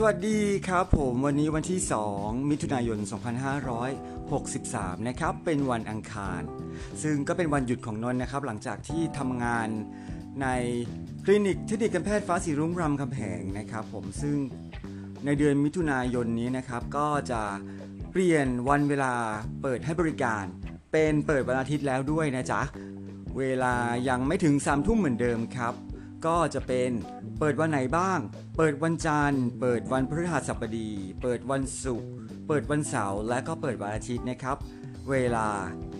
[0.00, 1.80] สวัสดีครับผมวันนี้วันที่
[2.14, 2.98] 2 มิถุนายน
[4.18, 6.40] 2563 นะครับ เป็นวันอังคาร
[7.02, 9.68] ซึ่งก็เป็นวันหยุดของนนท์นะครับ หลังจากที่ทำงาน
[10.42, 10.46] ใน
[11.24, 14.36] คลินิกเทคนิคการแพทย์ฟ้าสีรุ่งรำคำแหงนะครับผมซึ่ง
[15.24, 17.42] ในเดือนมิถุนายนนี้นะครับ ก็จะ
[18.12, 19.12] เปลี่ยนวันเวลา
[19.62, 20.44] เปิดให้บริการ
[20.92, 22.60] เป็นเปิดวันอาทิตย์แล้วด้วยนะจ๊ะ
[23.38, 23.74] เวลา
[24.08, 25.74] ยังไม่ถึง3ามทุ่มเหมือนเดิมครับ
[26.26, 26.90] ก็จะเป็น
[27.38, 28.18] เปิดวันไหนบ้าง
[28.56, 30.90] เปิดวันจันทร์ เปิดวันพฤหัสบดี
[31.22, 32.08] เปิดวันศุกร์
[32.48, 34.56] เปิดวันเสาร์ และก็เปิดวันอาทิตย์นะครับ
[35.10, 35.48] เวลา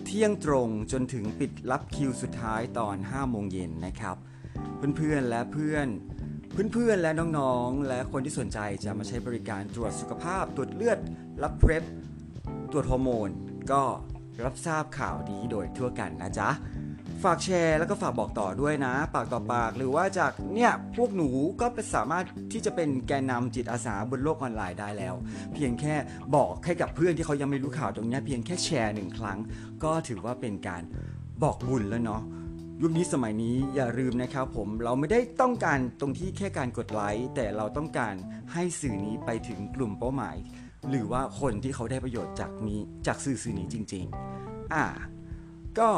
[0.05, 4.15] เที่ยงตรงจนถึงปิดรับคิวสุดท้ายตอน 5 โมงเย็นนะครับ
[4.97, 5.87] เพื่อนๆและเพื่อน
[6.73, 10.99] เพื่อนๆและน้องๆ และคนที่สนใจจะมาใช้บริการตรวจสุขภาพ ตรวจเลือด
[11.43, 11.83] รับเพรบ
[12.71, 13.29] ตรวจฮอร์โมน
[13.71, 13.83] ก็
[14.45, 16.49] รับทราบข่าวนี้โดยทั่วกันนะจ๊ะ
[17.23, 21.29] ฝากแชร์แล้วก็ฝากบอกต่อด้วยนะ ปากต่อปากหรือว่าจากเนี่ยพวกหนู
[21.61, 25.15] ก็สามารถที่จะเป็นแกนนำจิตอาสาบนโลกออนไลน์ได้แล้ว
[25.53, 25.95] เพียงแค่
[26.35, 29.39] บอกให้กับเพื่อนที่เขายังไม่รู้ข่าวตรงนี้เพียงแค่แชร์หนึ่งครั้ง
[29.83, 30.83] ก็ถือว่าเป็นการ
[31.43, 32.23] บอกบุญแล้วเนาะ
[32.81, 38.15] ยุคนี้สมัยนี้อย่าลืมนะครับผมเราไม่ได้ต้องการตรงที่แค่การกดไลค์แต่เราต้องการ
[38.53, 40.37] ให้สื่อนี้ไปถึงกลุ่มเป้าหมาย
[40.89, 44.05] หรือว่าคนที่เขาได้ประโยชน์จากนี้จากสื่อสื่อนี้จริง
[44.39, 44.85] ๆ อ่า
[45.77, 45.89] ก็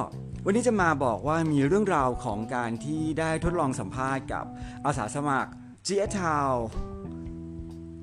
[0.45, 4.45] วันนี้จะมาบอกว่ามีเรื่องราวของการที่ได้ทดลองสัมภาษณ์กับ
[4.85, 5.51] อาสาสมัคร
[5.87, 6.55] g s t o w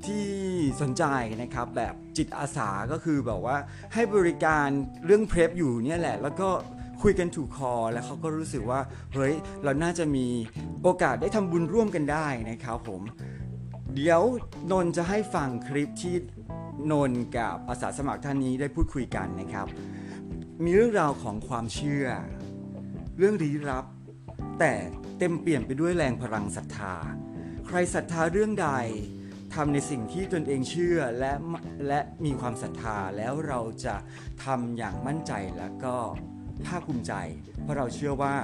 [0.06, 0.28] ที่
[0.80, 1.04] สนใจ
[1.42, 3.56] นะครับแบบจิตอาสาก็คือแบบว่า
[3.94, 4.68] ให้บริการ
[5.06, 6.48] เรื่องเพลฟอยู่เนี่ยแหละ แล้วก็
[7.02, 8.80] คุยกันถูกคอ แล้วเขาก็รู้สึกว่า
[9.14, 10.26] เฮ้ยเราน่าจะมี
[10.82, 13.02] โอกาสได้ทำบุญร่วมกันได้นะครับผม
[13.94, 14.22] เดี๋ยว
[14.70, 16.14] นนท์จะให้ฟังคลิปที่
[16.90, 19.66] นนท์กับอาสาสมัครท่านนี้ได้พูดคุยกันนะครับ
[20.64, 22.06] มีเรื่องราวของความเชื่อ
[23.18, 23.86] เรื่องลี้ลับ
[24.58, 24.74] แต่
[25.18, 26.94] เต็มเปลี่ยนไปด้วยแรงพลังศรัทธา
[27.66, 28.70] ใครศรัทธาเรื่องใด
[29.54, 31.32] ทำในสิ่งที่ตนเองเชื่อและ
[31.88, 33.96] และมีความศรัทธาแล้วเราจะ
[34.44, 35.96] ทำอย่างมั่นใจและก็
[36.66, 37.12] ภาคภูมิใจ
[37.62, 38.36] เพราะเราเชื่อว่า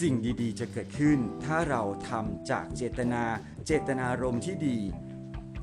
[0.00, 3.22] สิ่งดีๆ จะเกิดขึ้น ถ้าเราทำจากเจตนา
[3.66, 4.78] เจตนารมณ์ที่ดี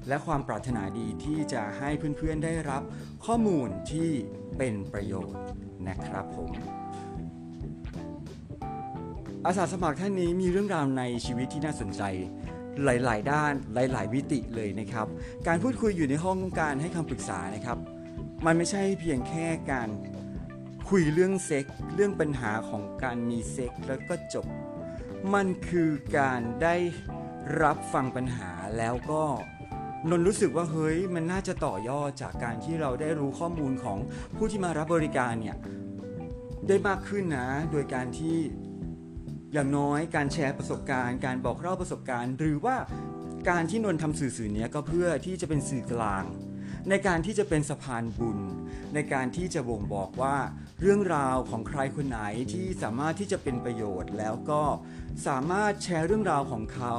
[0.07, 2.83] และความปรารถนาดีที่จะให้เพื่อนๆได้รับ
[3.25, 4.09] ข้อมูลที่
[4.57, 5.39] เป็นประโยชน์
[5.87, 6.49] นะครับผม
[9.45, 12.03] อาสาสมัครท่านนี้มีเรื่องราวในชีวิตที่น่าสนใจ
[12.83, 15.07] หลาย ๆ ด้านหลายๆวิติเลยนะครับ
[15.47, 17.77] การพูดคุยอยู่ในห้องการให้คำปรึกษานะครับ
[18.45, 19.89] มันไม่ใช่เพียงแค่การ
[20.89, 24.45] คุยเรื่องเซ็กเรื่องปัญหาของการมีเซ็กแล้วก็จบ
[25.33, 26.75] มันคือการได้
[27.61, 29.23] รับฟังปัญหาแล้วก็
[30.07, 33.97] นนรู้สึกว่าเฮ้ยมันน่าจะต่อยอดจากการที่เราได้รู้ข้อมูลของ
[34.35, 35.57] ผู้ที่มารับบริการเนี่ย
[36.67, 38.37] ได้มากขึ้นนะ โดยการที่
[39.53, 42.75] อย่างน้อยการแชร์ประสบการณ์ การบอกเล่าประสบการณ์ หรือว่า
[43.49, 46.23] การที่นนทำสื่อสื่อเนี้ยก็เพื่อที่จะเป็นสื่อกลาง
[46.89, 48.39] ในการที่จะเป็นสะพานบุญ
[48.93, 50.37] ในการที่จะบ่งบอกว่า
[50.81, 52.19] เรื่องราวของใครคนไหน
[52.53, 54.63] ที่สามารถที่จะเป็นประโยชน์ แล้วก็
[55.27, 56.97] สามารถแชร์เรื่องราวของเขา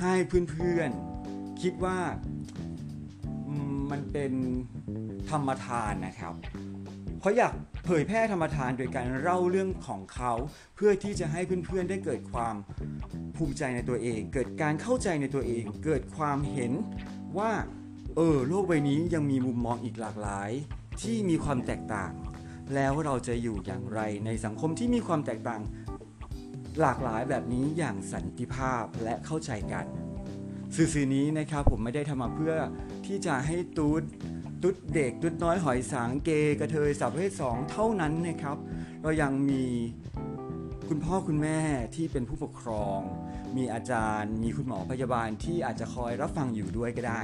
[0.00, 0.14] ให้
[0.50, 1.15] เพื่อนๆ
[1.62, 1.98] คิดว่า
[3.90, 4.32] มันเป็น
[5.30, 6.34] ธรรมทานนะครับ
[7.20, 7.52] เขาอยาก
[7.84, 10.32] เผยแพร่ธรรมทานโดยการเล่าเรื่องของเขา
[10.76, 12.54] เพื่อที่จะให้เพื่อนๆได้เกิดความ
[13.36, 16.72] ภูมิใจในตัวเอง เกิดการเข้าใจในตัวเอง เกิดความเห็น
[17.38, 17.52] ว่า
[18.16, 20.50] เออโลกใบนี้ยังมีมุมมองอีกหลากหลาย
[21.02, 22.12] ที่มีความแตกต่าง
[22.74, 25.60] แล้วเราจะอยู่อย่างไรในสังคมที่มีความแตกต่าง
[26.80, 29.86] หลากหลายแบบนี้อย่างสันติภาพและเข้าใจกัน
[30.76, 32.54] สื่อนี้นะครับผมไม่ได้ทำมาเพื่อ
[33.06, 34.02] ที่จะให้ตูด
[34.62, 38.56] ตุ๊ดเด็กตุ๊ดน้อยหอยสางเกกระเทยสับเพศสองเท่านั้นนะครับ
[39.02, 39.64] เรายังมี
[40.88, 41.58] คุณพ่อคุณแม่
[41.94, 42.98] ที่เป็นผู้ปกครอง
[43.56, 47.22] มีอาจารย์ มีคุณหมอพยาบาลที่อาจจะคอยรับฟังอยู่ด้วยก็ได้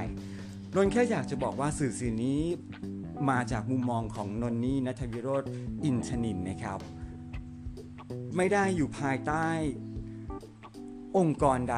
[0.75, 2.41] นนแค่อยากจะบอกว่าสื่อสื่อนี้
[3.29, 5.43] มาจากมุมมองของนนนี่นัทวิโรธ
[5.83, 6.79] อินชนินนะครับ
[8.35, 9.49] ไม่ได้อยู่ภายใต้
[11.17, 11.77] องค์กรใด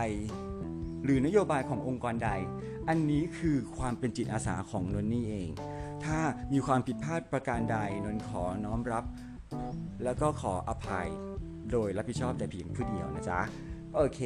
[1.06, 2.30] หรือนโยบายขององค์กรใด
[2.90, 5.50] อันนี้คือความเป็นจิตอาสาของนนนี่เอง
[6.06, 6.19] ถ้า
[6.54, 9.04] มีความผิดพลาดประการใดนนขอน้อมรับ
[10.04, 11.07] แล้วก็ขออภัย
[11.72, 13.40] โดยรับผิดชอบแต่เพียงผู้เดียวนะจ๊ะ
[13.96, 14.22] โอเค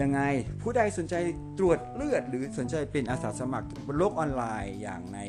[0.00, 0.20] ยังไง
[0.62, 1.14] ผู้ใดสนใจ
[1.58, 5.20] ตรวจเลือด หรือสนใจเป็นอาสาสมัครบนโลกออนไลน์อย่างใน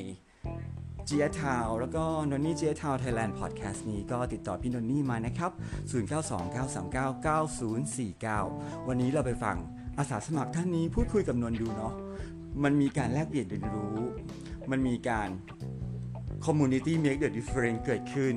[1.05, 5.51] เจียทาวแล้วก็นนนี่เจียทาวไทยแลนด์พอดแคสต์นี้ก็ติดต่อพี่นนนี่มานะครับ
[8.83, 9.57] 0929399049 วันนี้เราไปฟัง
[9.97, 11.93] อาสาสมัครท่านนี้พูดคุยกับนนดูเนาะ
[12.63, 13.97] มันมีการแลกเปลี่ยนเรียนรู้
[14.71, 15.29] มันมีการ
[16.45, 18.35] community make the difference เกิดขึ้น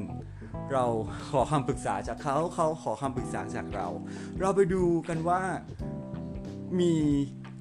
[0.72, 0.84] เรา
[1.30, 3.88] ขอคำปรึกษาจากเขาเขาขอคำปรึกษาจากเรา
[4.40, 5.40] เราไปดูกันว่า
[6.80, 6.92] มี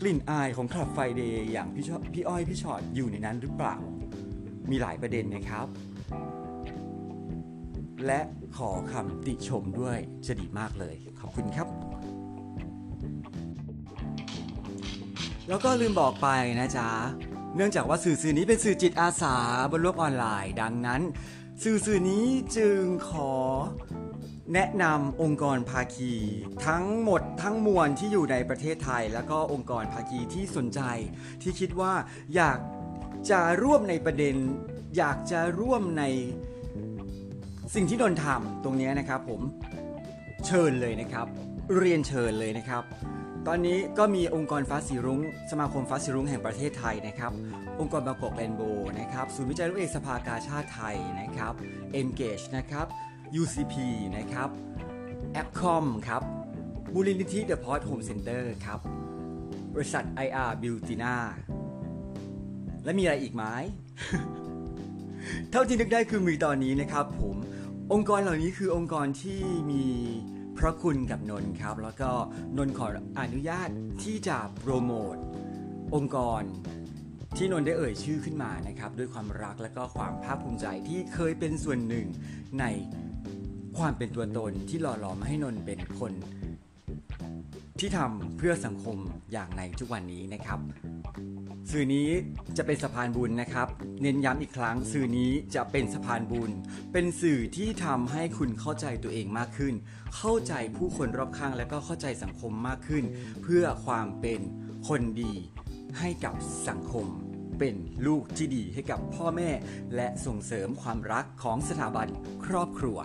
[0.02, 3.75] กลิ่นอายของคลับไฟเดย์อย่างพี่อพี่อ้อยพี่ชอตอยู่ในนั้นหรือเปล่า
[4.69, 5.68] มีหลายประเด็นนะครับ
[8.06, 8.22] และ
[8.57, 9.98] ขอคำติชมด้วย
[10.28, 11.89] จะดีมากเลย ขอบคุณครับ
[15.50, 16.28] แล้วก็ลืมบอกไป
[16.60, 16.90] นะจ๊ะ
[17.56, 19.36] เนื่องจากว่าสื่อสื่อนี้เป็นสื่อจิตอาสา
[19.72, 21.01] บนโลกออนไลน์ ดังนั้น
[21.63, 22.25] สื่อสื่อนี้
[22.57, 23.31] จึงขอ
[24.54, 26.13] แนะนำองค์กรภาคี
[26.68, 30.81] ทั้งหมดทั้งมวลที่อยู่ในประเทศไทย แล้วก็องค์กรภาคีที่สนใจ
[31.42, 31.94] ที่คิดว่า
[32.36, 32.60] อยาก
[33.31, 34.36] จะร่วมในประเด็น
[34.98, 36.04] อยากจะร่วมใน
[37.75, 39.42] สิ่งที่นนทำตรงนี้นะครับผม
[40.45, 41.28] เชิญเลยนะครับ
[41.78, 42.84] เรียนเชิญเลยนะครับ
[43.48, 45.22] ตอนนี้ก็มีองค์กรฟ้าสีรุง้ง
[45.52, 47.32] สมาคมฟ้าสีรุ้งแห่งประเทศไทยนะครับ
[47.80, 48.62] องค์กรบางกอกแรนโบ
[49.00, 51.54] นะครับ ศูนย์วิจัยลูกเอกสภากาชาติไทยนะครับ
[52.00, 52.86] Engage นะครับ
[53.42, 53.76] UCP
[54.18, 54.50] นะครับ
[55.42, 56.22] a p c o m ครับ
[56.94, 58.80] มูลนิธิ The Port Home Center ครับ
[59.74, 61.16] บริษัท IR b u t i n a
[62.84, 63.44] และมีอะไรอีกไหม
[65.52, 67.36] เท่าที่นึกได้คือมีตอนนี้นะครับผม
[67.94, 69.42] องค์กรเหล่านี้คือองค์กรที่
[69.72, 69.86] มี
[70.60, 72.12] พระคุณกับนนท์ครับ แล้วก็
[72.58, 72.88] นนท์ขอ
[73.20, 73.70] อนุญาต
[74.04, 75.16] ที่จะโปรโมท
[75.96, 76.42] องค์กร
[77.38, 82.08] ที่นนท์ได้เอ่ยชื่อขึ้นมานะครับด้วยความรักและก็ความภาคภูมิใจที่เคยเป็นส่วนหนึ่ง
[82.60, 82.66] ใน
[83.78, 86.14] ความเป็นตัวตนที่หล่อหลอมให้นนท์เป็นคน
[87.80, 88.98] ที่ทำเพื่อสังคม
[89.32, 90.60] อย่างในทุกวันนี้นะครับ
[91.72, 92.10] สื่อนี้
[92.58, 93.68] จะเป็นสะพานบุญนะครับ
[94.02, 96.52] เน้นย้ำอีกครั้ง สื่อนี้จะเป็นสะพานบุญ
[96.94, 99.74] เป็นสื่อที่ทำให้คุณเข้าใจตัวเองมากขึ้น
[100.18, 103.04] เข้าใจผู้คนรอบข้างและก็เข้าใจสังคมมากขึ้น
[103.44, 104.40] เพื่อความเป็น
[104.88, 105.34] คนดี
[106.00, 106.36] ให้กับ
[106.68, 107.08] สังคม
[107.60, 107.76] เป็น
[108.08, 109.50] ลูกที่ดีให้กับพ่อแม่
[109.96, 112.08] และส่งเสริมความรักของสถาบัน
[112.46, 112.98] ครอบครัว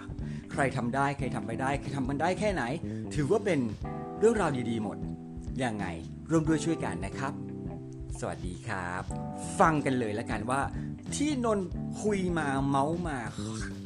[0.54, 2.62] ใครทำได้ใครทำไม่ได้ใครทำมันได้แค่ไหน
[3.14, 3.60] ถือว่าเป็น
[4.18, 4.96] เรื่องราวดี ๆ หมด
[5.64, 5.86] ยังไง
[6.30, 7.32] ร่วมด้วยช่วยกันนะครับ
[8.20, 9.02] สวัสดีครับ
[9.60, 10.60] ฟังกันเลยแล้วกันว่า
[11.14, 11.68] ที่นนท์
[12.02, 13.18] คุยมาเมาส์มา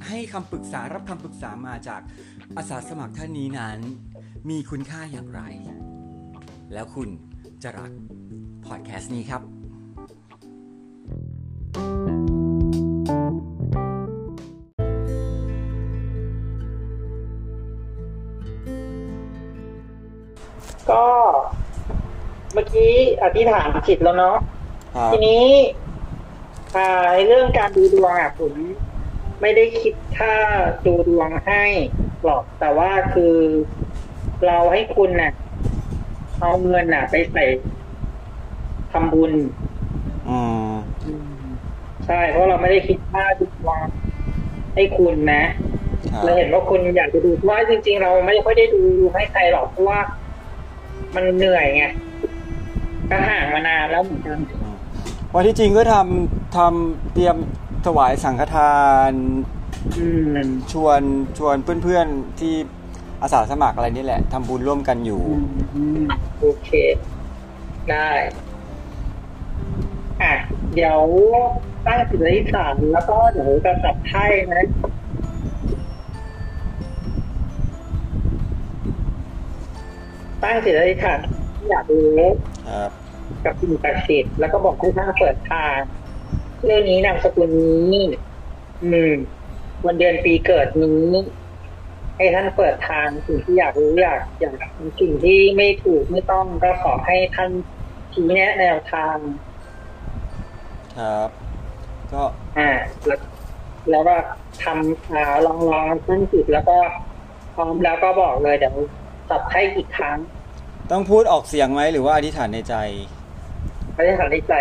[0.06, 2.00] ให้คำปรึกษารับคำปรึกษามาจาก
[2.56, 3.78] อาสาสมัครท่านนี้นั้น
[4.50, 5.42] มีคุณค่าอย่างไร
[6.72, 7.08] แล้วคุณ
[7.62, 7.92] จะรัก
[8.66, 9.42] พอดแคสต์นี้ครับ
[22.58, 24.36] มื่อกี้อธิษฐานจิตแล้วเนาะ
[24.94, 25.44] ครับทีนี้
[26.76, 28.52] อ่าในเรื่องการดูดวงอะผม
[29.40, 30.34] ไม่ได้คิดค่า
[30.86, 31.64] ดูดวงให้
[32.24, 33.34] หรอกแต่ว่าคือ
[34.46, 35.32] เราให้คุณน่ะ
[36.40, 37.44] เอาเงินน่ะ ไปใส่
[38.92, 39.32] ทำบุญ
[40.28, 40.38] อื
[40.70, 40.72] ม
[42.06, 43.78] ใช่เพราะเราไม่ได้คิดค่าดูดวง
[44.74, 45.44] ให้คุณนะ
[46.12, 48.82] ครับเราเห็นว่าคุณอยากจะดูเพราะว่าจริง ๆ เราไม่ค่อยได้ดู
[49.14, 50.00] ให้ใครหรอกเพราะว่า
[51.14, 51.84] มันเหนื่อยไง
[53.10, 54.38] ก็ห่างมานานแล้วเหมือนกัน
[55.34, 57.36] วันที่จริงก็ทำทำเตรียม
[57.86, 58.78] ถวายสังฆทา
[59.10, 59.12] น
[59.98, 60.06] อื
[60.36, 60.38] ม
[60.72, 61.00] ชวน
[61.38, 62.54] ชวนเพื่อนๆที่
[63.22, 65.22] อาสาสมัครอะไรนี่แหละทำบุญร่วมกันอยู่
[65.74, 66.04] อืม
[66.40, 66.70] โอเค
[67.90, 68.10] ได้
[70.22, 70.34] อะ
[70.74, 70.98] เดี๋ยว
[71.86, 74.64] ตั้งจิตอธิษฐานแล้วก็เดี๋ยวจะจับไพ่นะ
[80.42, 81.18] ตั้งจิตอธิษฐาน
[81.56, 82.22] ที่อยากรู้
[82.68, 82.90] ครับ
[83.44, 85.78] กับสิ่งศักดิ์สิทธิ์แล้วก็บอกให้ท่านเปิดทาง
[86.64, 88.06] เรื่องนี้นามสกุลนี้
[88.82, 89.12] อืม
[89.84, 91.08] วันเดือนปีเกิดนี้
[92.16, 94.54] ให้ท่านเปิดทางสิ่งที่อยากรู้อยากอยาก
[95.00, 97.50] สิ่งที่ไม่ถูกไม่ต้องก็ขอให้ท่าน
[98.12, 99.16] ชี้แนะแนวทาง
[100.98, 101.28] ครับ
[102.12, 102.22] ก็
[102.58, 102.70] อ่า
[103.06, 103.20] แล้ว
[103.90, 104.16] แล้วก็
[104.64, 106.78] ทำอ่าลองลองตั้งจิตแล้วก็
[107.54, 108.76] พร้อมแล้วก็บอกเลยเดี๋ยว
[109.30, 110.18] จับให้อีกครั้ง
[110.92, 112.74] ต้องพูดออกเสียงไหมหรือว่าอธิษฐานในใจ
[113.98, 114.54] อธิษฐานในใจ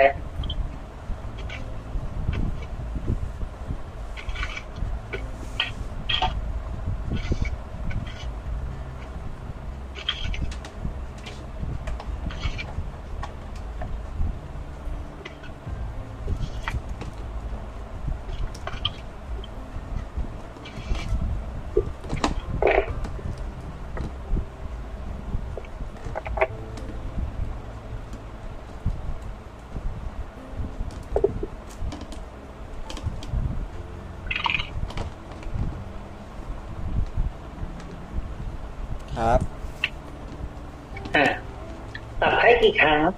[42.88, 43.14] ครับ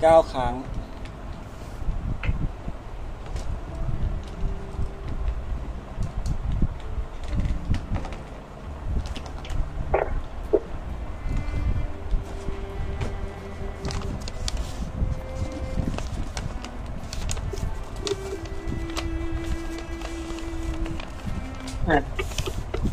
[0.00, 0.54] เก้าครั้ง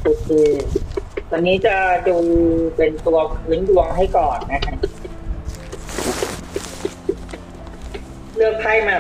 [0.04, 0.30] โอเค
[1.30, 1.76] ตอนนี้จะ
[2.08, 2.18] ดู
[2.76, 4.77] เป็นตัวพื้นดวงให้ก่อนนะคะ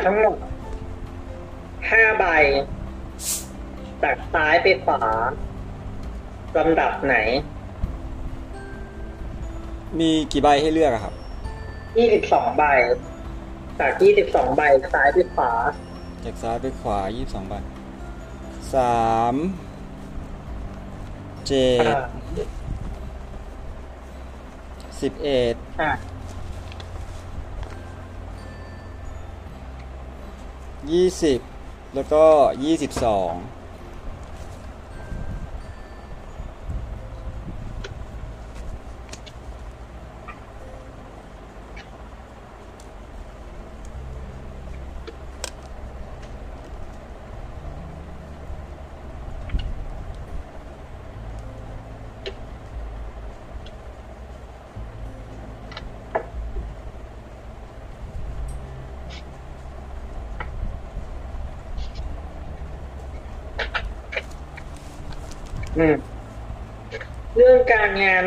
[0.05, 0.37] ทั้งหมด
[1.89, 2.25] ห้าใบ
[4.03, 5.01] จากซ้ายไปขวา
[6.57, 7.15] ลำดับไหน
[9.99, 11.13] มีกี่ใบให้เลือกอะครับ
[11.97, 12.63] ยี่สิบสองใบ
[13.79, 14.61] จากยี่สิบสองใบ
[14.93, 15.51] ซ้ายไปขวา
[16.23, 17.53] จากซ้ายไปขวายี่สิบสองใบ
[18.73, 19.35] สาม
[21.47, 22.47] เจ็ด
[25.01, 25.91] สิบเอ็ดอะ
[30.87, 32.23] 20 แล้วก็
[32.61, 33.56] 22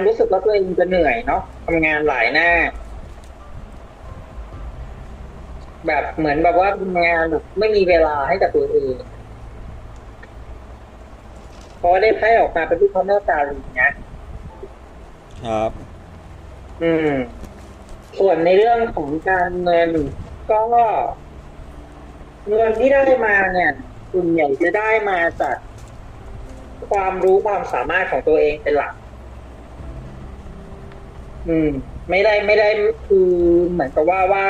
[0.00, 2.50] รงานรู้สึกว่าตัวเองจะเหนื่อยเนาะทำงานหลายหน้า
[5.86, 8.96] แบบเหมือนแบบว่าทำงานแบบไม่มีเวลาให้กับตัวเอง
[11.78, 13.90] เพราะว่าได้ไพ่ออกมาเป็นรูปพระแม่กาลีนะ
[15.44, 15.70] ครับ
[16.82, 17.10] อืม
[18.18, 19.90] ส่วนในเรื่องของการเงิน
[20.50, 20.60] ก็
[22.48, 23.72] เงินที่ได้มาเนี่ย
[24.12, 25.56] ส่วนใหญ่จะได้มาจาก
[26.90, 28.94] ความรู้ความสามารถของตัวเองเป็นหลัก
[31.50, 31.70] อืม
[32.10, 32.68] ไม่ได้ไม่ได้
[33.06, 33.28] คือ
[33.70, 34.44] เหมือนกับว่าว่า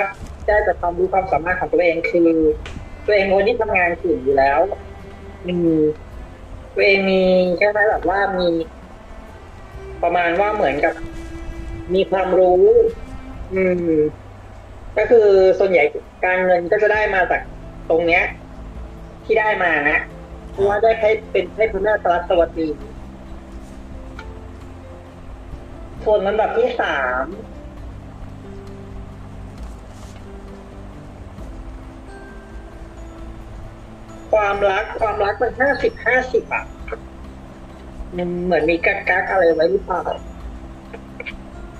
[0.46, 2.28] ได้จากความรู้ความสามารถของตัวเองคือ
[3.06, 4.60] ตัวเองคนที่ทำงานเก่งอยู่แล้ว
[5.46, 5.56] มี
[6.74, 7.22] ตัวเองมี
[7.58, 8.48] แค่ไหมแบบว่ามี
[10.02, 10.94] ประมาณว่าเหมือนกับ
[11.94, 12.62] มีความรู้
[13.54, 13.92] อืม
[14.96, 15.28] ก็คือ
[15.58, 15.84] ส่วนใหญ่
[16.24, 17.40] การเงินก็จะได้มาจาก
[17.88, 18.24] ตรงเนี้ย
[19.24, 19.98] ที่ได้มานะ
[20.50, 22.89] เพราะว่าได้ให้เป็นให้พระแม่สรัสวตีส่ว
[26.16, 27.24] นลำดับที่สาม
[34.32, 36.64] ความรักความรักมันห้าสิบห้าสิบอะ
[38.16, 40.02] มันเหมือนมีกักกักๆอะไรไว้หรือเปล่า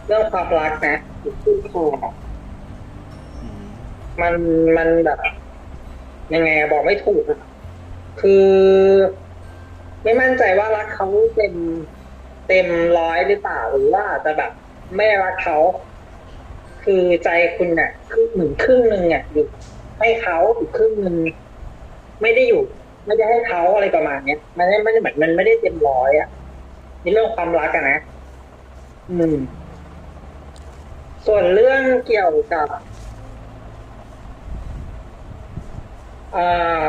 [0.07, 0.97] เรื่องความรักนะ
[1.43, 1.85] ขึ้นคอ
[3.43, 3.65] อืม
[4.21, 4.35] มัน
[4.77, 5.21] มันแบบ
[6.35, 7.41] ยังไงอะบอกไม่ถูกอะ
[8.21, 8.47] คือ
[10.03, 11.55] ไม่มั่นใจว่ารักเขาเต็ม
[12.53, 14.51] เต็มร้อยหรือเปล่าหรือว่าจะแบบ
[14.97, 15.59] ไม่รักเขา
[16.85, 19.47] คือใจคุณน่ะคือเหมือนครึ่งหนึ่งอะอยู่
[19.99, 21.17] ให้เขาอีกครึ่งหนึ่ง
[22.23, 22.63] ไม่ได้อยู่
[23.07, 26.29] ไม่ได้ให้เขาอะไรประมาณเนี้ยมันไม่ไม่ได้เหมือนมันไม่ได้เต็มร้อยอะ
[27.03, 27.99] ในเรื่องความรักอะนะ
[29.11, 29.37] อืม
[31.27, 32.69] ส่วนเรื่องเกี่ยวกับ
[36.37, 36.85] อ่า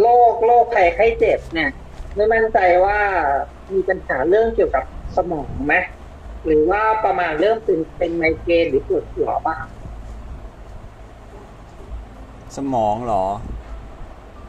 [0.00, 1.70] โรคโรคไข้ไข้เจ็บเนี่ย
[2.16, 2.98] ไม่มั่นใจว่า
[3.74, 4.84] มีปัญหาเรื่องเกี่ยวกับ
[5.16, 5.74] สมองไหม
[6.44, 9.64] หรือว่าประมาณเริ่มเป็นเป็นไมเกรนหรือปวดหัวบ้าง
[12.56, 13.24] สมองเหรอ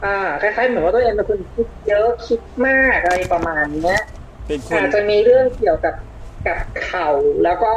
[0.04, 4.00] อ่าคล้ายๆเหมือนว่าตัวเองเป็นคนคิดเยอะคิดมากอะไรประมาณเนี้ย
[4.46, 5.94] เป็นคนอาจจะมีเรื่องเกี่ยวกับ
[6.46, 7.08] กับเข่า
[7.44, 7.72] แล้วก็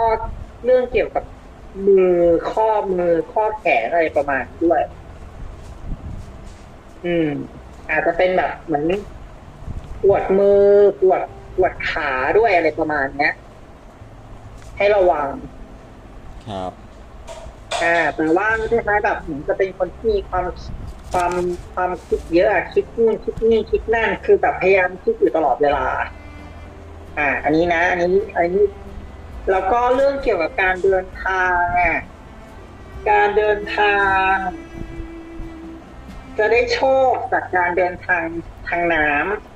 [0.65, 1.23] เรื่องเกี่ยวกับ
[1.87, 2.13] มือ
[2.51, 4.81] ข้อมือข้อแขนอะไรประมาณด้วย
[7.05, 7.27] อืม
[7.89, 8.83] อาจจะเป็นแบบเหมือน
[10.03, 10.63] ปวดมือ
[11.01, 11.21] ปวด
[11.55, 13.33] ปวดขาด้วยอะไรประมาณเนี้ย
[14.77, 15.27] ให้ระวัง
[16.47, 16.71] ครับ
[17.83, 20.45] อ่าแต่ว่าคล้ายๆแบบเหมือนจะเป็นคนที่มีความ
[21.11, 21.33] ความ
[21.73, 25.87] ความคิดเยอะอะคิดนู่นคิดนี่คิดนั่นคือแบบพยายามคิดอยู่ตลอดเวลา
[27.17, 28.65] อ่า อันนี้นะ อันนี้อันนี้
[29.51, 31.99] แล้วก็เรื่องเกี่ยวกับการเดินทางอะ
[33.09, 33.97] การเดินทา
[34.31, 34.33] ง
[36.37, 38.23] จะได้โชคจากการเดินทาง
[38.67, 39.48] ทางน้ำ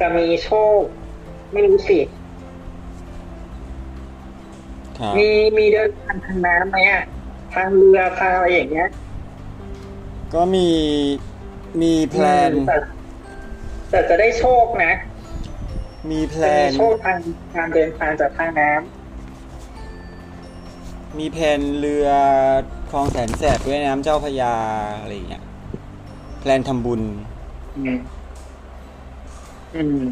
[0.00, 0.80] จะมีโชค
[1.52, 1.98] ไม่รู้สิ
[4.98, 7.02] ครับ มีมีเดินทางทางน้ำไหมอะ
[7.54, 8.88] ทางเรือทางอะไรอย่างเงี้ย
[10.34, 10.68] ก็มี
[11.82, 12.76] มีแพลน อืมแต่
[13.90, 14.92] แต่จะได้โชคนะ
[16.10, 17.18] มีแพลจะมีน โชคทาง
[17.54, 18.94] การเดินทางจากทางน้ำ
[21.18, 22.08] มีแพลนเรือ
[22.90, 24.54] คลองแสนแสบด้วยน้ำเจ้าพระยา
[25.00, 25.44] อะไรอย่างเงี้ย
[26.40, 27.00] แพลนทำบุญ
[27.76, 27.96] อืม
[29.74, 30.06] อืม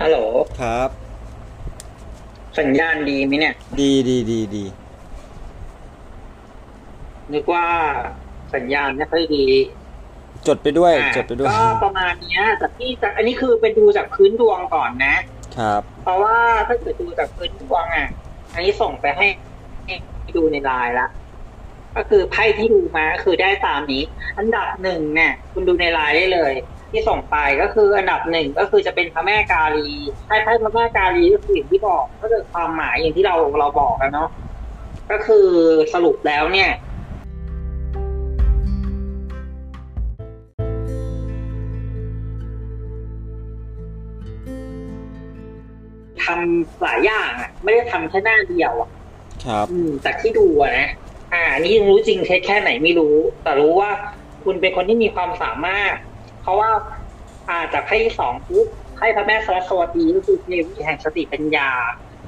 [0.00, 0.18] ฮัลโหล
[0.60, 0.88] ครับ
[2.58, 4.64] สัญญาณดีไหมเนี่ย ดีดีดีดี
[7.32, 7.66] นึกว่า
[8.54, 9.44] สัญญาณไม่ค่อยดี
[10.46, 15.16] จดไปด้วยอ่าจดไปด้วย ก็ประมาณเนี้ยแต่ที่จะอันนี้คือไปดูจากพื้นดวงก่อนนะ
[15.56, 16.36] ครับ เพราะว่า
[16.68, 18.08] ถ้าเกิดดูจากพื้นดวงอะ
[18.52, 19.26] อันนี้ส่งไปให้
[20.36, 21.08] ดูในไลน์ละ
[21.96, 24.02] ก็คือไพ่ที่ดูมาก็คือได้ตามนี้
[24.38, 26.52] อันดับหนึ่งเนี่ย คุณดูในไลน์ได้เลย
[26.90, 29.88] ที่ส่งไปก็คืออันดับหนึ่งก็คือจะเป็นพระแม่กาลี
[30.26, 34.28] ไพ่ไพ่พระแม่กาลีก็คืออย่างที่บอก ก็คือความหมายอย่างที่เราเราบอกกันเนาะ
[35.10, 35.48] ก็คือ
[35.94, 36.70] สรุปแล้วเนี่ย
[46.24, 48.90] ทำหลายอย่างอะ ไม่ได้ทำแค่หน้าเดียวอะ
[49.44, 50.88] ครับอืมจากที่ดูอะนะ
[51.32, 53.90] อ่านี่ยังรู้จริงแค่แค่ไหนไม่รู้ แต่รู้ว่า
[54.44, 55.94] คุณเป็นคนที่มีความสามารถ
[56.42, 56.70] เพราะว่า
[57.48, 59.36] อ่าจากไพ่ที่สองปุ๊บไพ่พระแม่
[59.68, 61.68] สวัสดีก็คือเทวีแห่งสติปัญญา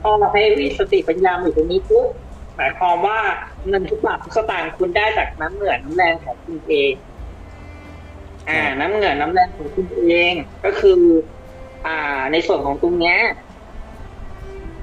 [0.02, 2.08] พอมาเทวีสติปัญญามาอยู่ตรงนี้ปุ๊บ
[2.56, 3.18] หมายความว่า
[3.68, 6.92] เงินทุกบาททุกสตางค์คุณได้จากน้ำเหงื่อน้ำแรงของคุณเอง
[8.48, 10.34] อ่า น้ำเหงื่อน้ำแรงของคุณเอง
[10.64, 11.00] ก็คือ
[11.86, 13.18] อ่า ในส่วนของตรงเนี้ย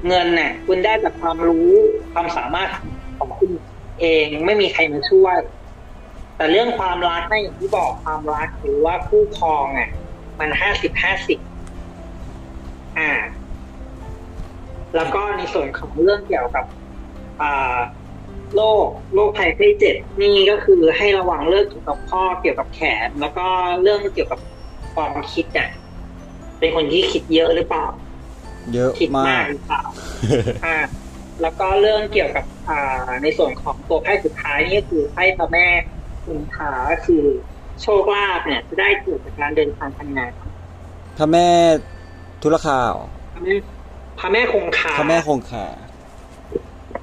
[0.07, 1.71] เงินน่ะคุณได้จากความรู้
[2.13, 2.69] ความสามารถ
[3.17, 3.49] ของคุณ
[3.99, 5.37] เองไม่มีใครมาช่วย
[6.37, 9.89] แต่เรื่องความรักนะอย่างที่บอกความรักหรือว่าคู่ครองอะ
[10.39, 11.39] มันห้าสิบห้าสิบ
[12.97, 13.11] อ่า
[14.95, 16.65] แล้วก็ในส่วนของเรื่องเกี่ยวกับ
[17.41, 17.77] อ่า
[18.55, 23.45] โรคโรคภัยไข้เจ็บนี่ก็คือให้ระวังเรื่องเกี่ยวกับข้อเกี่ยวกับแขน แล้วก็
[23.81, 24.39] เรื่องเกี่ยวกับ
[24.95, 25.69] ความคิดอะ
[26.59, 27.85] เป็นคนที่คิดเยอะหรือเปล่า
[28.73, 29.83] เยอะคิดมามากกหรือเปล่า
[30.65, 30.77] อ่า
[31.41, 35.67] แล้วก็เรื่องเกี่ยวกับอ่าในส่วนของตัวไพ่สุดท้ายนี่ก็คือไพ่พระแม่
[36.25, 37.23] คุณพาก็คือ
[37.81, 40.31] โชคลาภเนี่ยจะได้เกิดจากการเดินทางทางงาน
[41.17, 41.47] พระแม่
[42.43, 43.53] ธุรคาเหรอพระแม่
[44.19, 45.65] พระแม่คงคาพระแม่คงคา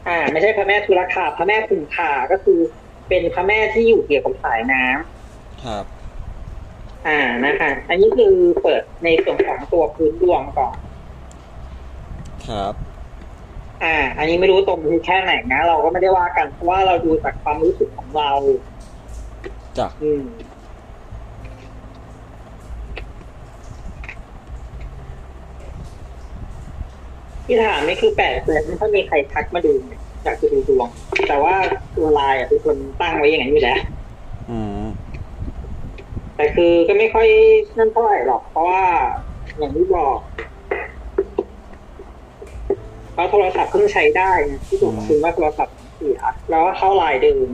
[0.09, 2.59] อ่า ไม่ใช่พระแม่ธุรคาพระแม่คงคาก็คือ
[3.09, 5.85] เป็นพระแม่ที่อยู่เกี่ยวกับสายน้ำครับ
[7.07, 10.77] อ่านะคะ อันนี้คือเปิดในส่วนของตัวพื้นดวงก่อน
[12.48, 12.74] ครับ
[13.84, 18.32] อ่า อันนี้ไม่รู้ตรงคือแค่ไหนนะ เราก็ไม่ได้ว่ากันเพราะว่าเราดูจากความรู้สึกของเรา
[19.78, 20.24] จ้ะอืม
[27.44, 29.72] ที่ถามนี่คือแปลกเลยไม่ค่อยมีใครทักมาดู
[30.24, 30.88] อยากจะดูดวง
[31.28, 31.54] แต่ว่า
[31.96, 33.80] ตัวไลน์อะเป็นคนตั้งไว้อย่างนั้นอยู่แล้ว
[34.50, 34.82] อืม
[36.37, 37.28] แต่คือก็ไม่ค่อย
[37.78, 38.82] นั่นเท่าไหร่หรอก เพราะว่า
[39.58, 40.18] อย่างที่บอก
[43.18, 47.46] เราโทรศัพท์เพิ่งใช้ได้นะที่บอกคุณว่าโทรศัพท์เสียแล้วก็เข้าไลน์เดิม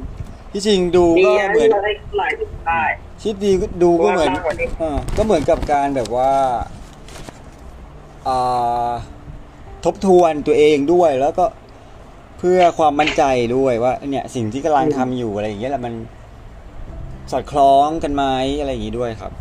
[0.52, 2.82] ที่จริงดูดีก็นะเหมือนที่เราได้เข้าไลน์เดิมได้
[3.22, 6.32] คิดดีดูก็เหมือนเพราะว่าสร้างวันนี้เออก็เหมือนกับการแบบว่า
[8.28, 8.90] อ่า
[9.84, 11.44] ทบทวนตัวเองด้วยแล้วก็
[12.38, 13.22] เพื่อความมั่นใจ
[13.56, 15.94] ด้วยว่า เนี่ยสิ่งที่กำลังทำอยู่อะไรอย่างเงี้ยแหละมัน
[17.30, 18.24] สอดคล้องกันไหม
[18.58, 19.32] อะไรอย่างงี้ด้วยครับ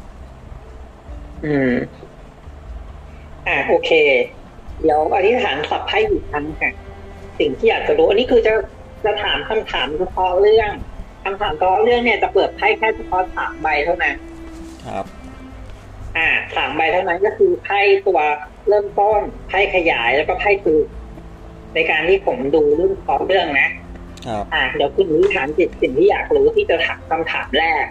[1.45, 1.73] อืม
[3.47, 3.91] อ่าโอเค
[4.81, 6.73] เดี๋ยวอธิษฐานสับไพ่อีกครั้งค่ะ
[7.39, 8.53] สิ่งที่อยากจะรู้ อันนี้คือจะ
[9.05, 10.71] จะถามคำถามเฉพาะเรื่อง
[11.23, 14.15] คำถามเฉพาะเรื่องเนี่ยจะเปิดไพ่แค่เฉพาะสามใบเท่านั้น
[14.85, 15.05] ครับ
[16.17, 18.19] อ่าสามใบเท่านั้นก็คือไพ่ตัว
[18.67, 20.81] เริ่มต้นไพ่ขยายแล้วก็ไพ่ตือ
[21.75, 23.69] ในการที่ผมดูเรื่องของเรื่องนะ
[24.27, 27.85] ครับอ่าเดี๋ยวคุณนิถามจิตสิ่งที่อยากรู้ที่จะถามคำถามแรก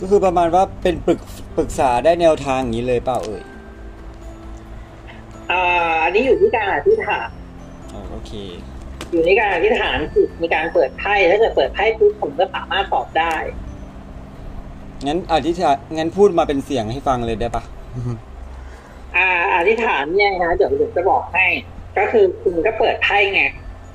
[0.00, 1.20] ก็คือประมาณว่าเป็นปรึก
[1.56, 3.42] ปรึกษาได้แนวทางอย่างนี้เลยเปล่าเอ่ย
[5.50, 7.28] อ่าอันนี้อยู่ที่การอธิษฐาน
[7.92, 8.32] อ๋อโอเค
[9.10, 13.34] อยู่ในการอธิษฐานจิตมีการเปิดไพ่ถ้าเกิดเปิดไพ่ปุ๊บผมก็สามารถตอบได้
[15.06, 17.62] งั้นอธิษฐานงั้นพูดมาเป็นเสียงให้ฟังเลยได้ปะ
[19.16, 21.46] อ่าอธิษฐานเนี่ยนะเดี๋ยวผมจะบอกให้
[21.98, 23.42] ก็คือคุณก็เปิดไพ่ไง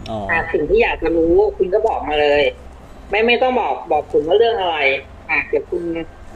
[0.10, 2.44] อ๋ออ่าสิ่งที่อยากจะรู้คุณก็บอกมาเลย
[3.10, 4.78] ไม่ไม่ต้องบอกบอกคุณว่าเรื่องอะไร
[5.30, 5.84] อะเดี๋ยวคุณ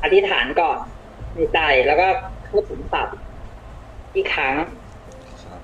[0.03, 0.77] อธิษฐานก่อน
[1.35, 2.07] ในใจแล้วก็
[2.47, 3.07] ให้ผมตัด
[4.15, 4.55] อีกครั้ง
[5.43, 5.61] ครับ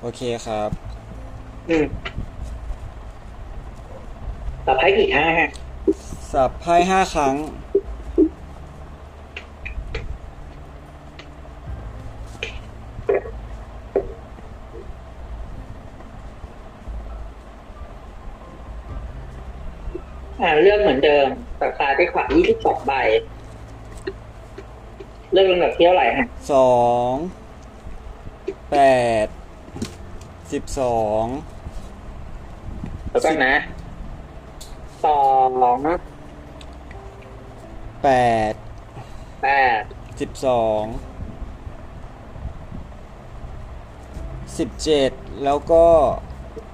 [0.00, 0.70] โอเคครับ
[1.68, 1.84] อืม
[4.66, 5.50] ตัดไพ่กี่ครั้งฮะ
[6.32, 7.34] สับไพ่ห้าครั้ง
[20.40, 21.26] อ่าเลือกเหมือนเดิม
[21.60, 22.92] ตัดซ้ายไปขวายี่สิบสองใบ
[25.32, 26.78] เลือกลำดับที่เท่าไหร่ฮะสอ
[27.10, 27.12] ง
[28.70, 28.78] แป
[29.24, 29.26] ด
[30.52, 31.24] สิบสอง
[33.10, 33.54] แล้วก็นะ
[35.04, 35.22] สอ
[35.74, 35.78] ง
[38.02, 38.10] แป
[38.50, 38.52] ด
[39.42, 39.48] แป
[39.80, 39.82] ด
[40.20, 40.82] สิบสอง
[44.58, 45.10] สิบเจ็ด
[45.44, 45.84] แล้วก็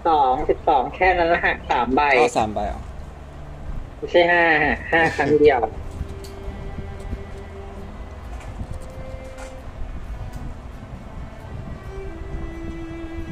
[0.09, 2.81] สองสิบสองแค่นั้นนะฮะสามใบเอาสามใบเหรอ
[3.97, 5.61] ไม่ใช่ห้าฮะห้าครั้งเดียว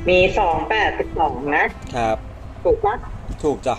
[0.08, 1.64] มีสองแปดสิบสองนะ
[1.96, 2.16] ครับ
[2.64, 2.94] ถูกปะ
[3.42, 3.76] ถูกจ้ะ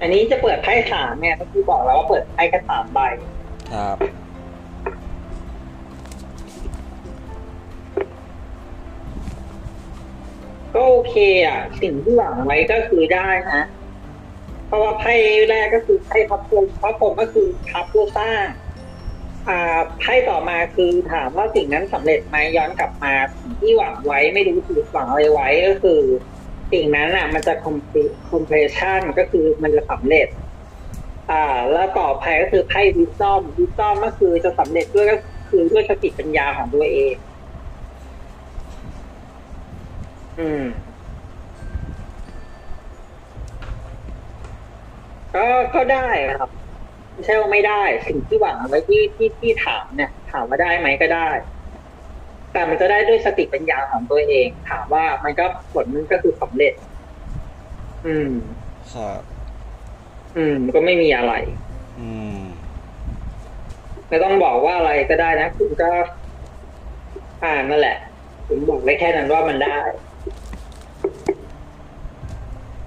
[0.00, 2.98] อันนี้จะเปิดไพ่สามเนี่ยก็คือบอกแล้วว่าเปิดไพ่แค่สามใบ
[3.72, 3.96] ครับ
[10.74, 13.73] ก็โอเคอะ สิ่งที่หวังไว้ก็คือได้นะเพ
[14.74, 15.14] ราะว่าไพ่
[15.50, 18.44] แรกก็คือไพ่พับพรหมพับพรหมก็คือพับผู้สร้าง
[19.48, 26.00] อ่าไพ่ต่อมาคือถามว่าสิ่งนั้นสำเร็จไหมย้อนกลับมาสิ่งที่หวังไว้ไม่รู้ถูกหวังอะไรไว้ก็คือ
[26.72, 27.76] สิ่งนั้นอะ มันจะคอม
[28.30, 30.28] คอมเพรชันก็คือมันจะสำเร็จ
[31.30, 35.16] อ่า แล้วต่อไปก็คือไพ่วิซอมวิซอมก็คือจะสำเร็จด้วยก็
[35.48, 37.14] คือด้วยสติปัญญาของตัวเอง
[40.38, 40.64] อืม
[45.34, 45.44] ก็
[45.74, 46.08] ก็ได้
[46.40, 46.50] ครับ
[47.12, 51.28] ไม่ใช่ว่าไม่ได้ สิ่งที่หวังไว้ที่ที่ที่ถามเนี่ย ถามว่าได้ไหมก็ได้
[52.52, 56.74] แต่มันจะได้ด้วยสติปัญญาของตัวเอง ถามว่ามันก็ผลมันก็คือสำเร็จ
[58.06, 58.30] อืม
[58.92, 59.20] ครับ
[60.36, 61.32] อืม ก็ไม่มีอะไร
[61.98, 62.40] อืม
[64.08, 65.90] ไม่ต้องบอกว่าอะไรก็ได้นะคุณก็
[67.44, 67.98] อ่านนั่นแหละ
[68.48, 69.78] ผมบอกได้แค่นั้นว่ามันได้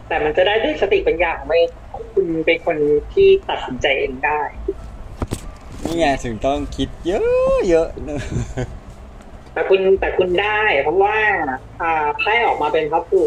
[0.07, 1.69] แต่มันจะได้ด้วยสติปัญญาของตัวเอง
[2.13, 2.77] คุณเป็นคน
[3.13, 4.39] ที่ตัดสินใจเองได้
[5.83, 8.21] นี่ไงถึงต้องคิดเยอะเยอะเนอะ
[9.53, 11.17] แต่คุณแต่คุณได้ เพราะว่า
[11.81, 13.21] อ่าไพ่ออกมาเป็นพับปู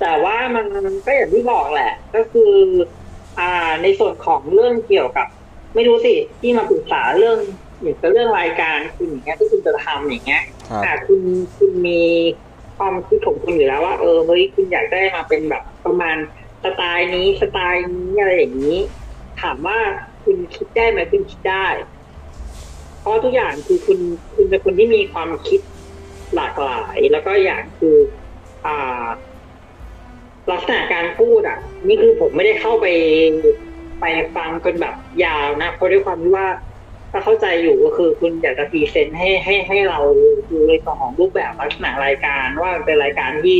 [0.00, 0.66] แต่ว่ามัน
[1.06, 2.52] ก็อย่างที่บอกแหละ ก็คือ
[3.40, 5.26] อ่าในส่วนของเรื่องเกี่ยวกับ
[5.74, 7.38] ไม่รู้สิที่มาปรึกษาเรื่อง
[7.82, 11.20] อย่างกับเรื่องรายการคุณอย่างเงี้ยที่คุณจะทำอย่างเงี้ยครับอ่าคุณ
[11.58, 12.02] คุณมี
[12.78, 16.16] ความคิดของคุณอยู่แล้วว่าเออเฮ้ยคุณอยากได้มาเป็นแบบประมาณ
[16.64, 18.78] สไตล์นี้สไตล์นี้อะไรอย่างนี้
[19.40, 19.78] ถามว่า
[20.24, 21.66] คุณคิดได้ไหมคุณคิดได้
[23.00, 23.98] เพราะทุกอย่างคือคุณ
[24.34, 25.60] คุณเป็นคนที่มีความคิด
[26.34, 27.96] หลากหลาย แล้วก็อย่างคือ
[28.66, 29.04] อ่า
[30.50, 32.86] ลักษณะการพูดอะ นี่คือผมไม่ได้เข้าไป
[34.00, 34.04] ไป
[34.36, 34.94] ฟังกันแบบ
[35.24, 36.48] ยาวนะ เพราะด้วยความที่ว่า
[37.12, 39.98] ถ้าเข้าใจอยู่ก็คือคุณอยากจะพรีเซนต์ให้ให้ให้เรา
[40.50, 43.58] ดูในส่วนของรูปแบบลักษณะรายการว่ามันเป็นรายการที่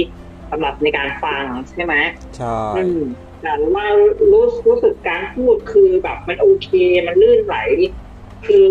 [0.50, 1.94] สำหรับในการฟังใช่ไหม
[2.36, 3.00] ใช่อืม
[3.42, 3.86] แต่ว่า
[4.32, 6.68] รู้รู้สึกการพูดคือแบบมันโอเค
[7.06, 7.56] มันลื่นไหล
[8.46, 8.70] คือ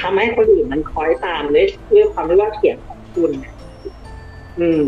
[0.00, 3.54] ทำให้คนอื่นมันคล้อยตามด้วยด้วยความที่ว่าเสียงของคุณเนี่ย
[4.60, 4.84] อืม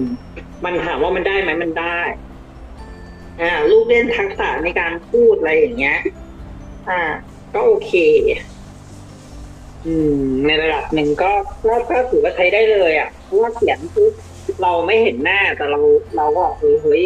[0.65, 2.01] มันถามว่ามันได้ไหมมันได้
[3.41, 5.99] อ่า ลูกเล่นทักษะในการพูดอะไรอย่างเงี้ย
[6.89, 7.03] อ่า
[7.55, 7.93] ก็โอเค
[9.87, 11.31] อืมในระดับหนึ่งก็
[11.67, 14.13] ก็ก็ถือว่าใช้ได้เลยอะเพราะว่าเสียงปุ๊บ
[14.63, 15.81] เราไม่เห็นหน้าแต่เรา
[16.17, 17.03] เราก็เออเฮ้ย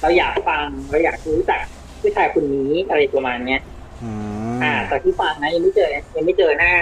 [0.00, 1.62] เราอยากฟังเราอยากรู้จัก
[2.00, 3.60] ผู้ชายคนนี้อะไรประมาณเนี้ย
[4.02, 4.10] อื
[4.54, 6.72] มอ่าแต่ที่ฟังนะยังไม่เจอยังไม่เจอหน้า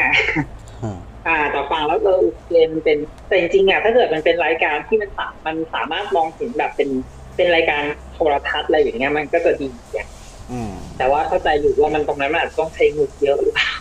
[1.26, 6.90] อ่าแต่ฟังแล้วเออโอเคมันเป็นแต่จริงๆอะถ้าเกิดมันเป็นรายการที่มันสามันสามารถมองเห็นแบบเป็น
[7.37, 7.83] เป็นรายการ
[8.14, 10.07] โทรทัศน์อะไรอย่างเงี้ยมันก็จะดีอะ
[10.52, 13.72] อืมแต่ว่าเข้าใจอยู่ว่ามันตรงนั้นมันอาจจะต้องใช้งบเยอะหรือเปล่า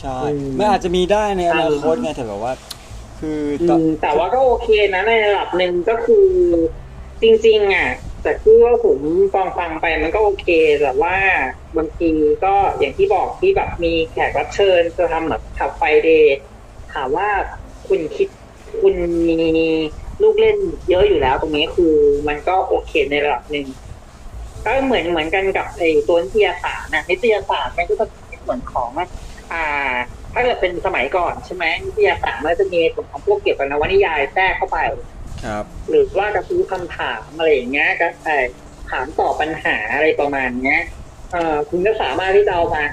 [0.00, 2.52] ใช่อืมมันอาจจะมีได้ในอนาคตอ่าไงแต่แบบว่า
[3.22, 6.28] คืออืตอนมแต่ว่าก็โอเคนะในระดับหนึ่งก็คือ
[7.22, 7.88] จริง ๆ อะ
[8.22, 8.98] แต่คือว่าผม
[9.34, 10.48] ฟังฟังๆไปมันก็โอเค
[10.82, 11.16] แต่ว่า
[11.76, 12.10] บางที
[12.44, 16.36] ก็อย่างที่บอกที่แบบมีแขกรับเชิญจะทำแบบขับไฟเดย์
[16.92, 17.28] ถามว่า
[17.88, 18.28] คุณคิด
[18.80, 18.94] คุณ
[19.28, 19.40] มี
[20.22, 20.56] ลูกเล่น
[20.90, 21.94] เยอะอยู่แล้ว ตรงนี้คือ
[22.28, 23.66] มันก็โอเคในระดับหนึ่ง
[24.64, 28.90] ก็เหมือนเหมือนกันกับไอ้ตัวนิตยสารนะนิตยสารมันก็จะเป็นส่วนของ
[29.52, 29.92] อ่า
[30.32, 34.78] ถ้าเกิดเป็นสมัยก่อนใช่ไหมนิตยสารมันจะมีในส่วนของพวกเกี่ยวกับนวนิยายแทรกเข้าไป
[35.44, 38.44] ครับ หรือว่ากระทู้คำถามอะไรอย่างเงี้ยก็เอ่อ
[38.90, 40.80] ถามตอบปัญหาอะไรประมาณเนี้ย
[41.32, 42.84] เอ่อคุณก็สามารถที่จะเอามา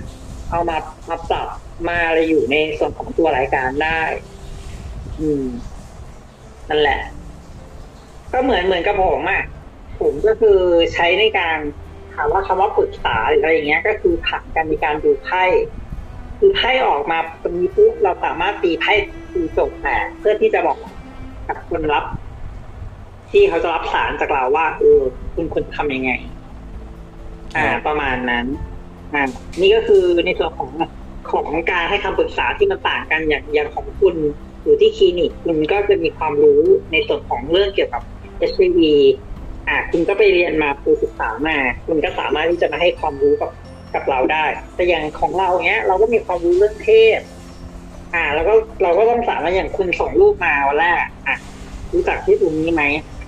[0.52, 0.78] เอามา
[1.10, 1.48] มาปรับ
[1.90, 4.02] มาอะไรอยู่ในส่วนของตัวรายการได้
[5.20, 5.46] อืม
[6.70, 7.02] นั่นแหละ
[8.34, 9.44] ก็เหมือนเหมือนกับผมอะ
[10.00, 10.60] ผมก็คือ
[10.94, 11.58] ใช้ในการ
[12.14, 15.44] ถามว่าคำว่าปรึกษาหรืออะไรอย่างเงี้ย ก็คือถามกันในการดูไพ่
[16.40, 18.94] คือไพ่ออกมาตรงนี้ปุ๊บเราสามารถตีไพ่
[19.34, 20.78] ตีจบแต่เพื่อที่จะบอก
[21.48, 22.04] กับคนรับ
[23.32, 25.00] ที่เขาจะรับสารจากเราว่าเออ
[25.36, 26.12] คุณควรทำยังไง
[27.56, 28.46] อ่าครับประมาณนั้น
[29.14, 29.24] อ่า
[29.62, 30.70] นี่ก็คือในส่วนของ
[31.32, 34.16] ของการให้คำปรึกษาที่มันต่างกันอย่างอย่างของคุณ
[34.64, 38.04] อยู่ที่คลินิกคุณก็จะมีความรู้ในส่วนของเรื่องเกี่ยวกับ
[38.52, 38.80] HIV
[39.68, 43.50] อะคุณก็ไปเรียนมาคุณศึกษามา คุณก็สามารถที่จะมาให้ความรู้กับ
[43.94, 47.20] กับเราได้ แต่อย่างของเราเนี้ย เราก็มีความรู้เรื่องเทพ
[48.14, 50.98] อ่า แล้วก็เราก็ต้องสามารถอย่างคุณส่งรูปมาวันแรก
[51.28, 51.36] อะ
[51.94, 52.84] รู้จักที่ตรงนี้ไหม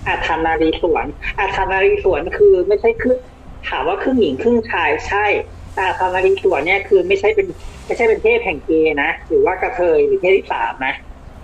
[0.08, 1.06] อาธานารีสวน
[1.40, 3.20] อาธานารีสวนคือไม่ใช่ครึ่ง
[3.68, 5.26] ถามว่าครึ่งหญิงครึ่งชายใช่
[5.74, 7.48] แต่อาธานารีสวนเนี่ยคือไม่ใช่เป็น
[7.88, 10.94] ไม่ใช่เป็นเทพแห่งเกย์นะหรือว่ากระเทยหรือเพศที่สามนะ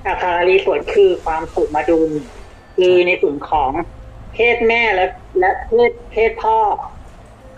[0.08, 2.12] อาธานารีสวนคือความสุขมาดุล
[2.76, 3.72] คือในส่วนของ
[4.34, 5.06] เพศแม่และ
[5.40, 6.58] และเพศเพศพ่อ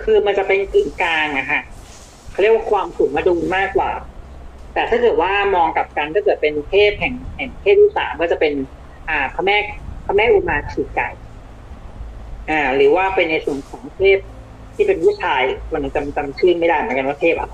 [0.03, 1.61] คือมันจะเป็นกึ่งกลางอะฮะ
[2.31, 3.91] เขาเรียกว่าความสุขมาดุลมากกว่า
[4.73, 8.53] แต่ถ้าเกิดว่ามองกลับกันถ้าเกิดเป็นเทพแห่งแห่งเพศที่สามก็จะเป็น
[9.09, 9.57] อ่าพระแม่
[10.05, 11.07] พระแม่อุมาขี่ไก่
[12.49, 14.17] อ่า หรือว่าเป็นในส่วนของเทพ
[14.75, 15.41] ที่เป็นผู้ชาย
[15.73, 17.53] มันจำจำชื่อไม่ได้เหมือนกันว่าเทพอะไร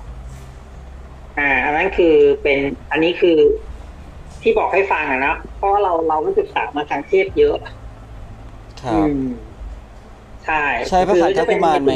[1.38, 2.58] อ่า อันนั้นคือเป็น
[2.90, 3.36] อันนี้คือ
[4.42, 7.56] ที่บอกให้ฟังอะนะเพราะว่าเราเราก็ศึกษามาทางเทพเยอะ
[8.82, 9.24] ครับอืม
[10.44, 11.92] ใช่ใช่พระขันธกุมารไหม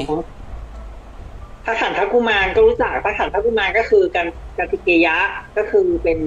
[1.71, 4.27] พระขันธกุมารก็รู้จักพระขันธกุมารก็คือกัน
[4.59, 5.17] กันติเกยะ
[5.57, 6.19] ก็คือเป็น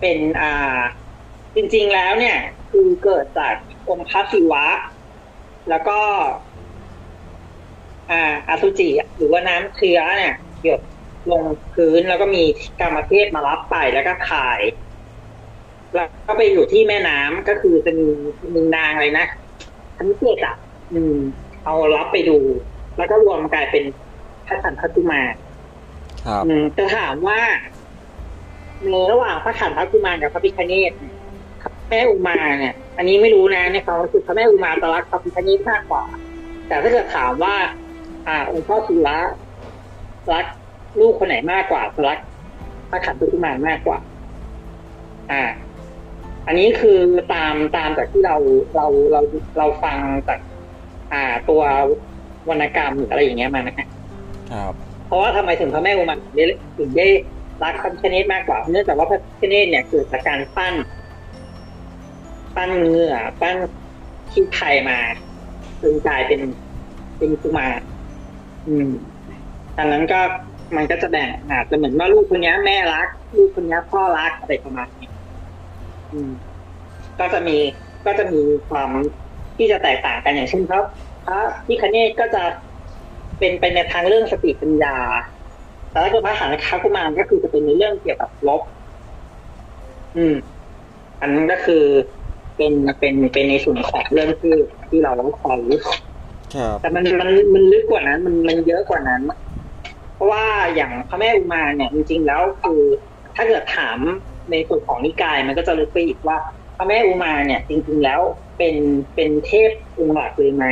[0.00, 0.80] เป็นอ่า
[1.56, 2.36] จริง ๆแล้วเนี่ย
[2.70, 3.54] คือเกิดจาก
[3.88, 4.64] องค์พระศิวะ
[5.68, 5.98] แล้วก็
[8.10, 10.80] อ่าอาสุจิหรือว่าน้ำเชื้อเนี่ยหยด
[11.30, 11.42] ลง
[11.74, 12.44] พื้นแล้วก็มี
[12.80, 14.60] กรรมเทพมารับไปแล้วก็ขาย
[15.94, 18.08] แล้วก็ไปอยู่ที่แม่น้ำก็คือจะมี
[18.54, 19.26] มีนางอะไรนะ
[19.98, 20.56] ทั้งเจ็ดอะ
[20.92, 21.14] อืม
[21.64, 22.38] เอารับไปดู
[22.96, 23.84] แล้วก็รวมกลายเป็น
[24.46, 25.34] พระขันธกุมาร
[26.26, 27.40] ครับอืมจะถามว่า
[28.90, 31.14] ในระหว่างพระขันธกุมารกับพระพิฆเนศเนี่ย
[31.60, 36.04] พระแม่อุมาเนี่ย อันนี้ไม่รู้นะในความรู้สึกพระแม่อุมาจะรักพระพิฆเนศมากกว่า
[36.68, 37.54] แต่ถ้าเกิดถามว่า
[38.26, 39.16] อ่าองค์พ่อศิวะ
[40.32, 40.46] รัก
[40.98, 42.18] ลูกคนไหนมากกว่ารัก
[42.90, 43.98] พระขันธกุมารมากกว่า
[45.30, 45.42] อ่า
[46.46, 46.98] อันนี้คือ
[47.34, 48.36] ตามตามจากที่เรา
[48.76, 49.20] เราเรา
[49.58, 50.40] เราฟังจาก
[51.12, 51.62] อ่า ตัว
[52.48, 53.95] วรรณกรรมหรืออะไรอย่างเงี้ยมานะฮะครับ
[55.06, 56.46] เพราะว่าทำไมถึงพระแม่อุมาถึงได้
[56.78, 57.06] ถึงได้
[57.62, 60.74] รักพระพิฆเนศมากกว่า เนื่องจากว่าพระพิฆเนศเนี่ยเกิดจากการปั้น
[62.56, 63.56] ปั้นเหงื่อปั้น
[64.32, 64.98] ขี้ไข่มา
[65.82, 66.40] จนกลายเป็น
[67.18, 67.80] เป็นกุมาร
[68.68, 68.90] อืม
[69.78, 70.20] อันนั้นก็
[70.76, 75.08] มันก็จะแบ่งอาจจะเหมือนว่าลูกคนนี้แม่รัก ลูกคนนี้พ่อรักอะไรประมาณนี้
[76.12, 76.30] อืม
[77.18, 77.56] ก็จะมี
[78.06, 78.90] ก็จะมีความ
[79.56, 80.80] ที่จะแตกต่างกันอย่างเช่นพระ
[81.26, 82.42] พระพิฆเนศก็จะ
[83.38, 84.96] เป็นไปในทางเรื่องสติปัญญา
[85.90, 88.62] แต่ถ้าเกิดพระหันคากุมารก็คือจะเป็นในเรื่องเกี่ยวกับลบ
[90.16, 90.34] อืม
[91.20, 91.84] อันนั้นก็คือ
[92.56, 94.54] เป็นเป็นเป็นในส่วนของเรื่องที่
[94.88, 99.22] ที่เราต้องคอยรู้ครับแต่มันมันมันลึกกว่านั้น มันมันเยอะกว่านั้น
[100.14, 100.44] เพราะว่า
[100.74, 102.80] อย่างพระแม่อุมาเนี่ยจริงๆแล้วคือ
[103.36, 103.98] ถ้าเกิดถาม
[104.50, 106.38] ในส่วนของนิกายมันก็จะลึกไปอีกว่า
[106.76, 108.20] พระแม่อุมาเนี่ย จริง ๆแล้ว
[108.58, 108.76] เป็น
[109.14, 110.64] เป็นเทพองค์หลักเลยไหม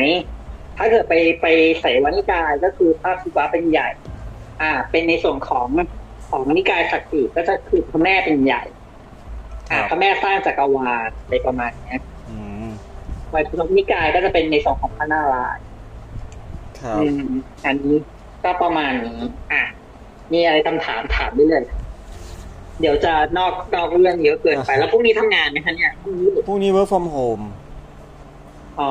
[0.79, 1.47] ถ้าเกิดไปไป
[1.81, 3.89] ใส่วานิกายก็คือพระศิวะเป็นใหญ่
[4.63, 5.67] อ่า เป็นในส่วนของ
[6.29, 8.63] ของนิกายศักดิ์สิทธิ์ก็จะคือพระแม่เป็นใหญ่
[9.71, 12.69] อ่าพระแม่สร้างจักรวาลอะไรประมาณเนี้ยอืม
[13.31, 15.65] ไว้พุทธนิกายก็จะเป็นในส่วนของพระนารายณ์
[16.81, 17.33] ครับอืม
[17.67, 17.97] อันนี้
[18.45, 19.21] ก็ประมาณนี้
[19.53, 19.63] อะ
[20.33, 21.65] มีอะไรคำถามถามได้เลย
[22.81, 27.45] เดี๋ยวจะนอกนอกเรื่องเยอะเกินไป แล้วพรุ่งนี้ทำงานไหมคะเนี่ยพรุ่งนี้พรุ่งนี้ work from home
[28.81, 28.91] อ๋อ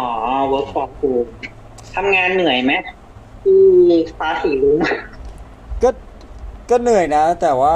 [0.51, 1.29] work from home
[1.95, 2.73] ทำงานเหนื่อยไหม
[3.43, 3.59] ที่
[4.19, 4.77] ฟ้าสีรุ้ง
[5.83, 5.89] ก็
[6.69, 7.75] ก็เหนื่อยนะ แต่ว่า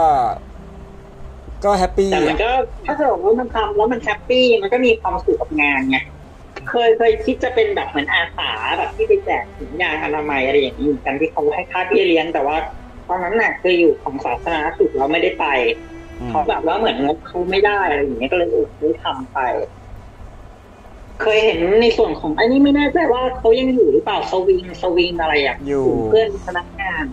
[1.63, 2.51] ก็ happy แต่มันก็
[2.85, 5.97] ถ้าเกิดว่ามันทำแล้วมัน happy มันก็มีความสุขกับงานไง
[6.69, 12.57] เคยเคยคิดจะเป็นแบบเหมือนอาสาแบบที่ไปแจกถุงยางอนามัยอะไรอย่างนี้เหมือนกันที่เขาให้ค่าเบี้ยเลี้ยงแต่ว่า
[13.07, 15.45] ตอนนั้นน่ะเคยอยู่ของสาธารณสุขเราไม่ได้ไป
[16.19, 19.39] อืมเขาแบบว่าเหมือนงบเขาไม่ได้อะไรอย่างเงี้ยก็เลยอดได้ทำไป
[21.21, 27.03] เคยเห็นในส่วนของ อันนี้ไม่แน่ใจว่าเขายังอยู่หรือเปล่า SWING SWING อะไรอะอยู่เพื่อนพนักงาน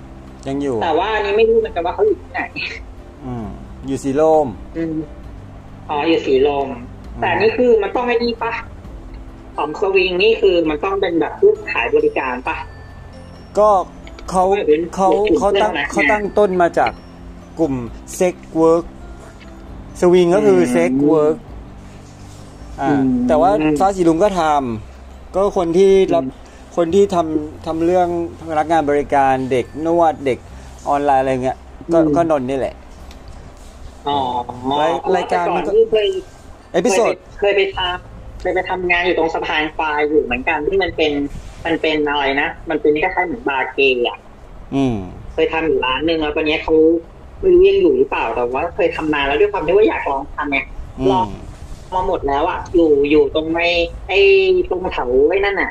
[0.48, 2.42] ยังอยู่ แต่ว่าอันนี้ไม่รู้เหมือนกันว่าเขาอยู่ที่ไหน
[3.24, 3.46] อืม
[3.86, 4.96] อยู่สีลมอืม
[5.90, 6.68] อ๋ออยู่สีลม
[7.20, 8.52] แต่นี่คือมันต้องไอ้นี่ปะ
[9.56, 12.56] ของสวิงนี่คือมันต้องเป็นแบบผู้ขายบริการปะ
[13.58, 13.68] ก็
[14.30, 16.92] เขาไม่เป็นเขาเป็นเขาตั้งเรื่องนะเขาตั้งต้นมาจาก
[17.58, 17.74] กลุ่ม
[18.18, 18.84] sex work
[20.00, 21.53] สวิงก็คืออืม sex work อ่าอืม
[23.28, 26.24] แต่ว่าฟ้าสีลุงก็ทำก็คนที่รับ
[26.76, 28.08] คนที่ทำทำเรื่อง
[28.50, 30.38] พนักงานบริการเด็กนวดเด็ก
[30.88, 31.58] ออนไลน์อะไรเงี้ย
[31.92, 32.74] ก็ก็นนท์นี่แหละ
[34.08, 34.18] อ๋อ
[34.80, 36.08] รายรายการมันก็แต่ก่อนเคย
[36.72, 41.12] episode เคยไปทำเคยไปทำงานอยู่ตรงสะพานควายอยู่เหมือนกันที่มันเป็น
[41.64, 44.18] มันเป็นอะไรนะ มันเป็นคล้ายๆเหมือนบาร์เกย์อะ
[44.74, 44.96] อืม
[45.32, 46.74] เคยทำอยู่ร้านหนึ่งแล้วตอนนี้เขา
[47.40, 50.66] ไม่รู้ยังอยู่หรือเปล่าแต่ว่า เคยทำนานแล้วด้วยความที่ว่าอยากลองทำเนี่ย
[51.00, 51.28] อืลอง
[51.94, 53.60] มมาหมดแล้วอะอยู่อยู่ตรงใน
[54.08, 54.18] ไอ้
[54.70, 55.70] ตรงแถวไอ้นั่นน่ะ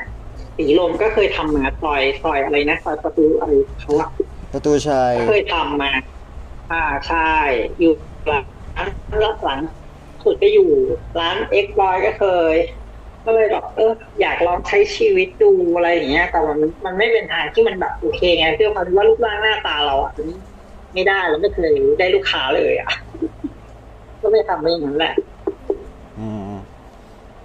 [0.56, 4.08] สีลมก็เคยทำมาซอยซอยอะไรนะซอยประตูอะไรเขาอะ
[4.52, 5.92] ประตูชัยก็เคยทำมา
[6.70, 7.18] อ่าใช่
[7.78, 7.92] อยู่
[8.26, 8.44] หลัง
[8.76, 8.86] ร้า
[9.34, 9.60] นหลัง
[10.24, 10.70] สุดก็อยู่
[11.20, 12.56] ร้านเอ็กบอยก็เคย
[13.26, 20.28] ก็เลยแบบเอออยากลองใช้ชีวิตดูอะไรอย่างเงี้ย แต่ว่ามันมันไม่เป็นทางที่มันแบบโอเคไงเพื่อความที่ว่ารูปร่างหน้าตาเราอะมัน
[20.94, 22.90] ไม่ได้เราไม่เคยได้ลูกค้าเลยอะ
[24.22, 25.33] ก็ไม่ทำไม่อย่างนั้นแหละอืม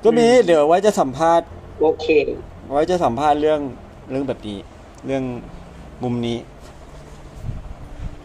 [0.03, 1.47] ก็มีเดี๋ยวไว้จะสัมภาษณ์
[1.81, 2.07] โอเค
[2.73, 3.59] ไว้จะสัมภาษณ์เรื่อง
[4.09, 4.57] เรื่องแบบนี้
[5.05, 5.23] เรื่อง
[6.03, 6.37] มุมนี้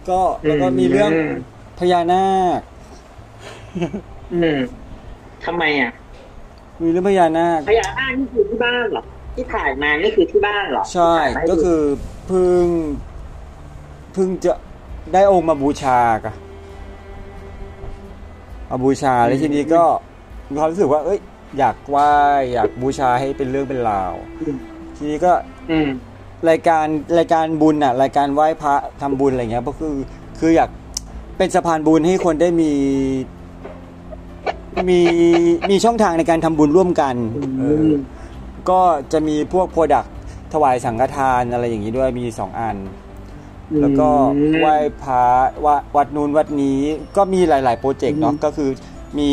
[0.09, 1.33] ก็แล้วก็มีเรื่องอืม
[1.79, 2.27] พญานา
[2.59, 2.61] ค
[4.35, 4.59] อืม
[5.45, 5.93] ทำไมอะ
[6.83, 9.03] มีเรื่องพญานาคพญานาคนี่คือที่บ้านเหรอ
[9.35, 11.83] ที่ถ่ายมานี่คือที่บ้านเหรอใช่ที่ถ่ายมาให้ก็ดูคือ
[12.27, 12.65] เพิ่ง
[14.13, 14.53] เพิ่งจะ
[15.13, 16.35] ได้องค์มาบูชากะ
[18.71, 19.83] มาบูชาแล้วทีนี้ก็
[20.49, 21.19] มีความรู้สึกว่า เอ้ย
[21.59, 22.13] อยากไหว้
[22.53, 24.57] อยากบูชาให้เป็นเรื่องเป็นราวอืม
[24.97, 25.33] ทีนี้ก็
[25.71, 25.89] อืม
[26.51, 26.87] รายการ
[27.19, 29.95] รายการบุญอะ รายการไหว้พระทำบุญอะไรเงี้ย ก็คือ
[30.41, 30.71] คืออยาก
[31.39, 32.73] เป็นสะพานบุญให้คนได้มี
[34.89, 35.01] มี
[35.71, 37.15] มีช่องทางในการทำบุญร่วมกัน
[37.59, 37.91] เออ
[38.71, 38.81] ก็
[39.13, 40.05] จะมีพวกโปรดัก
[40.53, 42.77] ถวายสังฆทานอะไรอย่างนี้ด้วยมีสองอัน
[43.81, 44.09] แล้วก็
[44.59, 45.25] ไหว้พระ
[45.65, 46.79] ว่าวัดนู้นวัดนี้
[47.17, 48.71] ก็มีหลาย ๆ โปรเจกต์เนาะก็คือ
[49.19, 49.29] มี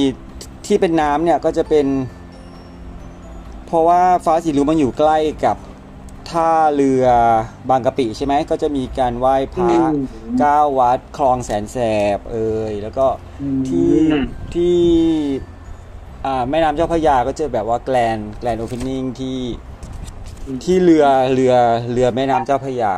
[0.73, 1.87] ที่เป็นน้ำเนี่ยก็จะเป็น
[3.67, 5.57] เพราะว่าฟ้าสีรุ้งมันอยู่ใกล้กับ
[6.29, 7.05] ท่าเรือ
[7.69, 9.95] บางกะปิใช่ไหมก็จะมีการไหว้พระอืม
[10.39, 11.77] เก้าวัดคลองแสนแส
[12.17, 13.07] บเอ่ยแล้วก็
[13.67, 14.77] ที่อืมที่
[16.25, 19.39] อ่าแม่น้ำเจ้าพระยาก็จะแบบว่าแกลนแกลนโอเพนนิ่งที่
[20.63, 21.53] ที่เรือเรือ
[21.91, 22.93] เรือแม่น้ำเจ้าพระยา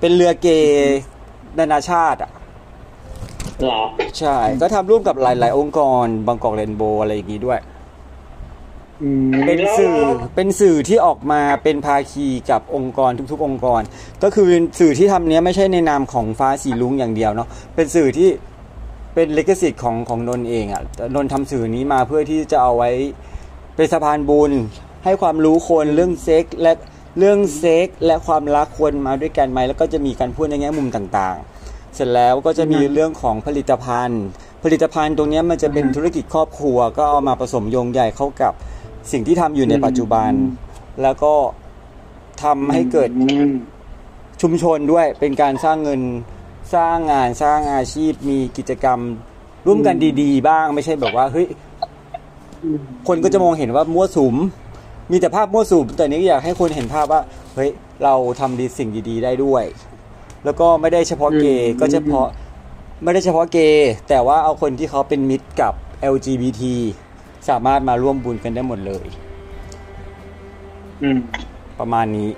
[0.00, 0.48] เป็นเรือเก
[1.58, 3.82] นานาชาติอะเหรอ
[4.18, 7.60] ใช่ ก็ทำร่วมกับหลาย ๆ องค์กรบางกอกเรนโบว์อะไรอย่างนี้ด้วย
[9.02, 9.96] อืมเป็นสื่อ
[10.34, 13.82] เป็นสื่อที่ออกมาเป็นภาคีกับองค์กรทุก ๆ องค์กร
[14.22, 18.28] ก็คือสื่อที่ทำเนี้ยไม่ใช่ในนามของฟ้าสีลุงอย่างเดียวเนาะเป็นสื่อที่
[19.14, 20.82] เป็นลิขสิทธิ์ของของนนท์เองอะ่ะ
[21.14, 22.90] นนท์ทำสื่อนี้มาเพื่อที่จะเอาไว้
[23.76, 24.52] เป็นสะพานบุญ
[25.04, 26.72] ให้ความรู้คนเรื่องเซ็กและ
[27.18, 31.53] เรื่องเซ็กและความรักควรมาด้วยกันไหมแล้วก็จะมีการพูดในแง่มุมต่างๆ
[31.94, 34.22] เสร็จแล้วก็จะมีเรื่องของผลิตภัณฑ์
[34.64, 38.52] ผลิตภัณฑ์ตรงเนี้ยมันจะเป็นธุรกิจครอบครัว ก็เอามาผสมโยงใหญ่เข้ากับ
[39.12, 40.30] สิ่งที่ทำอยู่ในปัจจุบัน
[41.02, 41.34] แล้วก็
[42.42, 43.50] ทำให้เกิดอืม
[44.42, 46.00] ชุมชนด้วยเป็นการสร้างเงิน
[46.74, 48.98] สร้างงานสร้างอาชีพมีกิจกรรม
[49.66, 51.46] ร่วมกันดี ๆ บ้างไม่ใช่แบบว่าเฮ้ย
[52.62, 52.78] อืม
[53.08, 54.34] คนก็จะมองเห็นว่ามั่วสุม
[55.10, 57.20] มีแต่ภาพมั่วสุมแต่นี้อยากให้คนเห็นภาพว่า
[57.54, 57.70] เฮ้ย
[58.04, 59.64] เราทำดีสิ่งดี ๆ ได้ด้วย
[60.44, 62.26] แล้วก็ไม่ได้เฉพาะเกย์ก็เฉพาะ
[63.02, 65.72] ไม่ได้เฉพาะเกย์แต่ว่าเอาคนที่เขาเป็นมิตรกับ
[66.14, 66.62] LGBT
[67.48, 69.06] สามารถมาร่วมบุญกันได้หมดเลย
[71.02, 71.18] อืม
[71.78, 72.30] ประมาณนี้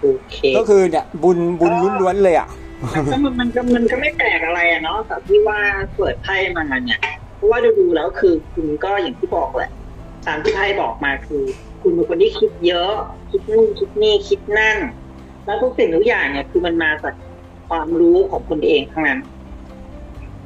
[0.00, 2.48] โอเคก็คือเนี่ย บุญบุญล้วนๆเลยอะ
[2.94, 5.58] มันก็มันมันก็มันก็ไม่แปลกอะไรอะเนาะแต่ที่ว่า
[5.96, 7.00] เปิดไพ่มาเนี่ย
[7.36, 9.70] เพราะว่าดูดูๆแล้วคือคุณก็อย่างที่บอกแหละ
[10.26, 11.42] ตามที่ไพ่บอกมาคือ
[11.82, 12.92] คุณเป็นคนที่คิดเยอะ
[13.30, 14.78] คิดนู่นคิดนี่คิดนั่น
[15.44, 17.14] แล้วทุกสิ่งทุกอย่างเนี่ยคือมันมาจาก
[17.72, 19.20] ความรู้ของคนเองทั้งนั้น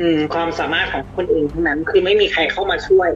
[0.01, 3.09] อืม ความสามารถของคนเองทั้งนั้น คือไม่มีใครเข้ามาช่วย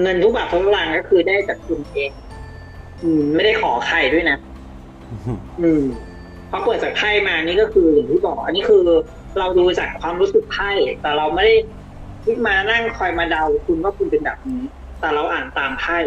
[0.00, 2.10] เงินทุกบาททุกสตางค์ก็คือได้จากคุณเอง
[3.02, 4.38] อืม ไม่ได้ขอใครด้วยนะ
[5.60, 5.82] อืม
[6.50, 8.80] พอเปิดจากไพ่มานี่ก็คืออย่างที่บอกอันนี้คือ
[9.38, 10.70] เราดูจากความรู้สึกไพ่
[11.02, 11.54] แต่เราไม่ได้
[12.24, 14.62] ที่มานั่งคอยมาเดาคุณว่าคุณเป็นแบบนี้
[15.00, 15.98] แต่เราอ่านตามไพ่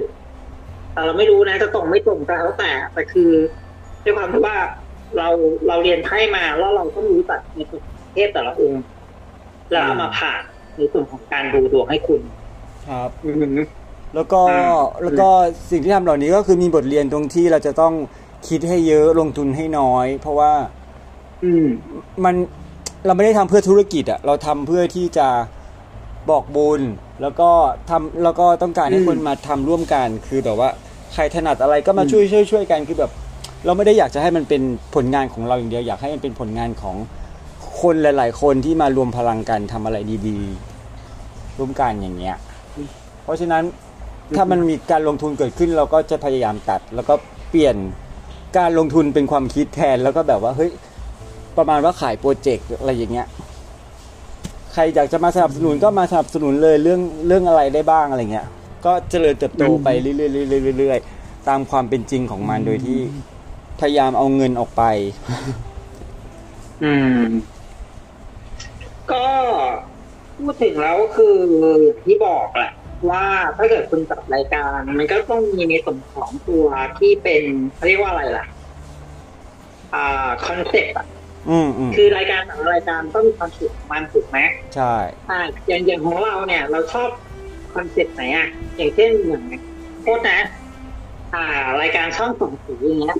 [0.93, 3.31] แต่เราไม่รู้นะจะตรงไม่ตรงแต่แล้วแต่แต่คือ
[4.03, 4.57] ด้วยความที่ว่า
[5.17, 5.27] เรา
[5.67, 7.81] เราเรียนไพ่มาแล้วเราต้องรู้จักในประ
[8.13, 8.83] เทศแต่ละองค์
[9.71, 10.41] แล้วเอามาผ่าน
[10.77, 12.21] ในส่วนของการดูดวงให้คุณ
[12.89, 13.55] ครับอืม
[14.15, 15.29] แล้วก็อ่าแล้วก็
[15.71, 17.93] สิ่งที่ทำเหล่านี้ก็คือมีบทเรียนตรงที่เราจะต้อง
[18.47, 20.51] คิดให้เยอะลงทุนให้น้อย เพราะว่า
[21.43, 21.65] อืม
[22.25, 22.35] มัน
[23.05, 25.27] เราไม่ได้ทำเพื่อธุรกิจอะเราทำเพื่อที่จะ
[26.29, 26.81] บอกบุญ
[27.21, 27.49] แล้วก็
[27.89, 30.69] ทำแล้วก็ต้องการให้อืมคนมาทำร่วมกัน คือแบบว่า
[31.13, 33.11] ใครถนัดอะไรก็มาช่วยช่วยช่วยกันคือแบบ
[33.65, 34.61] เราไม่ได้อยากจะให้มันเป็น
[34.95, 36.95] ผลงานของเราอย่างเดียว อยากให้มันเป็นผลงานของ
[37.81, 39.97] คนหลาย ๆ คนที่มารวมพลังกันทำอะไร
[40.27, 42.37] ดีๆ ร่วมกันอย่างเงี้ย
[43.23, 43.63] เพราะฉะนั้น
[44.35, 47.13] ถ้ามันมีการลงทุนเกิดขึ้นเราก็จะพยายามตัด แล้วก็
[47.49, 47.75] เปลี่ยน
[48.57, 50.71] การลงทุนเป็นความคิดแทนแล้วก็แบบว่าเฮ้ย
[51.57, 53.27] ประมาณว่าขายโปรเจกต์อะไรอย่างเงี้ย
[54.73, 58.47] ใครอยากจะมาสนับสนุนก็มาสนับสนุนเลยเรื่องเรื่องอะไรได้บ้างอะไรเงี้ย
[58.85, 62.99] ก็เจริญเติบโตไปเรื่อยๆเรื่อยๆเรื่อยๆตามความเป็นจริงของมันโดยที่
[63.79, 64.83] พยายามเอาเงินออกไป
[66.83, 67.21] อืม
[69.11, 69.25] ก็
[70.37, 71.37] พูดถึงแล้วคือ
[72.03, 72.73] ที่บอกแหละ
[73.09, 73.25] ว่า
[73.57, 76.65] ถ้าเกิดคุณจัดรายการ มันก็ต้องมีในส่วนของตัว
[76.99, 77.43] ที่เป็น
[77.75, 78.45] เขาเรียกว่าอะไรล่ะ
[79.93, 81.07] อ่า concept อะ
[81.49, 84.39] อืมอืมคือรายการแต่ละรายการต้องมี concept ของมันถูกไหม
[84.75, 84.93] ใช่
[85.29, 87.09] อ่าอย่างอย่างของเราเนี่ย เราชอบ
[87.73, 89.43] concept ไหนอะอย่างเช่นอย่าง
[90.03, 90.39] โทษนะ
[91.33, 91.43] อ่า
[91.81, 93.17] รายการช่องส่องผีอย่างเงี้ย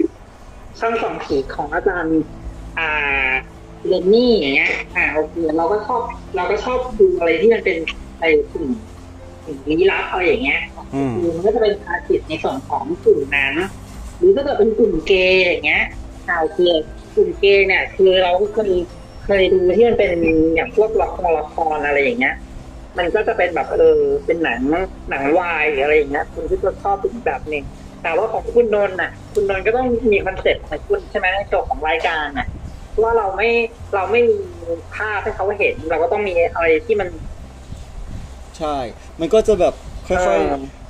[0.80, 2.22] ช่องส่องผีของอาจารย์
[2.78, 3.32] อ่า
[3.88, 6.02] เรนนี่อย่างเงี้ย อ่าโอเคเราก็ชอบ
[6.36, 7.78] เราก็ชอบดูอะไรที่มันเป็น
[8.20, 8.66] ไอ้สิ่ง
[9.46, 10.62] สิ่งลี้ลับอะไรอย่างเงี้ย
[10.94, 13.54] อืมคือมันก็จะเป็นอาชีพในส่วนของกลุ่มนั้น
[14.18, 15.84] หรือถ้าเกิดเป็นกลุ่มเกย์อย่างเงี้ย
[16.28, 16.60] อ่าโอเค
[17.16, 18.72] กลุ่มเกย์เนี่ยคือเราก็เคย
[19.26, 20.12] เคยดูที่มันเป็น
[20.56, 22.36] อย่างพวกละครละครอะไรอย่างเงี้ย
[22.98, 24.62] มันก็จะเป็นแบบเออเป็นหนัง
[25.10, 27.64] หนังวายหรืออะไรอย่างเงี้ยคุณก็จะชอบเป็นอีกแบบหนึ่ง
[28.04, 32.48] แต่ว่าของคุณนนท์น่ะ คุณนนท์ก็ต้องมีคอนเซ็ปต์ของคุณใช่ไหมในตัวของรายการน่ะ
[32.90, 33.50] เพราะว่าเราไม่
[33.96, 34.38] เราไม่มี
[34.96, 37.10] ภาพให้เขาเห็น เราก็ต้องมีอะไรที่มัน
[38.58, 38.76] ใช่
[39.20, 39.74] มันก็จะแบบ
[40.08, 40.40] ค่เออย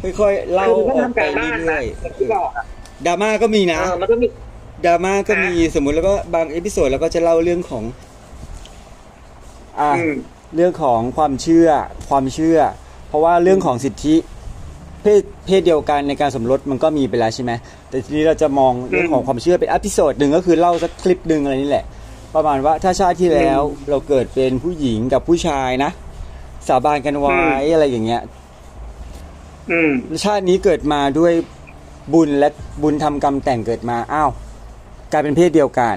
[0.03, 4.27] อๆค่อยๆเล่าคืออมันอกทำไปการบ้านเรื่นะอยอย่างที่บอกอะๆดราม่าก็มีนะเออมันก็มี
[4.85, 7.83] ดราม่าก็มีสมมุติแล้วก็บาง episode แล้วก็จะเล่าเรื่องของ
[9.79, 10.13] อ่าอืม
[10.55, 11.69] เรื่องของความเชื่อ
[12.09, 12.59] ความเชื่อ
[13.07, 14.15] เพราะว่าเรื่องของสิทธิ
[15.03, 17.51] เพศเพศเดียวกันในการสมรสมันก็มีไปแล้วใช่ไหม
[17.89, 21.85] แต่ทีนี้เราจะมองเรื่องของความเชื่อเป็น episode หนึ่งก็คือเล่าสักคลิปหนึ่งอะไรนี่แหละ
[22.35, 25.91] ประมาณว่าถ้าชาติที่แล้วเราเกิดเป็นผู้หญิงกับผู้ชายนะ
[26.67, 27.37] สาบานกันไว้
[27.73, 28.21] อะไรอย่างเงี้ย
[29.71, 29.91] อืม
[30.23, 31.33] ชาตินี้เกิดมาด้วย
[32.13, 32.49] บุญและ
[32.83, 34.31] บุญทำกรรมแต่งเกิดมาอ้าว
[35.11, 35.95] กลายเป็นเพศเดียวกัน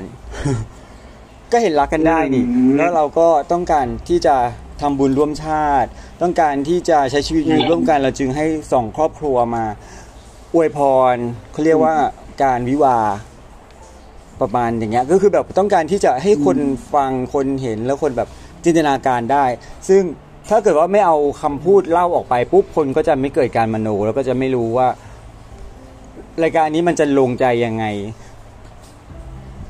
[1.53, 4.37] ก็เห็นรักกันได้นี่อืมแล้วเราก็ต้องการที่จะ
[4.83, 5.89] ทำบุญร่วมชาติ
[6.23, 9.65] ต้องการที่จะใช้ชีวิตอยู่อืมร่วมกันเราจึงให้สองครอบครัวมา
[10.55, 10.79] อวยพ
[11.15, 11.17] ร
[11.53, 11.95] เขาเรียกว่า
[12.43, 13.11] การวิวาห์
[14.41, 16.59] ประมาณอย่างเงี้ยก็คือแบบต้องการที่จะให้คน
[16.95, 18.29] ฟังคนเห็นแล้วคนแบบ
[18.65, 19.45] จินตนาการได้
[19.89, 20.03] ซึ่ง
[20.51, 24.89] ถ้าเกิดว่าไม่เอาคำพูดเล่าออกไปปุ๊บคนก็จะไม่เกิดการมโน แล้วก็จะไม่รู้ว่า
[26.43, 27.85] รายการนี้มันจะลงใจยังไง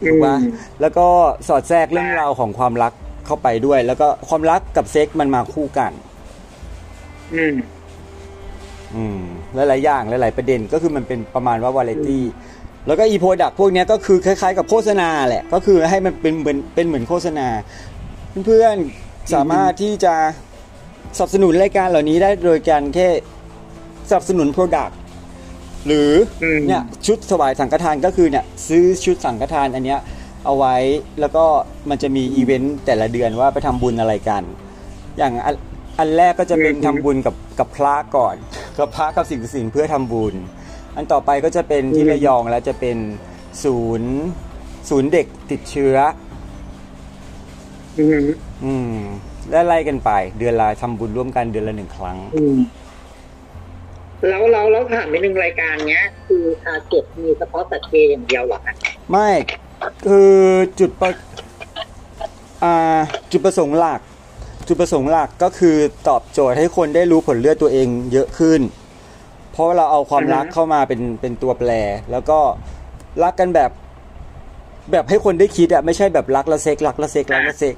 [0.06, 0.36] ถูกปะ
[0.80, 1.06] แล้วก็
[1.48, 2.92] สอดแทรกเรื่องราวของความรัก
[3.26, 5.92] เข้าไปด้วย แล้วก็ความรักกับเซ็กมันมาคู่กัน
[7.34, 7.54] อืม
[8.94, 9.20] อืม
[9.54, 12.24] หลายๆอย่างหลายๆประเด็นก็คือมันเป็นประมาณว่าวาไรตี้
[12.86, 17.48] แล้วก็อีโปรดักพวกเนี้ยก็คือคล้ายๆกับโฆษณาแหละ ก็คือให้มันเป็นเหมือนเป็นเหมือนโฆษณา
[18.46, 20.14] เพื่อนๆสามารถที่จะ
[21.18, 23.08] สนับสนุนรายการเหล่านี้ได้โดยการแค่
[24.08, 24.90] สนับสนุนโปรดัก
[25.86, 26.10] หรือ
[26.42, 30.00] อมเนี่ยชุดถวายสังฆทานก็คือเนี่ยซื้อชุดสังฆทานอันเนี้ย
[30.44, 30.76] เอาไว้
[31.20, 31.44] แล้วก็
[31.90, 34.42] มันจะมีอีเวนต์แต่ละเดือนว่าไปทำบุญอะไรกัน
[35.18, 35.54] อย่างอัน
[35.98, 38.36] อันแรกก็จะเป็นอืมทำบุญกับกับพระก่อน
[38.78, 40.34] กับพระกับสิ่งศักดิ์สิทธิ์เพื่อทำบุญ
[40.96, 42.96] อันต่อไปก็จะเป็นที่ระยองแล้วจะเป็น
[43.64, 44.12] ศูนย์
[44.88, 45.96] ศูนย์เด็กติดเชื้อ
[47.98, 48.24] อืม
[48.64, 48.96] อืม
[49.50, 52.58] และไล่กันไป เดือนละทำบุญร่วมกันเดือนละหนึ่งครั้งอืม
[54.28, 58.74] แล้วเราเราถามไปหนึ่งรายการเนี้ย คือทาร์เก็ตมีเฉพาะสัตว์เกย์อย่างเดียวเหรอคะ
[59.10, 59.30] ไม่
[60.06, 60.32] คือ
[60.80, 61.10] จุดประ
[62.64, 62.98] อ่า
[63.32, 64.00] จุดประสงค์หลัก
[64.66, 65.76] จุดประสงค์หลักก็คือ
[66.08, 68.60] ตอบโจทย์ให้คนได้รู้ผลเลือดตัวเองเยอะขึ้น
[69.52, 71.70] เพราะเราเอาความรักเข้ามาเป็นเป็นตัวแปร
[72.10, 72.38] แล้วก็
[73.22, 73.70] รักกันแบบ
[74.92, 77.74] แบบให้คนได้คิดอะไม่ใช่แบบรักละเซ็กรักละเซ็กรักละเซ็ก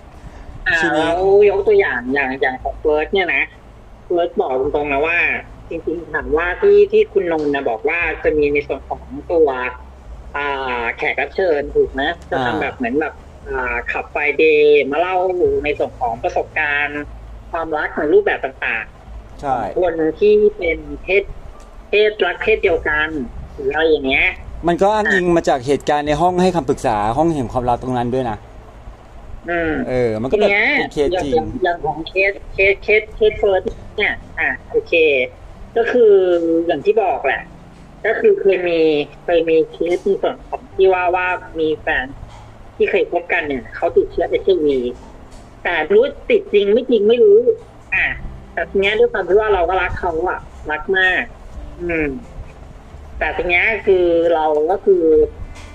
[0.69, 3.43] อ่าทีนี้แล้วยกตัวอย่างอย่างอย่างของเฟิร์สเนี่ยนะ
[4.07, 5.19] เฟิร์สบอกตรงๆนะว่า
[5.69, 9.01] จริงๆถามว่าที่ที่คุณนนท์นะบอกว่าจะมีในส่วนของ
[9.33, 9.84] ตัวอ่า
[10.97, 13.15] แขกรับเชิญถูกไหมจะทำแบบเหมือนแบบ
[13.49, 15.17] อ่า Club Friday มาเล่า
[15.65, 17.03] ในส่วนของประสบการณ์
[17.53, 21.23] ความรักในรูปแบบต่างๆใช่คนที่เป็นเพศ
[21.89, 23.09] เพศรักเพศเดียวกัน
[23.55, 24.29] หรืออะไรอย่างเงี้ย
[24.69, 28.37] มันก็อ้างอิงมาจากเหตุการณ์ในห้องให้คำปรึกษาห้องแห่งความรักตรงนั้นด้วยนะ
[29.51, 33.63] อืมเออ มันก็แบบทียเป็นเคสจริองย่างอย่างของเคสเคสเคสเคสเฟิร์ส
[33.97, 34.93] เนี่ย อะโอเค
[35.77, 36.15] ก็คือ
[36.67, 37.43] อย่างที่บอกแหละ
[38.07, 38.81] ก็คือเคยมี
[39.25, 41.27] เคยมีเคสในส่วนของที่ว่าว่า
[41.61, 42.07] มีแฟน
[42.77, 44.79] ที่เคยพบกันเนี่ยเขาติดเชื้อ HIV
[45.65, 47.41] แต่รู้ติดจริงไม่จริงไม่รู้
[47.95, 48.07] อะ
[48.53, 50.41] แต่ทีนี้ด้วยความที่ว่าเราก็รักเขาอะ
[50.71, 51.23] รักมาก
[51.81, 52.09] อืม
[53.19, 55.03] แต่ทีนี้คือเราก็คือ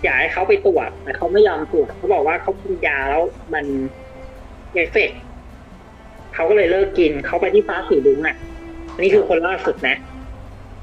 [0.04, 3.24] อยากให้เขาไปตรวจแต่เขาไม่ยอมตรวจเขาบอกว่าเขากินยาแล้ว
[3.54, 3.66] มัน
[4.74, 5.20] เอฟเฟกต์
[6.34, 8.36] เขาก็เลยเลิกกินเขาไปที่ฟ้าสีรุ้งอะค
[8.96, 9.96] นนี้คือคนล่าสุดนะ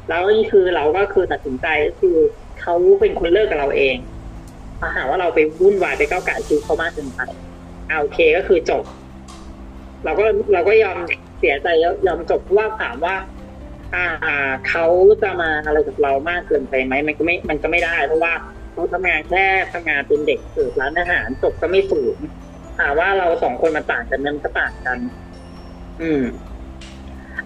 [0.08, 2.16] แล้วนี่คือเราก็คือตัดสินใจก็คือ
[2.60, 3.96] เขาเป็นคนเลิกกับเราเอง
[4.82, 7.20] มาหาว่าเราไปวุ่นวายไปก้าวไก่ชีวิตเขามากเกินไป
[7.88, 8.84] เอาโอเคก็คือจบ
[10.04, 10.98] เราก็เราก็ยอม
[11.38, 11.68] เสียใจ
[12.06, 13.14] ยอมจบเพราะว่าถามว่า
[13.94, 14.86] อ่าเขา
[15.22, 18.32] จะมาอะไรกับเรามากเกินไปไหมมันก็ไม่ มันก็ไม่ได้ เพราะว่า
[18.72, 22.16] เขาทำงานแค่ทำงานเป็นเด็กเสิร์ฟร้านอาหารจบก็ไม่สูง
[22.78, 24.98] ถามว่าเราสองคนมาต่างกันมันก็ต่างกัน
[26.00, 26.22] อืม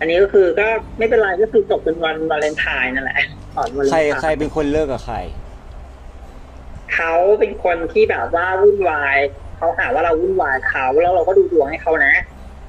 [0.01, 3.21] อันนี้ก็คือก็ไม่เป็นไรก็คือจบเป็นวันวาเลนไทน์นั่นแหละ
[3.57, 5.17] ก่อนวาเลนใครไทน์ใครเป็นคนเลิกกับใคร
[6.95, 9.17] เขาเป็นคนที่แบบว่าวุ่นวาย
[9.57, 12.15] เขาหาว่าเราวุ่นวายเขาแล้วเราก็ดูดวงให้เขานะ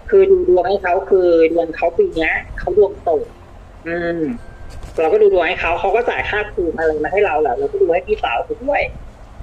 [0.10, 3.24] คือดูดวงให้เขาคือดวงเขาปีเนี้ยเขาดวงตก
[3.88, 4.22] อืม
[5.00, 8.82] เราก็ดูดวงให้เขาเขาก็จ่ายค่าครูอะไรมาให้เราแหละเราก็ดูให้พี่สาวเขาด้วย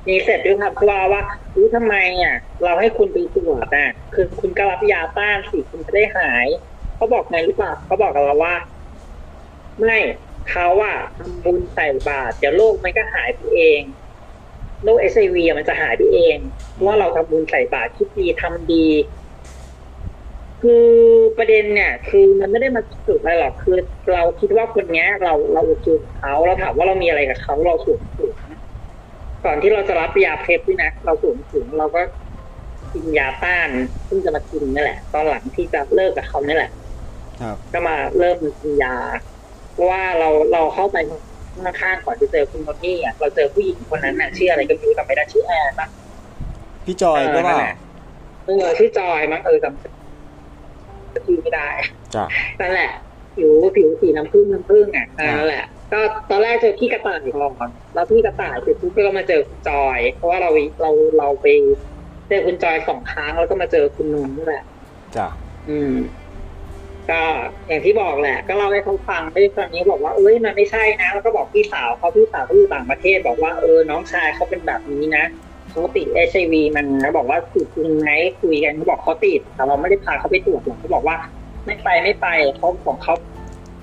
[0.08, 1.22] มีเสร็จด้วยครับคือว่าว่า
[1.56, 6.46] รู้ทำไมอะ เราให้คุณไปตรวจอะ คือคุณก็รับยาต้านสิคุณจะได้หาย
[6.98, 8.54] เขาบอกไงหรือเปล่าเขาบอกกับเราว่า
[9.84, 9.98] ไม่
[10.50, 13.80] เขาอะทำบุญใส่บาตรเดี๋ยวโรคมันก็หายไปเอง
[14.84, 16.36] โรคเอชไอวีมันจะหายไปเอง
[16.72, 18.86] เพราะว่าเราทำบุญใส่บาตรคิดดีทำดี
[20.62, 20.88] คือ
[21.38, 23.76] ประเด็นเนี่ย คือมันไม่ได้มาสุดอะไรหรอกคือ
[24.12, 28.34] เราคิดว่าคนเนี้ย เราเราโอเคกับเขาเราถามว่าเรามีอะไรกับเขาเราสูงสูง
[29.44, 32.00] ก่อนที่เราจะรับยาเพปด้วยนะเราสูงสูงเราก็
[32.92, 33.68] กินยาต้าน
[34.08, 36.70] ซึ่งจะมากินนี่แหละ ตอนหลังที่จะเลิกกับเขานี่แหละ
[37.72, 38.96] ก็มาเริ่มกินยา
[39.72, 40.96] เพราะว่าเราเราเข้าไป
[41.64, 45.88] ข้างๆก่อนจะเจอคุณโทนี่อะเราเจอผู้หญิงคนนั้นน่ะชื่ออะไรก็ไม่รู้จำไม่ได้ชื่อแอนปะ
[46.86, 47.74] พี่จอยก็ว่านั่นแหละ
[48.46, 49.82] เออชื่อจอยมั้งเออจำ
[51.26, 51.68] ชื่อไม่ได้
[52.14, 52.26] จ้ะ
[52.60, 52.90] นั่นแหละ
[53.36, 55.06] ผิวผิวสีน้ำผึ้งน้ำผึ้งอะ
[55.38, 61.46] นั่นแหละ ก็ตอนแรกเจอพี่กระต่ายก่อนแล้วพี่กระต่ายเสร็จปุ๊บก็มาเจอคุณจอย เพราะว่าเราเราเราไป
[62.28, 64.64] เจอคุณจอยสองครั้งแล้วก็มาเจอคุณนุ่นนี่แหละ
[65.16, 65.28] จ้ะ
[65.68, 65.92] อืม
[67.10, 67.20] ก็
[67.68, 75.24] อย่างที่บอกแหละ ก็เล่าให้เขาฟังไอ้ตอนนี้บอกว่าเอ้ยมันไม่ใช่นะ แล้วก็บอกพี่สาวเขาพี่สาวเขาอยู่ต่างประเทศ บอกว่าเออน้องชายเขาเป็นแบบนี้นะ
[75.70, 78.08] เขาติดเอชไอวีมันนะบอกว่าติดจริงไหม
[78.40, 81.16] คุยกันเขาบอกเขาติด แต่เราไม่ได้พาเขาไปตรวจหรอกเขาบอกว่า
[81.66, 83.14] ไม่ไปไม่ไปเขาของเขา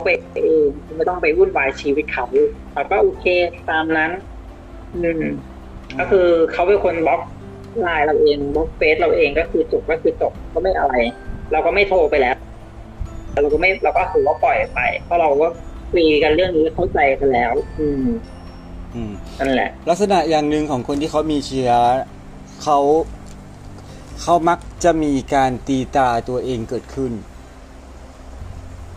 [0.03, 0.09] ไป
[0.45, 2.25] เองไม่ต้องไปวุ่นวายชีวิตเขา
[2.73, 3.25] เราก็โอเค
[3.69, 4.11] ตามนั้น
[5.03, 5.23] อืม
[5.99, 7.21] ก็คือเขาเป็นคนบล็อก
[7.81, 10.93] ไลน์เราเองบล็อกเฟซเราเองก็คือจบก็คือจบก็ไม่อะไร
[11.51, 12.35] เราก็ไม่โทรไปแล้ว
[13.41, 15.47] เราก็ไม่เราก็ถือว่าปล่อยไป เพราะเราก็
[15.91, 18.05] คุยกันเรื่องนี้เข้าใจกันแล้วอืม
[18.95, 21.71] อืมนั่นแหละ ลักษณะอย่างหนึ่งของคนที่เขามีเชื้อ
[22.63, 22.79] เขา
[24.21, 27.11] เขามักจะมีการตีตราตัวเองเกิดขึ้น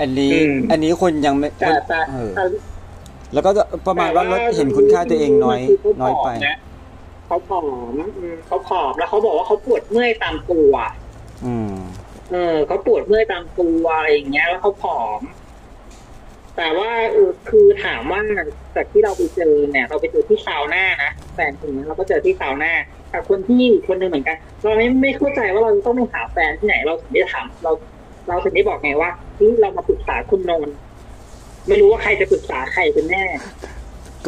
[0.00, 2.44] อันนี้อืมอันนี้คนยังไม่แต่แต่เออแต่
[3.32, 6.28] แล้วก็จะประมาณว่าลดเห็นคุณค่าตัวเองน้อยคือน้อยไป
[7.26, 7.60] เขาผอ
[7.90, 10.72] มนะเขาผอมอืมเขาผอมแล้วเขาบอกว่าเขาปวดเมื่อยตามตัว
[11.44, 11.74] อืม
[12.30, 15.20] เออเขาปวดเมื่อยตามตัวอะไรอย่างเงี้ย แล้วเขาผอม
[16.56, 18.20] แต่ว่าเออคือถามว่า
[18.76, 22.72] จากที่เราไปเจอเนี่ย เราไปเจอที่ซาวน่านะแฟนคนนี้เราก็เจอที่ซาวน่า
[23.10, 27.72] แต่คนที่คนหนึ่งเหมือนกัน เราไม่ไม่เข้าใจว่าเราจะต้องไปหาแฟนที่ไหน เราถึงได้ถามเรา
[28.28, 30.76] เราถึงได้บอกไงว่าที่เรามาปรึกษาคุณนนท์
[31.66, 33.24] ไม่รู้ว่าใครจะปรึกษาใครเป็นแน่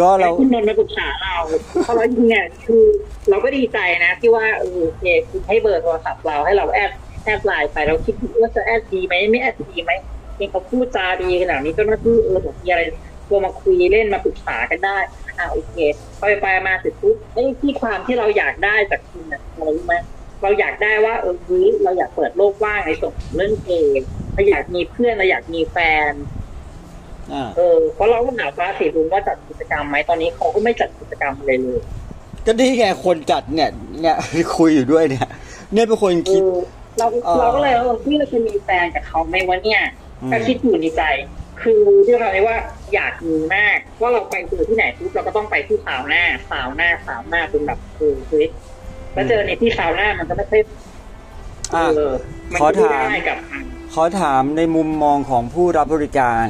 [0.01, 1.37] ก็เราให้คุณนนท์มาปรึกษาเรา
[1.85, 2.85] เพราะเราจริงๆเนี่ยคือ
[3.31, 6.91] เราก็ดีใจนะที่ว่าเออโอเคคุณให้เบอร์โทรศัพท์เราให้เรา add
[7.25, 9.93] add ไลน์ไปเราคิดว่าจะ add ดีไหมไม่ add ดีไหม
[10.37, 12.83] เองเขาพูดจาดีขนาดนี้เจ้าหน้าที่เออผมมีอะไร
[13.29, 14.99] ตัวมาคุยเล่นมาปรึกษากันได้
[15.39, 15.75] อ่าโอเค
[16.19, 19.95] ไปไปมาเสร็จปุ๊บไอ้ที่ความที่เราอยากได้จากคุณน่ะอะไรรู้ไหม
[20.43, 24.01] เราอยากได้ว่าเออเฮ้ยเราอยากเปิดโลกว่างในส่วนของเรื่องเกม
[24.35, 25.79] เราอยากมีเพื่อนเราอยากมีแฟ
[26.11, 26.13] น
[27.33, 31.81] อ่าเออเพราะเราก็ถามฟ้าสีลุงว่าจัดกิจกรรมไหมตอนนี้เขาก็ไม่จัดกิจกรรมเลยเลย
[32.47, 34.17] ก็นี่ไงคนจัดเนี่ย เนี่ย
[34.57, 35.29] คุยอยู่ด้วยเนี่ย
[35.73, 39.83] เนี่ยเป็นคนเอคิดอ เราเอ่อเราก็เลยว่าที่เราจะมีแฟนกับเขาไหมวะเนี่ย
[40.23, 41.03] อืมก็คิดอยู่ในใจ
[41.63, 42.57] คือที่เราเลยว่า
[42.95, 48.47] อยากมีมากว่าเราไปเจอที่ไหนปุ๊บเราก็ต้องไปที่สาวหน้า สาวหน้าสาวหน้าเป็นแบบเออเฮ้ย
[49.15, 50.61] แล้วเจอในที่สาวหน้ามันก็ไม่ค่อย
[51.73, 52.13] เออะอ
[52.53, 53.39] มันขอก็ไม่ถามได้กับ
[53.95, 56.47] ขอถามในมุมมองของผู้รับบริการ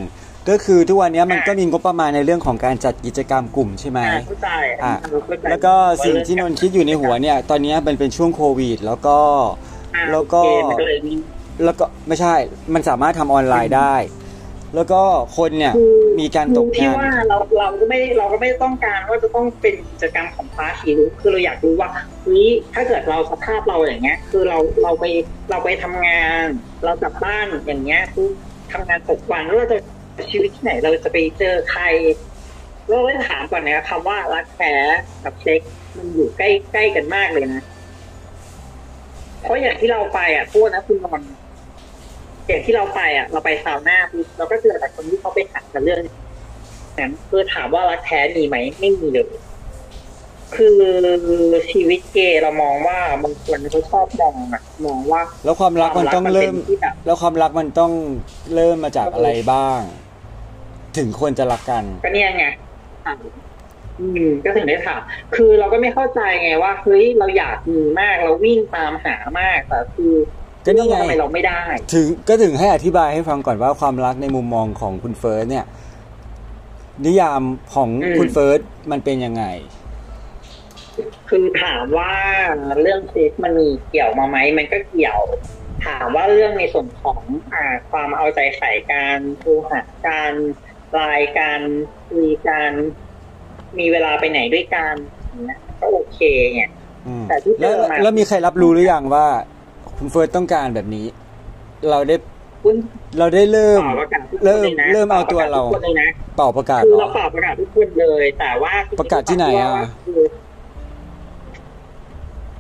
[0.49, 4.49] ก็คือทุกวันนี้มันก็มีงบประมาณในเรื่องของการจัดกิจกรรมกลุ่มใช่ไหมอ่าเข้าใจ
[4.83, 4.95] อะ
[5.27, 5.75] เข้าใจแล้วก็
[6.05, 9.19] สิ่งที่นนท์คิดอยู่ในหัวเนี่ย ตอนนี้มันเป็นช่วงโควิด แล้วก็
[9.49, 9.80] อ่า
[10.13, 11.15] แล้วก็โอเคมันก็เลยมี
[11.65, 12.35] แล้วก็ไม่ใช่
[12.75, 13.95] มันสามารถทำออนไลน์ได้
[14.75, 15.03] แล้วก็
[15.37, 21.91] คนเนี่ยคือมีการตกที่งานว่าเราเราก็ไม่เราก็ไม่ต้องการว่าจะต้องเป็นกิจกรรมของฟ้าสีรุ้งคือเราอยากรู้ว่า
[22.25, 25.05] เฮ้ยถ้าเกิดเราสภาพเราอย่างเงี้ย คือเราเราไป
[25.51, 26.45] เราไปทำงาน
[26.85, 28.29] เรากลับบ้านอย่างเงี้ยคือ
[28.73, 29.79] ทำงานตกวันแล้วเราจะ
[30.31, 31.85] ชีวิตที่ไหนเราจะไปเจอใคร
[32.89, 34.75] เราก็ถามก่อนนะคำว่ารักแท้
[35.25, 35.61] กับเซ็ก
[35.97, 37.63] มันอยู่ใกล้ใกล้กันมากเลยนะ
[39.43, 41.31] เพราะอย่างที่เราไปอะโทษนะคุณนนท์
[42.49, 46.01] อย่างที่เราไปอะ เราไปซาวน่าปุ๊บเราก็เจอแต่คนที่เขาไปหักกันเรื่อง
[46.99, 49.27] นั้นคือถามว่ารักแท้มีไหมไม่มีเลย
[50.57, 50.79] คือ
[51.71, 57.93] ชีวิตเกย์เรามองว่าบางคนเขาชอบมองอะมองว่า แล้วความรักมันต้องควาเริ่ป็มนที่แบบแล้วความรักมันต้อง
[58.55, 59.81] เริ่มมาจากอะไรบ้าง
[60.97, 62.45] ถึงควรจะรักกัน ก็เนี่ยไง
[63.05, 63.17] ถาม
[64.01, 65.01] อืมก็ถึงได้ถาม
[65.37, 70.15] คือเราก็ไม่เข้าใจไงว่าเฮ้ยเราอยากมีมากเราวิ่งตามหามากแต่คือ
[70.65, 75.67] ก็นี่ไงทำไมเราไม่ได้ ถึงก็ถึงให้อธิบายให้ฟังก่อนว่าความรักในมุมมองของคุณเฟิร์สเนี่ย
[77.07, 77.43] นิยาม
[77.75, 79.45] ของอืมคุณเฟิร์สมันเป็นยังไง
[81.29, 82.15] คือถามว่า
[82.83, 85.21] เรื่องเซ็กมันมีเกี่ยวมาไหมมันก็เกี่ยว
[85.87, 87.21] ถามว่าเรื่องในส่วนของ
[87.53, 90.33] อ่าความเอาใจใส่การโทรหาการ
[90.93, 91.61] ไลน์การ
[92.09, 92.73] คุยการ
[93.79, 94.95] มีเวลาไปไหนด้วยกัน
[95.31, 96.21] อย่างเงี้ยก็โอเค
[96.55, 96.71] เนี่ย
[97.07, 99.27] อืมแต่ที่เจแล้วอมาแล้วมีใครรับรู้หรือยังว่า
[99.97, 101.07] คุณเฟิร์สต้องการแบบนี้
[101.91, 102.17] เราได้
[102.63, 102.77] คุณ
[103.19, 109.75] เราได้เริ่มตอบประกาศทุกคนเริ่มเลยนะเริ่มเอาตัวเราตอบประกศทุกคนเลยนะเป่าประกาศคือเหรเราอตอบประกาศทุกคนเลย แต่ว่าประกาศที่ไหนอะ
[110.07, 110.23] คือ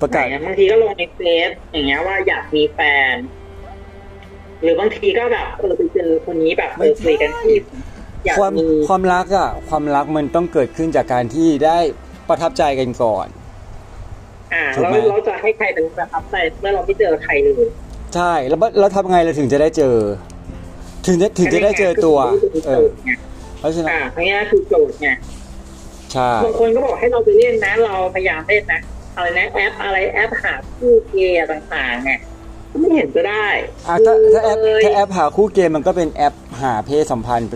[0.01, 2.81] ประกาศไหนอะบางทีก็ลงในเฟซอย่างเงี้ยว่าอยากมีแฟ
[3.13, 3.15] น
[4.63, 7.55] หรือบางทีก็แบบเออไปเจอคนนี้แบบเออคุยกันที่
[8.25, 11.79] อยากความมีความรักอะความรักมันต้องเกิดขึ้นจากการที่ได้
[12.29, 13.27] ประทับใจกันก่อน
[14.55, 17.69] อ่าถูกแล้วไหม เราจะให้ใครเป็นประทับใจเมื่อเราไม่เจอใครเลย
[18.15, 19.97] ใช่ แล้วแล้วทำไงเราถึงจะได้เจอ
[21.07, 22.19] ถึงจะถึงจะได้เจอตัว
[22.67, 22.87] เออ
[23.59, 25.09] เพราะฉะนั้นอ่าทั้งนี้คือโจทย์ไง
[26.13, 28.81] ใช่บางคนก็บอกให้เราไปเล่นนะ เราพยายามเล่นนะ
[29.17, 32.21] อะไรนะแอปอะไรแอปหาคู่เกย์ต่างๆเนี่ย
[32.71, 33.47] ก็ไม่เห็นจะได้
[33.89, 37.49] อะถ้าถ้าแอปเลยถ้าแอปหาคู่เกมมันก็เป็นแอปหาเพศสัมพันธ์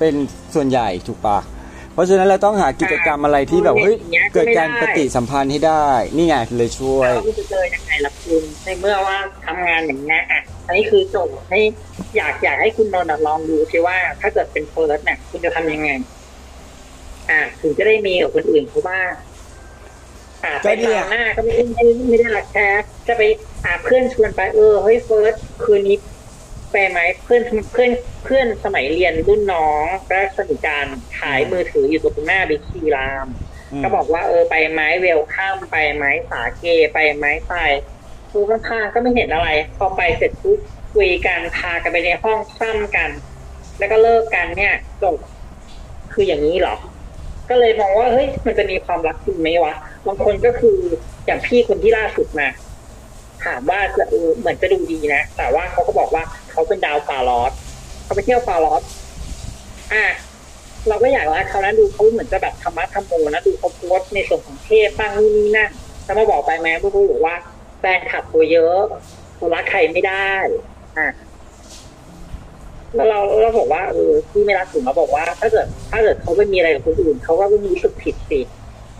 [0.00, 1.38] เป็นเป็นส่วนใหญ่ถูกปะ
[1.94, 3.96] เพราะฉะนั้นเราต้องหากิจกรรมอะไรที่แบบเฮ้ย
[4.34, 5.86] เกิดการปฏิสัมพันธ์ให้ได้
[6.16, 11.60] นี่ไงเลยช่วยแล้วคุณจะเจอยังไงล่ะคุณในเมื่อว่าทำงานอย่างนี้ยอะอันนี้คือโจทย์ให้
[12.16, 15.90] อยากอยากให้คุณนนท์อะลองดูสิว่าถ้าเกิดเป็นเฟิร์สเนี่ยคุณจะทำยังไง
[17.30, 19.10] อะถึงจะได้มีกับคนอื่นเขาบ้าง
[20.44, 22.68] อะก็ไปเนี่ยตามหน้าก็ไม่ได้ไม่ได้ไม่ได้รักแท้
[23.06, 23.22] จะไป
[23.64, 25.34] อะเพื่อนชวนไปเออเฮ้ยเฟิร์ส
[25.64, 25.96] คืนนี้
[26.72, 27.42] ไปไหมเพื่อน
[27.72, 27.90] เพื่อน
[28.24, 30.86] เพื่อนสมัยเรียนรุ่นน้องและสนิทกัน
[31.18, 36.64] ขายมือถืออยู่ตรงหน้าบิ๊กซีรามมก็บอกว่าเออไปไหมเวลข้ามไปไหมสาเก
[36.94, 37.54] ไปไหมไป
[38.32, 40.58] ดูข้างๆก็ไม่เห็นอะไร พอไปเสร็จปุ๊บ
[40.94, 43.10] คุยกันพากันไปในห้องซ้ำกัน
[43.78, 45.16] แล้วก็เลิกกันเนี่ยจบ
[46.12, 46.76] คืออย่างนี้เหรอ
[47.48, 49.74] ก็เลยมองว่าเฮ้ยมันจะมีความรักจริงไหมวะ
[50.06, 50.78] บางคนก็คือ
[51.26, 52.48] อย่างพี่คนที่ล่าสุดมา
[53.44, 56.22] ถามว่าจะเออเหมือนจะดูดีนะ แต่ว่าเขาก็บอกว่า
[56.52, 57.52] เขาเป็นดาวฟาลอส
[58.04, 58.82] เขาไปเที่ยวฟาลอส
[59.92, 60.04] อะ
[60.88, 65.70] เราก็อยากรักเขานะดูเขาเหมือนจะแบบธรรมะธรรมโมนะดูเขาโพสในส่วนของเทพบ้างนู่นนี่นั่น
[66.04, 67.36] แล้วมาบอกไปแม้ผู้รู้บอกว่า
[67.80, 68.80] แฟนขับตัวเยอะ
[69.34, 70.30] เขารักใครไม่ได้
[70.98, 71.08] อะ
[72.94, 78.40] แล้วเราเราบอกว่าเออที่ไม่รักถึงเราบอกว่า ถ้าเกิด ถ้าเกิดเขาไม่มีอะไรกับคนอื่นเขาก็ไม่มีรู้สึกผิดสิ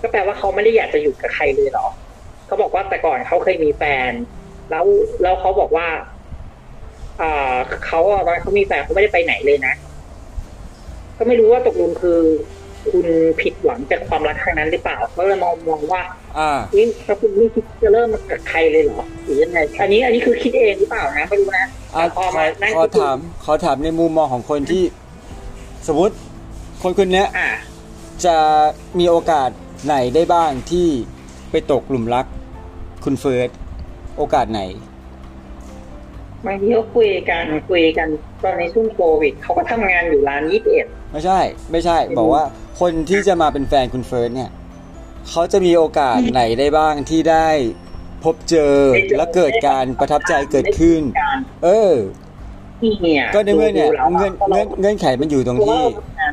[0.00, 1.86] ก็แปลว่าเขาไม่ได้อยากจะอยู่กับใครเลยเหรอ
[2.46, 4.12] เขาบอกว่าแต่ก่อนเขาเคยมีแฟน
[4.70, 4.84] แล้ว
[5.22, 5.86] แล้วเขาบอกว่า
[7.22, 7.56] อ่า
[7.86, 9.74] เขาอะตอนเขามีแฟนเขาไม่ได้ไปไหนเลยนะ
[11.16, 12.20] ก็ไม่รู้ว่าตกลงคือ
[12.90, 13.06] คุณ
[13.40, 16.02] ผิดหวังจากความรักครั้งนั้นหรือเปล่าก็เลยมองมองว่า
[16.38, 24.82] อ่าเฮ้ยถ้าคุณไม่คิดจะเริ่มมากับใครเลยเหรอหรือยังไงอันนี้อันนี้คือคิดเองหรือเปล่านะไม่รู้นะอะแต่พขออมานั่งขอคิดดูถามขอถามในมุมมองของคนที่
[25.88, 26.14] สมมติ
[26.82, 27.50] คนคนเนี้ยอะ
[28.24, 28.36] จะ
[28.98, 29.50] มีโอกาส
[29.86, 30.86] ไหนได้บ้างที่
[31.50, 32.26] ไปตกหลุมรัก
[33.04, 33.48] คุณเฟิร์ส
[34.16, 34.62] โอกาสไหน
[36.46, 38.08] บางทีเขาคุยกันคุยกัน
[38.42, 42.42] ตอนในช่วงโควิดเขาก็ทำงานอยู่ร้านยี่สิบเอ็ดไม่ใช่ ไม่ใช่อืมบอกว่า
[42.80, 44.50] คนที่จะมาเป็นแฟนคุณเฟิร์สเนี่ย
[45.30, 47.48] เขาจะมีโอกาสไหนได้บ้างที่ได้
[48.24, 48.74] พบเจอ
[49.16, 51.94] และเกิดการประทับใจเกิดขึ้นการเออ
[52.80, 56.32] ที่เนี่ยก็ในเมื่อเนี่ยดูแล้วเงื่อนเงื่อนเงื่อนไขมันอยู่ตรงเพราะว่าที่เราทำงาน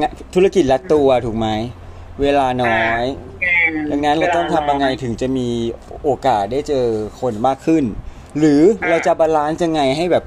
[0.00, 1.48] งะธุรกิจละตัวถูกไหม
[2.22, 3.04] เวลาน้อย
[3.90, 5.48] ดังนั้นเราต้องทำยังไงถึงจะมี
[6.04, 6.86] โอกาสได้เจอ
[7.20, 7.84] คนมากขึ้น
[8.38, 10.24] หรือเราจะบาลานซ์ยังไงให้แบบ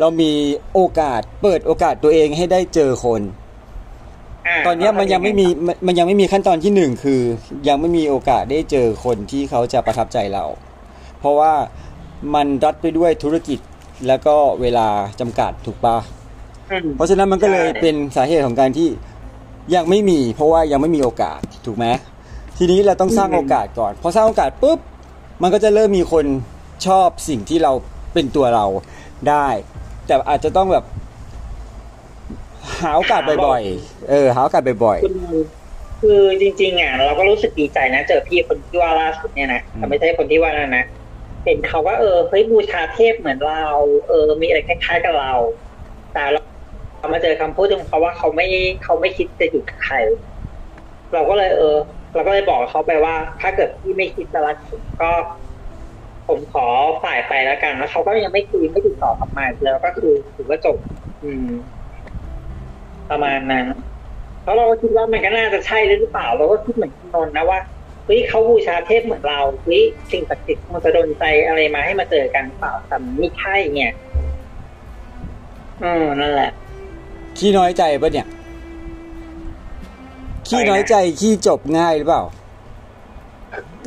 [0.00, 0.32] เรามี
[0.74, 7.20] โอกาสเปิดโอกาสตัวเองให้ได้เจอคนาตอนเนี้ยมันยังไม่มีมันมันยังไม่มีขั้นตอนที่หนึ่งคือ
[7.68, 10.44] ยังไม่มีโอกาสได้เจอคนที่เขาจะประทับใจเรา
[11.20, 11.52] เพราะว่า
[12.34, 13.58] มันรัดไปด้วยธุรกิจ
[14.06, 14.88] แล้วก็เวลา
[15.20, 15.96] จำกัดถูกปะ
[16.70, 18.88] อืมเพราะฉะนั้นมันก็เลยใช่เป็นสาเหตุของการที่
[19.74, 21.86] ยังไม่มี เพราะว่ายังไม่มีโอกาสถูกไหม
[22.58, 24.78] ทีนี้เราต้องสร้างโอกาสก่อน พอสร้างโอกาสปุ๊บ
[25.42, 26.24] มันก็จะเริ่มมีคน
[26.86, 27.72] ชอบสิ่งที่เรา
[28.14, 28.66] เป็นตัวเรา
[29.28, 29.48] ได้
[30.06, 30.84] แต่อาจจะต้องแบบ
[32.82, 35.14] หาโอกาสบ่อยๆ เออ หาโอกาสบ่อยคุณ
[36.02, 40.84] คือจริง ๆ อะ เราก็รู้สึกดีใจนะ เจอพี่คนที่ว่าล่าสุดเนี่ยนะอืมแต่ไม่ใช่คนที่ว่านั่นนะ
[41.44, 43.64] เห็นเขาว่าเออเฮ้ยบูชาเทพเหมือนเรา
[44.08, 45.32] เออ มีอะไรคล้ายๆกับเรา
[46.12, 46.40] แต่เรา
[46.98, 48.46] เรามาเจอคำพูดของเขาว่าเขาไม่
[48.84, 49.96] เขาไม่คิดจะอยู่กับใคร
[51.14, 51.76] เราก็เลยเออ
[52.14, 55.10] เราก็เลยบอกเขาไปว่า ถ้าเกิดพี่ไม่คิดจะรักผมก็
[56.28, 56.66] ผมขอ
[57.04, 60.76] ฝ่ายไปแล้วกันแล้วเขาก็ยังไม่คุยไม่ติดต่อกลับมาแล้วก็คือถือว่าจบ
[61.24, 61.48] อืม
[63.10, 63.66] ประมาณนั้น
[64.42, 67.60] เพราะเราก็คิดว่ามันก็น่าจะใช่หรือเปล่า เราก็คิดเหมือนคุณนนท์นะว่า
[68.06, 73.92] เฮ้ยเขาบูชาเทพเหมือนเราเฮ้ยสิ่งศักดิ์สิทธิ์มันจะโดนใจอะไรมาให้มาเจอกันเปล่าแต่ไม่ใช่เนี่ย
[75.82, 76.50] อืมนั่นแหละ
[77.38, 78.26] ขี้น้อยใจปะเนี่ย
[80.48, 82.22] ขี้น้อยใจขี้จบง่ายหรือเปล่า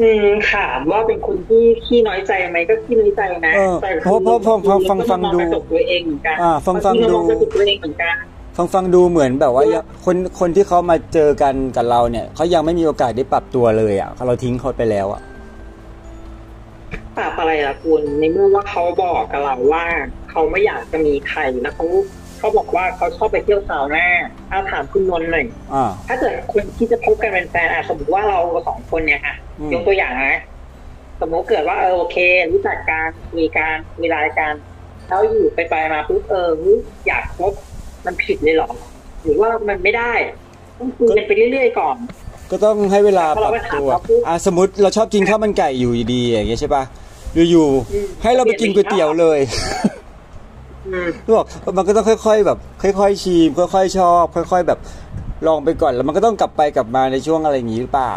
[0.01, 8.15] อืมถามว่าเป็นคนที่ขี้น้อยใจไหมก็ขี้น้อยใจนะเออแต่เพราะเพราะเพราะเพราะฟังฟังดูเราก็มอกระจกตัวเองเหมือนกันอ่าฟังฟังดูบาทีเรามองกระจกตัวเองเหมือนกัน
[8.57, 15.21] ฟังฟังดูเหมือนแบบว่ายังคนคนที่เขามาเจอกันกับเราเนี่ยเขายังไม่มีโอกาสได้ปรับตัวเลยอะเราทิ้งเขาไปแล้วอะ
[17.17, 19.85] ปราบอะไรล่ะคุณในเมื่อว่าเขาบอกกับเราว่า
[20.29, 21.85] เขาไม่อยากจะมีใครแล้วเขา
[22.39, 24.07] เขาบอกว่าเขาชอบไปเที่ยวซาวน่า
[24.49, 30.39] เอาถามคุณนนท์หน่อยอ่าถ้าเกิดคุณที่จะพบกันเป็นแฟนอะสมมติว่าเราสองคนเนี่ยอะอืมยกตัวอย่างนะ
[31.21, 32.17] สมมติเกิดว่าเออโอเค
[32.53, 34.53] รู้จักการมีการมีรายการ
[35.07, 36.49] แล้วอยู่ไปไปมาปุ๊บเออ
[37.07, 37.51] อยากพบ
[38.05, 38.69] มันผิดเลยเหรอ
[39.23, 40.13] หรือว่ามันไม่ได้
[40.79, 41.97] ต้องคุยกันไปเรื่อยๆก่อน
[42.51, 46.83] ก็ต้องให้เวลาปรับตัวพอเราไปถามเขาปุ๊บอ่าสมมติเราชอบกินข้าวมันไก่อยู่ดีๆอย่างเงี้ยใช่ปะ
[47.35, 49.39] อยู่อืมๆให้เราไปกินก๋วยเตี๋ยวเลย
[51.05, 51.45] มบอก
[51.77, 54.79] มันก็ต้องค่อย ๆ แบบ ค่อย ๆ ชิมค่อย ๆ ชอบ ค่อย ๆ แบบ
[55.47, 58.15] ลองไปก่อนแล้วมันก็ต้องกลับไปกลับมาในช่วงอะไรอย่างนี้หรือเปล่า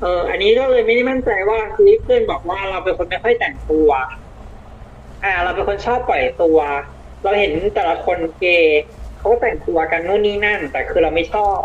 [0.00, 3.90] เออ อันนี้ก็เลยไม่ได้มั่นใจว่าคือเพื่อนบอกว่าเราเป็นคนไม่ค่อยแต่งตัว
[5.24, 6.58] อ่า เราเป็นคนชอบปล่อยตัว
[7.22, 8.80] เราเห็นแต่ละคนเกย์
[9.18, 11.64] เขาก็แต่งตัวกันนู่นนี่นั่น แต่คือเราไม่ชอบ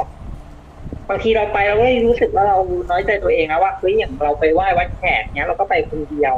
[1.09, 2.57] บางทีเราไปเราก็รู้สึกว่าเรา
[2.89, 6.35] น้อยใจตัวเองนะว่าเฮ้ยอย่างเราไปไหว้วัดแขกเนี้ยเราก็ไปคนเดียว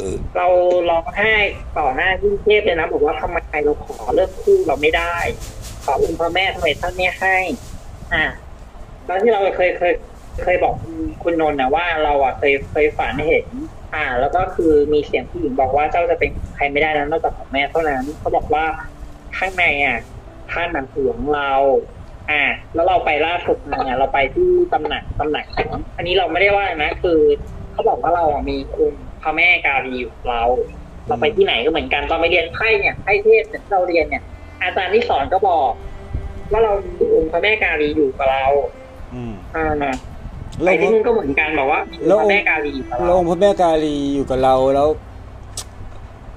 [0.00, 0.46] เออเรา
[0.90, 1.34] ร้องไห้
[1.78, 5.16] ต่อหน้าที่เทพเลยนะบอกว่าทำไมเราขอเลิกคู่เราไม่ได้
[5.84, 7.36] ขอองค์พระแม่ทำไมท่านไม่ให้
[8.14, 8.24] อ่า
[9.06, 9.94] แล้วที่เราเคยเคย
[10.42, 10.74] เคยบอก
[11.22, 13.46] คุณนนท์นะว่าเราอะเคยเคยฝันเห็น
[13.94, 18.64] อ่า แล้วก็คือมีเสียงผู้หญิงบอกว่าเจ้าจะเป็นใครไม่ได้นะนอกจากของแม่เท่านั้นเขาบอกว่า
[19.38, 19.98] ข้างในอะ
[20.52, 21.52] ท่านนันห่วงเรา
[22.30, 22.42] อ่า
[22.74, 27.18] แล้วเราไปล่าสุดมาเนี่ยเราไปที่ตำหนักตำหนักของอันนี้เราไม่ได้ว่านะคือ
[27.72, 30.42] เขาบอกว่าเราอะมีองค์ พระแม่กาลีอยู่กับเรา
[31.06, 34.22] เราไปที่ไหนก็เหมือนกันตอนไปเรียนไพ่เนี่ยไพ่เทพเนี่ยที่เราเรียนเนี่ย
[34.62, 35.70] อาจารย์ที่สอนก็บอก
[36.52, 38.44] ว่าเรามีองค์พระแม่กาลีอยู่กับเรา
[39.14, 39.72] อืมอ่า
[40.62, 44.88] แล้ไปวที่นู่นก็เหมือนกันบอกว่ามีแล้วพระแม่กาลีอยู่กับแล้เราวองค์พระแม่กาลีอยู่กับเราแล้ว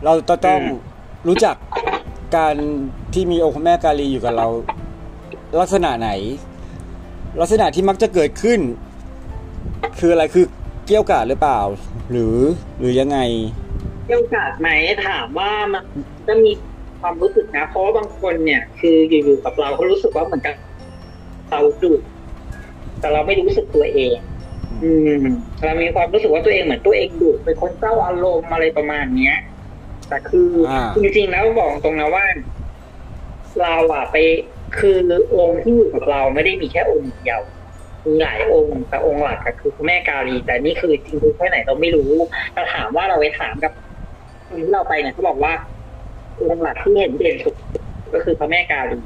[0.05, 0.79] เราจะต้องอืม
[1.27, 1.55] รู้จัก
[2.37, 2.55] การ
[3.13, 4.47] ที่มีองค์พระแม่กาลีอยู่กับเรา
[5.59, 6.09] ลักษณะไหน
[7.41, 8.59] ลักษณะที่มักจะเกิดขึ้น
[9.99, 10.45] คืออะไรคือ
[10.87, 11.59] เกี่ยวกาดหรือเปล่า
[12.11, 12.35] หรือ
[12.79, 13.17] หรือยังไง
[14.07, 14.69] มีโอกาสไหม
[15.07, 15.83] ถามว่ามัน
[16.27, 16.51] จะมี
[17.01, 20.55] ความรู้สึกนะเพราะว่าบางคนเนี่ย คืออยู่ๆกับเราเขารู้สึกว่าเหมือนกับ
[21.49, 21.93] เราดุ
[22.99, 24.15] แต่เราไม่รู้สึกตัวเอง
[24.83, 25.23] อืม
[25.63, 29.35] เรามีความรู้สึกว่าตัวเองเหมือนตัวเองดุเป็นคนเจ้าอารมณ์อะไรประมาณเนี้ย
[30.09, 32.25] แต่คืออาจริงๆแล้วบอกตรงนะว่า
[33.61, 34.15] เราอะไป
[34.79, 34.97] คือ
[35.35, 37.41] องค์ที่อยู่กับเราไม่ได้มีแค่องค์เดียว
[38.05, 42.09] มีหลายองค์แต่องค์หลักก็คือพระแม่กาลี แต่นี่คือจริงๆแค่ไหนเราไม่รู้
[42.53, 43.71] แต่ถามว่าเราไปถามกับ
[44.47, 45.53] คนที่เราไปเนี่ยเขาบอกว่า
[46.39, 47.55] องค์หลักที่เห็นเด่นสุด
[48.13, 48.97] ก็คือพระแม่กาลี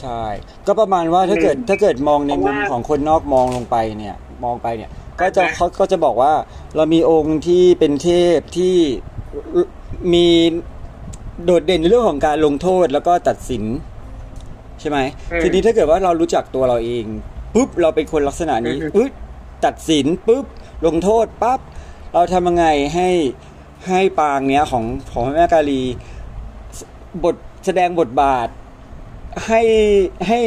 [0.00, 0.22] ใช่
[0.66, 6.32] ก็ประมาณว่าถ้าเกิดอืมถ้าเกิดมองในมุมเพราะว่าของคนนอกมองลงไปเนี่ย มองไปเนี่ย ก็จะอ่าฮะเขาก็จะบอกว่า
[6.76, 8.76] เรามีองค์ที่เป็นเทพที่
[10.12, 10.26] มี
[11.44, 13.64] โดดเด่นในเรื่องของการลงโทษแล้วก็ตัดสิน
[14.80, 14.98] ใช่ไหม
[15.32, 17.04] อืมทีนี้ถ้าเกิดว่าเรารู้จักตัวเราเอง
[17.54, 19.12] ปุ๊บเราเป็นคนลักษณะนี้อือฮึปึ๊บ
[19.64, 20.44] ตัดสินปุ๊บ
[20.86, 21.60] ลงโทษปั๊บ
[22.14, 23.08] เราทำยังไงให้
[23.88, 25.82] ให้ปางเนี้ยของของพระแม่กาลี
[26.78, 26.80] ส
[27.24, 27.36] บท
[27.66, 28.48] แสดงบทบาท
[29.46, 29.62] ให้
[30.26, 30.38] ให้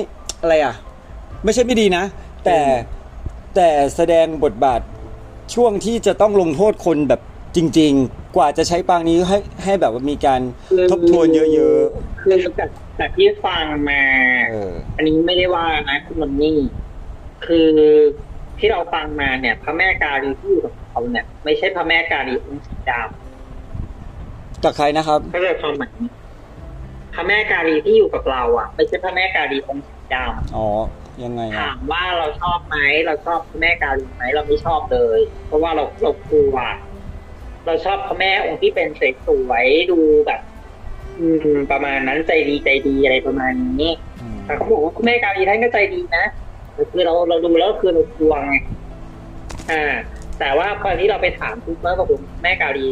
[0.42, 0.76] อะไรอะ
[1.44, 2.04] ไม่ใช่ไม่ดีนะ
[2.46, 2.60] แต่
[3.56, 4.82] แต่แสดงบทบาท
[5.54, 7.22] ช่วงที่จะต้องลงโทษคนแบบ
[7.56, 10.42] จริง ๆ กว่าจะใช้ปางนี้ให้ให้แบบว่ามีการ
[10.92, 11.82] ทบทวนเยอะ
[12.22, 16.56] คือจากจากที่ฟังมาๆเอออันนี้ไม่ได้ว่านะคุณมันนี่
[17.48, 17.70] คือ
[18.60, 22.92] ที่เราฟังมาเนี่ย พระแม่กาลีที่อยู่กับเขาเนี่ย ไม่ใช่พระแม่กาลีองค์สีด
[24.64, 25.92] จากใครนะครับำก็เลยความหมาย
[27.14, 30.16] พระแม่กาลีที่อยู่กับเรา อะ ไม่ใช่พระแม่กาลีองค์สีด
[30.56, 30.68] อ๋อ
[31.24, 36.56] ยังไงำอะถามว่าเราชอบไหมเราชอบพระแม่กาลีไหมเราไม่ชอบเลย เพราะว่าเราเรากลัว
[37.66, 38.88] เราชอบพระแม่องค์ที่เป็น
[39.26, 40.42] สวยๆดูแบบ
[41.20, 41.26] อื
[41.56, 43.92] มประมาณนั้นใจดีใจดีอะไรประมาณนี้
[44.22, 46.47] อืมแต่เขาบอกว่าคุณแม่กาลีท่านก็ใจดีนะแต่
[46.92, 48.56] คือเราเราดูแล้วคือเรากลัวไง
[49.72, 49.84] อ่า
[50.40, 52.88] แต่ว่าพอที่เราไปถามคุณแม่กับผมแม่กาลี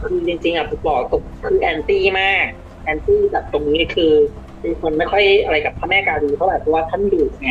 [0.00, 2.46] คือจริงๆอะผมบอกตกคือแอนตี้มาก
[2.84, 4.12] แอนตี้แบบตรงนี้คือ
[4.60, 7.50] เป็นคนไม่ค่อยอะไรกับพระแม่กาลีเท่าไหร่เพราะว่าท่านดุไง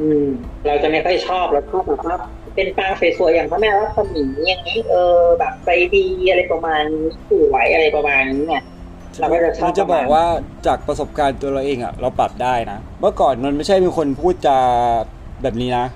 [0.00, 0.26] อืม
[0.66, 2.16] เราจะไม่ค่อยชอบแล้วก็แบบว่า
[2.54, 8.64] เป็นปางสวยๆอย่างพระแม่รัศมีอย่างนี้ เออ แบบใจดีอะไรประมาณนี้สวยอะไรประมาณนี้เนี่ย
[9.20, 10.24] เราก็จะชอบมันจะบอกว่า
[10.66, 14.58] จากประสบการณ์ตัวเราเองอะ เราปรับได้นะ เมื่อก่อนมันไม่ใช่เป็นคนพูดจา
[15.42, 15.86] แบบนี้นะ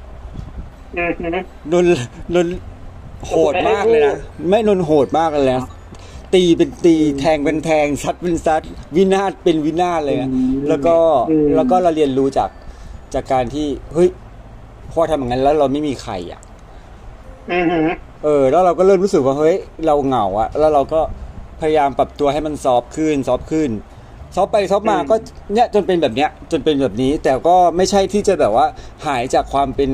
[0.98, 1.26] อือฮึ
[1.72, 1.86] นน
[2.34, 2.46] นน
[3.26, 4.14] โหดมากเลยนะ
[4.48, 5.62] ไม่นนโหดมากเลยนะ
[6.34, 8.62] ตีเป็นตีแทงเป็นแทงซัดเป็นซัด
[8.96, 10.30] วินาศเป็นวินาศเลยอะ
[10.68, 10.96] แล้วก็
[11.56, 12.50] แล้วก็เราเรียนรู้จาก
[13.14, 14.08] จากการที่เฮ้ย
[14.92, 16.40] พอทำอย่างนั้นแล้วเราไม่มีใครอะ
[17.52, 17.80] อือฮึ
[18.24, 19.56] เออ แล้วเราก็เริ่มรู้สึกว่าเฮ้ย
[19.86, 21.00] เราเหงาอะแล้วเราก็
[21.61, 23.70] พยายามปรับตัวให้มัน soft ขึ้น soft ขึ้น
[24.36, 25.14] soft ไป soft มาก็
[25.54, 28.66] เนี่ยจนเป็นแบบเนี้ยจนเป็นแบบนี้ แต่ก็ไม่ใช่ที่จะแบบว่า
[29.06, 29.90] หายจากความเป็น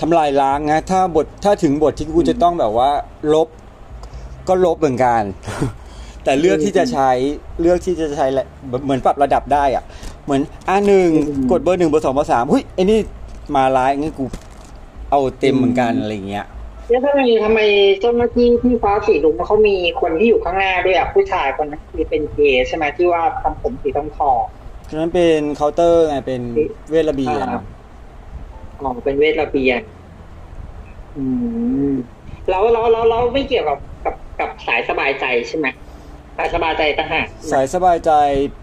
[0.00, 2.90] ทำลายล้างนะถ้าบทถ้าถึงบทที่กูจะต้องแบบว่า
[3.32, 3.48] ลบ
[4.48, 5.22] ก็ลบเหมือนกัน
[6.24, 7.10] แต่เลือกที่จะใช้
[7.60, 8.46] เลือกที่จะใช้แหละ
[8.84, 9.84] เหมือนปรับระดับได้อะ
[10.24, 11.08] เหมือนอ่าหนึ่ง
[11.50, 12.98] กดเบอร์หนึ่งเบอร์สองเบอร์สามเฮ้ยไอ้นี่
[13.56, 14.24] มาร้ายงั้นกู
[15.10, 16.46] เอาเต็มเหมือนกันอะไรอย่างเงี้ย
[16.90, 17.60] แล้วทำไมทำไม
[18.00, 24.40] เจ้าหน้าที่ที่ฟ้าสีลุงเขามีคนที่อยู่ข้างหน้าด้วยอะผู้ชายคนนั้นคือเป็นเกย์ใช่ไหมที่ว่าทำผมสีทองทอง
[24.90, 26.42] ฉะนั้นเป็นเคาน์เตอร์ไงเป็น
[26.90, 27.62] เวทระเบียงอ่า
[28.80, 29.80] อ๋อเป็นเวทระเบียง
[31.16, 31.24] อื
[31.92, 31.94] ม
[32.48, 35.66] แล้วแล้วแล้วแล้วไม่เกี่ยวกับกับกับสายสบายใจใช่ไหม
[36.36, 38.10] สายสบายใจต่างหากสายสบายใจ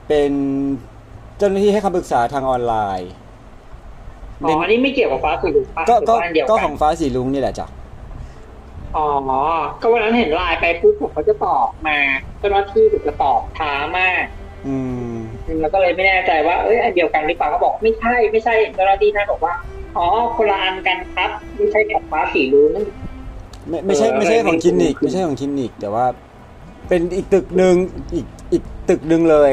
[0.08, 0.32] เป็น
[1.38, 3.12] เจ้าหน้าที่ให้คำปรึกษาทางออนไลน์
[4.44, 7.68] อ๋ออันนี้ไม่เกี่ยวกับฟ้าสีลุงปะก็หรือก็ว่าอันเดียวก็กัของฟ้าสีลุงนี่แหละจ้ะ
[8.98, 9.08] อ๋อ
[9.82, 11.98] ก็วันนั้นเห็นไลน์ไปปุ๊บผมเขาจะตอบมา
[12.40, 14.24] เจ้าหน้าที่ถูกจะตอบช้ามาก
[14.68, 14.76] อื
[15.10, 15.12] ม
[15.62, 19.54] แล้วก็เลยไม่แน่ใจว่าเอ้ยอันเดียวกันหรือเปล่าเขาบอกไม่ใช่ไม่ใช่เจ้าหน้าที่นั่นบอกว่า
[19.98, 22.72] อ๋อคนละอันกันครับไม่ใช่ของฟ้าสีลุง
[23.70, 26.06] ไม่ไม่ใช่เออไม่ใช่ของไม่คลินิก ไม่ใช่ของคลินิก แต่ว่า
[26.88, 27.76] เป็นอีกตึกหนึ่ง
[28.16, 29.52] อีกอีกตึกหนึ่งเลย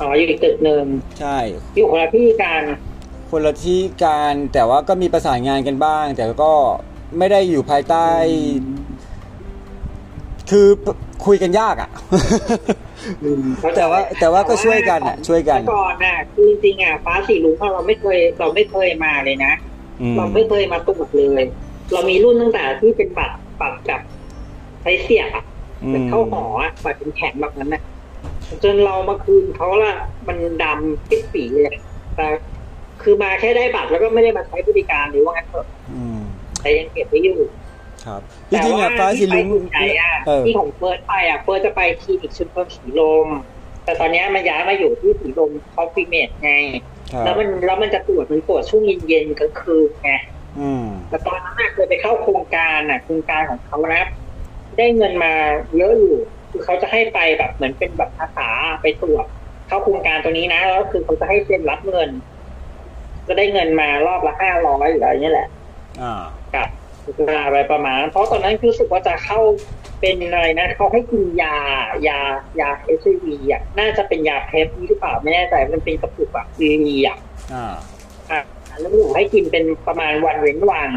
[0.00, 0.84] อ๋ออยู่อีกตึกหนึ่ง
[1.18, 1.36] ใช่
[1.76, 2.62] อยู่คนละที่กัน
[3.30, 6.52] คนละที่การแต่ว่าก็มีประสานงานกันบ้าง แต่ก็
[7.18, 8.06] ไม่ได้อยู่ภายใต้
[10.50, 10.66] คือ
[11.26, 11.90] คุยกันยากอะ
[13.76, 19.52] แต่ว่าแต่ว่าก็ช่วยกันอะช่วยกันแต่ก่อนน่ะคือจริงๆอะฟ้าสีลุงเราไม่เคย เราไม่เคยมาเลยนะ
[20.00, 21.42] อืมเราไม่เคยมาตรวจเลย
[21.92, 24.02] เรามีรุ่นตั้งแต่ที่เป็นบัตรบัตรแบบ
[24.82, 25.44] ใช้เสียบอะ
[25.82, 27.82] อืเป็นมเข้าหออะบัตรเป็นแข็งแบบนั้นนะ
[28.64, 29.94] จนเรามาคืนเขาละ
[30.28, 31.76] มันดำปิดปีเลย
[32.16, 32.26] แต่
[33.02, 36.20] คือมาแค่ได้บัตรแล้วก็ไม่ได้มาใช้บริการหรือว่างั้นเถอะอืม
[36.66, 37.38] แต่ยังเก็บไว้อยู่
[38.06, 43.28] ครับจริงๆอะฟ้าสีรุ้งที่ไปที่ไหนอะเออที่ของเฟิร์สไปอะเฟิร์สจะไปคลินิกชุมชนสีลม
[43.84, 46.52] แต่ตอนเนี้ยมันย้ายมาอยู่ที่สีลมคอฟฟี่เมดไง
[47.12, 50.12] ครับแล้วมันแล้วมันจะตรวจมันตรวจช่วงเย็นๆกลางคืนไง
[50.58, 54.04] อืมแต่ตอนนั้นน่ะเคยไปเข้าโครงการน่ะโครงการของเขานะ
[54.76, 55.32] ได้เงินมา
[55.76, 56.16] เยอะอยู่
[56.50, 58.48] คือเขาจะให้ไปแบบเหมือนเป็นแบบอาสา
[58.82, 59.26] ไปตรวจ
[59.68, 62.10] เข้าโครงการตัวนี้นะแล้วคือเขาจะให้เซ็นรับเงิน
[63.26, 65.48] จะได้เงินมารอบละห้าร้อยหรืออะไรนี่แหละ
[66.02, 66.22] อ่า
[66.54, 66.68] กับ
[67.16, 69.40] เวลาไปประมาณ เพราะตอนนั้นรู้สึกว่าจะเข้า
[70.00, 71.56] เป็นอะไรนะเขาให้กินยา
[72.08, 72.18] ยา
[72.60, 77.16] ยาเอชวีอะน่าจะเป็นยาเพปหรือเปล่าไม่แน่ใจมันเป็นกระปุกอะวีอะ
[77.52, 77.74] อ่า
[78.30, 78.40] อะ
[78.80, 80.90] แล้วหนูให้กินเป็นประมาณวันเว้นวัน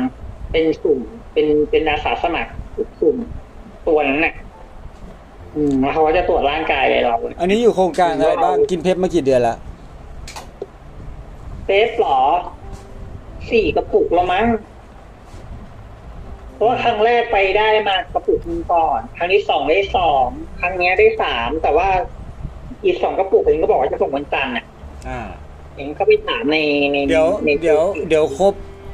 [0.51, 0.99] เป็นสุ่ม
[1.33, 2.51] เป็นเป็นอาสาสมัคร
[2.99, 3.17] สุ่ม
[3.87, 4.33] ตัวนั้นน่ะ
[5.55, 9.57] อืมแล้วเขาก็จะตรวจร่างกายเรา อันนี้อยู่โครงการอะไรบ้างกินเพชรมากี่เดือนละ
[11.65, 12.19] เซฟหรอ
[13.51, 14.45] สี่กระปุกล้วมั้ง
[16.59, 20.25] เพราะว่าครั้งแรกไปได้มากระปุกหนึงก่อน ครั้งที่สองได้สอง
[20.59, 21.89] ครั้งเนี้ยได้สามแต่ว่า
[22.85, 24.65] อีกสองกระปุกเองก็บอกว่าจะส่งวันจันทร์น่ะ
[25.07, 25.21] อ่า
[25.75, 26.57] เองก็ไปถามใน
[26.91, 28.53] ในเดี๋ยวในเดี๋ยวเดี๋ยวครบ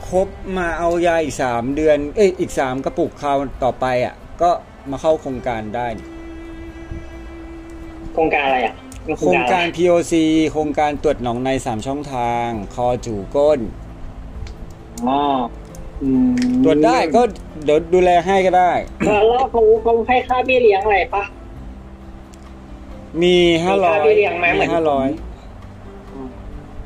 [0.10, 4.50] ครบมาเอายาอีกสามเดือน เอ้ยอีกสามกระปุกคราวต่อไปอะ ก็
[4.92, 6.08] มาเข้าโครงการได้นี่
[8.14, 8.76] โครงการอะไรอะ
[9.08, 10.14] มีโครงการ POC
[10.52, 13.60] โครงการตรวจหนองในสามช่องทาง คอจู่ก้น
[15.08, 15.20] อ๋อ
[16.04, 16.34] อืม
[16.64, 17.22] ตรวจได้ก็
[17.64, 18.72] เดี๋ยวดูแลให้ก็ได้
[19.06, 21.24] แล้วแล้วเขาเขาให้ค่าเบี้ยเลี้ยงอะไรปะ
[23.22, 25.08] มีห้าร้อยมีค่าเบี้ยเลี้ยงไหมเหมืมีอน ห้าร้อย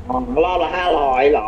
[0.08, 1.46] อ๋อรอบละห้าร้อยเหรอ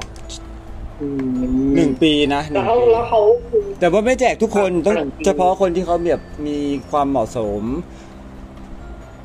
[1.01, 6.59] อืมหนึ่งปีนะหแล้นึ่วงเขาปีแล้วเขาคือ แต่ว่าไม่แจกทุกคนต้องหนึ่งปี เฉพาะคนที่เขาแบบมี
[6.91, 7.63] ความเหมาะสม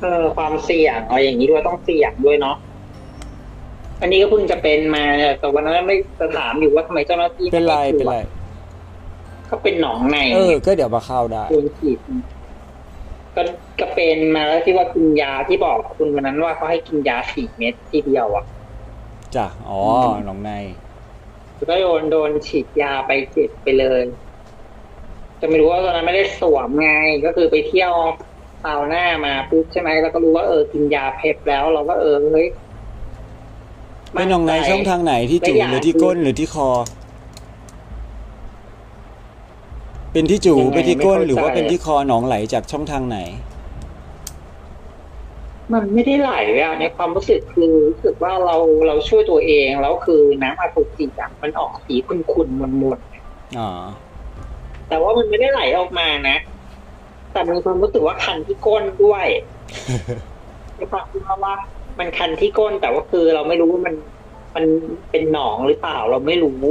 [0.00, 2.56] เออความเสี่ยงเอาอย่างนี้ด้วยต้องเสี่ยงด้วยเนาะ
[4.00, 8.18] อันนี้ก็เพิ่งจะเป็นมาเนี่ยแต่วันนั้นไม่จะถามอยู่ว่าทำไมเจ้าหน้าที่เป็นไรม่ตวจเป็นไร
[9.50, 11.98] ก็เป็นหนองในเออ ก็เดี๋ยวมาเข้าได้โดนฉีด
[13.36, 13.42] ก็
[13.80, 18.44] ก็เป็นมาแล้วที่ว่ากินยาที่บอกคุณวันนั้นว่าเขาให้กินยาสี่เม็ดทีเดียวอะ
[19.36, 19.78] จ้ะอ๋อ
[20.26, 20.52] หนองใน
[21.70, 24.02] ก็โดนโดนฉีดยาไปเจ็บไปเลย
[25.40, 26.90] จะไม่รู้ว่าตอนนั้นไม่ได้สวมไง
[27.24, 27.92] ก็คือไปเที่ยว
[28.62, 32.48] ซาวน่ามาปุ๊บใช่ไหมแล้วก็รู้ว่าเออกินยาเพปแล้ว เราก็เออเฮ้ย
[34.12, 36.68] เป็นหนองในช่องทางไหนที่จูไม่อยากหรือที่ก้นหรือที่คอ
[40.12, 43.18] เป็นที่จูยังไงเป็นที่ก้นไม่เข้าหรือว่าใจเป็นที่คอหนองไหลจากช่องทางไหน
[45.72, 46.32] มันไม่ได้ไหล
[46.62, 48.56] อะในความรู้สึกคือรู้สึกว่าเรา
[48.86, 52.98] เราช่วยตัวเองแล้วคือน้ำอสุจิอะมันออกสีขุ่นๆมันหมด
[53.58, 56.38] อ๋อๆแต่ว่ามันไม่ได้ไหลออกมานะ
[57.32, 59.26] แต่มีความรู้สึกว่าคันที่ก้นด้วย
[60.76, 61.54] ในความที่ว่า
[61.98, 63.94] มันคันที่ก้นแต่ว่าคือเราไม่รู้ว่ามัน
[64.56, 64.64] มัน
[65.10, 66.68] เป็นหนองหรือเปล่าเราไม่รู้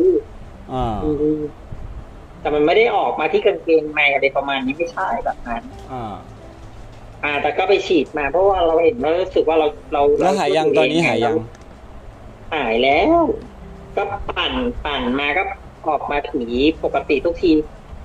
[0.74, 1.40] อ่าอืม
[2.42, 6.16] แต่มันไม่ได้ออกมาที่กางเกงในอะไรประมาณนี้ไม่ใช่แบบนั้นอ่า
[7.24, 11.36] อ่า แต่ก็ไปฉีดมา เพราะว่าเราเห็นแล้วรู้สึกว่าเราเราแล้วหายยังตอนนี้หายยัง
[12.54, 13.22] หายแล้ว
[13.98, 14.04] ก็
[14.38, 14.54] ปั่น
[14.86, 15.44] ปั่นมาก็
[15.88, 16.44] ออกมาถี
[16.84, 17.52] ปกติทุกที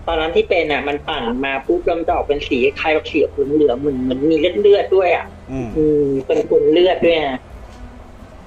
[0.06, 7.38] ตอนนั้นที่เป็นอะ มันปั่นมาปุ๊บแล้วมันจะออกเป็นสีคล้ายกับเขียวเหลืองๆเหมือนเหมือนมีเลือดเลือดๆด้วยอะอืมอืมเป็นคนเลือดด้วยนะ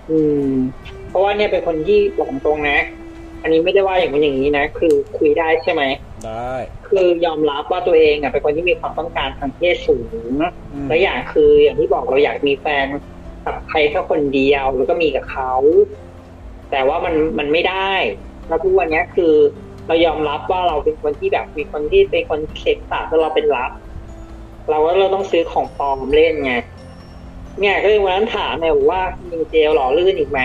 [0.10, 0.49] อืม
[1.10, 2.80] เพราะว่าเนี่ยเป็นคนที่บอกตรงนะ
[3.41, 5.84] อันนี้ไม่ได้ว่าอย่างนี้อย่างนี้นะ คือคุยได้ใช่ไหม
[6.26, 6.53] ได้
[6.88, 10.06] คือยอมรับว่าตัวเองอะเป็นคนที่มีความต้องการทางเพศสูง
[10.74, 12.86] อืมและอย่างคืออย่างที่บอกเราอยากมีแฟน
[13.45, 15.53] กับใครแค่คนเดียวแล้วก็มีกับเขา
[16.72, 17.91] แต่ว่ามันมันไม่ได้
[18.47, 19.34] แล้วทุกวันเนี้ยคือ
[19.88, 23.72] เรายอมรับว่าเราเป็นคนที่แบบมีคนที่เป็นคนเช็คสารแล้วเราเป็นรับ
[24.70, 26.54] เราว่าเราต้องซื้อของปลอมเล่นไง
[27.60, 30.42] เนี่ยก็เลยวันนั้นถามเนี่ยว่ามีเจลหล่อลื่นอีกไหม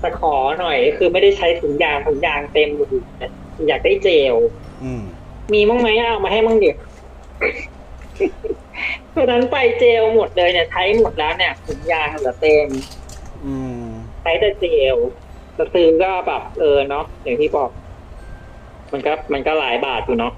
[0.00, 2.86] แต่ขอหน่อย คือไม่ได้ใช้ถุงยางถุงยางเต็มอยู่
[3.68, 4.34] อยากได้เจล
[4.82, 5.02] อืม
[5.52, 6.76] มีมั้งไหมเอามาให้มั่งเด็ก
[9.14, 12.68] ตอนนั้นไปเจลหมดเลยเนี่ยใช้หมดแล้วเนี่ยถุงยางเหลือเต็ม
[13.44, 13.82] อืม
[14.22, 14.96] ใช้แต่เจล
[15.54, 17.70] แต่ซื้อก็แบบเออเนาะอย่างที่บอก
[18.96, 20.32] มันก็มันก็หลายบาทอยู่เนาะ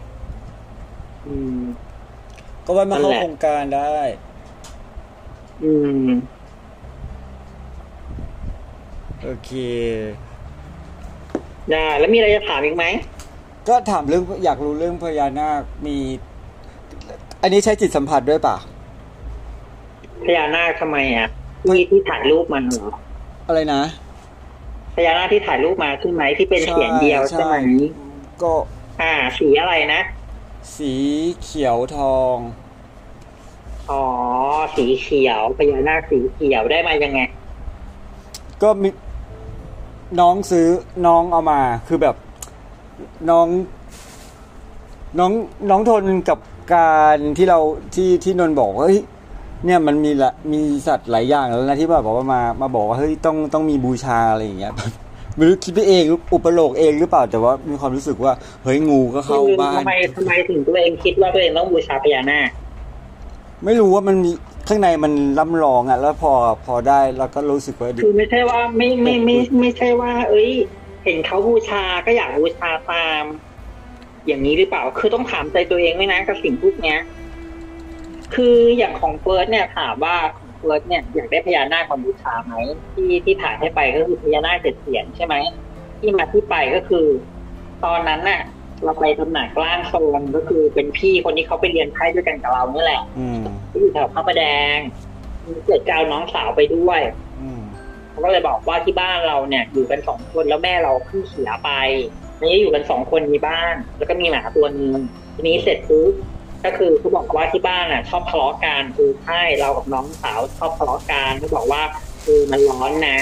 [1.27, 1.61] อืม
[2.67, 3.97] ก็ไว้มานั่เข้านแหละโครงการได้
[5.65, 5.73] อื
[6.07, 6.09] ม
[9.23, 9.51] โอเค
[11.71, 12.85] ได้แล้วมีอะไรจะถามอีกไหม
[13.69, 15.97] ก็ถามเรื่องอยากรู้เรื่องพญานาค มี
[17.43, 18.57] อันนี้ใช้จิตสัมผัสด้วยป่ะ
[20.25, 21.29] พญานาคทำไมอะ
[21.65, 22.89] ที่ที่ถ่ายรูปมันเหรอ
[23.49, 23.83] อะไรนะ
[24.97, 27.57] พญานาคที่ถ่ายรูปมาใช่ไหมที่เป็นเสียงเดียวใช่ไหม
[28.43, 28.53] ก็
[29.01, 30.01] อ่า สีอะไรนะ
[30.77, 30.93] สี
[31.43, 32.37] เขียวทอง
[33.91, 34.05] อ๋อ
[34.77, 37.21] สีเขียวพญานาคสีเขียวได้มายังไง
[38.63, 38.89] ก็มี
[40.21, 40.69] น้องซื้อ
[41.07, 42.17] น้องเอามาคือแบบ
[43.31, 43.47] น้อง
[45.19, 45.33] น้อง
[45.71, 46.39] น้องทนกับ
[46.75, 47.59] การที่เรา
[47.95, 49.01] ที่ที่นนท์บอกว่าเฮ้ย
[49.65, 54.73] เนี่ยมันมีละมีสัตว์หลายอย่างแล้วนะที่แบบบอกว่ามามาบอกว่าเฮ้ยต้องต้องมีบูชาอะไรอย่างเงี้ย
[55.39, 58.33] ไม่รู้คิดไปเองหรืออุปโลกเองหรือเปล่าแต่ว่ามีความรู้สึกว่า
[58.63, 62.51] เฮ้ยงูก็เข้าบ้านทำไมทำไมถึงตัวเองคิดว่าตัวเองต้องบูชาพญานาค
[63.65, 64.31] ไม่รู้ว่ามันมี
[64.69, 66.33] ข้างในมันล่ำรองอะ แล้วพอ
[66.65, 70.51] พอได้แล้วก็รู้สึกว่าดีคือไม่ใช่ว่าไม่ไม่ไม่ไม่ใช่ว่า เอ้ย
[71.05, 73.23] เห็นเขาบูชาก็อยากบูชาตาม
[74.27, 76.99] อย่างนี้หรือเปล่า คือต้องถามใจตัวเองไว้นะกับสิ่งพวกเนี้ย
[78.35, 82.55] คืออย่างของเฟิร์สเนี่ยถามว่าของ เฟิร์สเนี่ยอยากได้พญานาคมาบูชาไหม
[82.95, 85.35] ที่ที่ถ่ายให้ไปก็คือพญานาคเจ็ดเสียนใช่ไหม
[86.01, 87.07] ที่มาที่ไปก็คือ
[87.85, 88.43] ตอนนั้นน่ะ
[88.85, 94.45] เราไปตำหนักล่างทรงก็คือเป็นพี่คนที่เขาไปเรียนไพ่ด้วยกันกับเรานี่แหละอืมที่อยู่แถวพระประแด
[94.77, 94.79] ง
[95.67, 97.01] เกิดจะเอาน้องสาวไปด้วย
[97.41, 97.61] อืม
[98.11, 101.71] เขาก็เลยบอกว่าที่บ้านเราเนี่ย อยู่กันสองคนแล้วแม่เราเพิ่งเสียไป
[102.41, 104.93] นี่อยู่กันสองคนมีบ้าน แล้วก็มีหมาตัวหนึง
[105.35, 106.13] ทีนี้เสร็จปุ๊บ
[106.65, 111.83] ก็คือเขาบอกว่าที่บ้านอะ ชอบทะเลาะกันคือใช่เรากับน้องสาวชอบทะเลาะกันเขาบอกว่า
[112.25, 113.19] คือมันร้อนนะ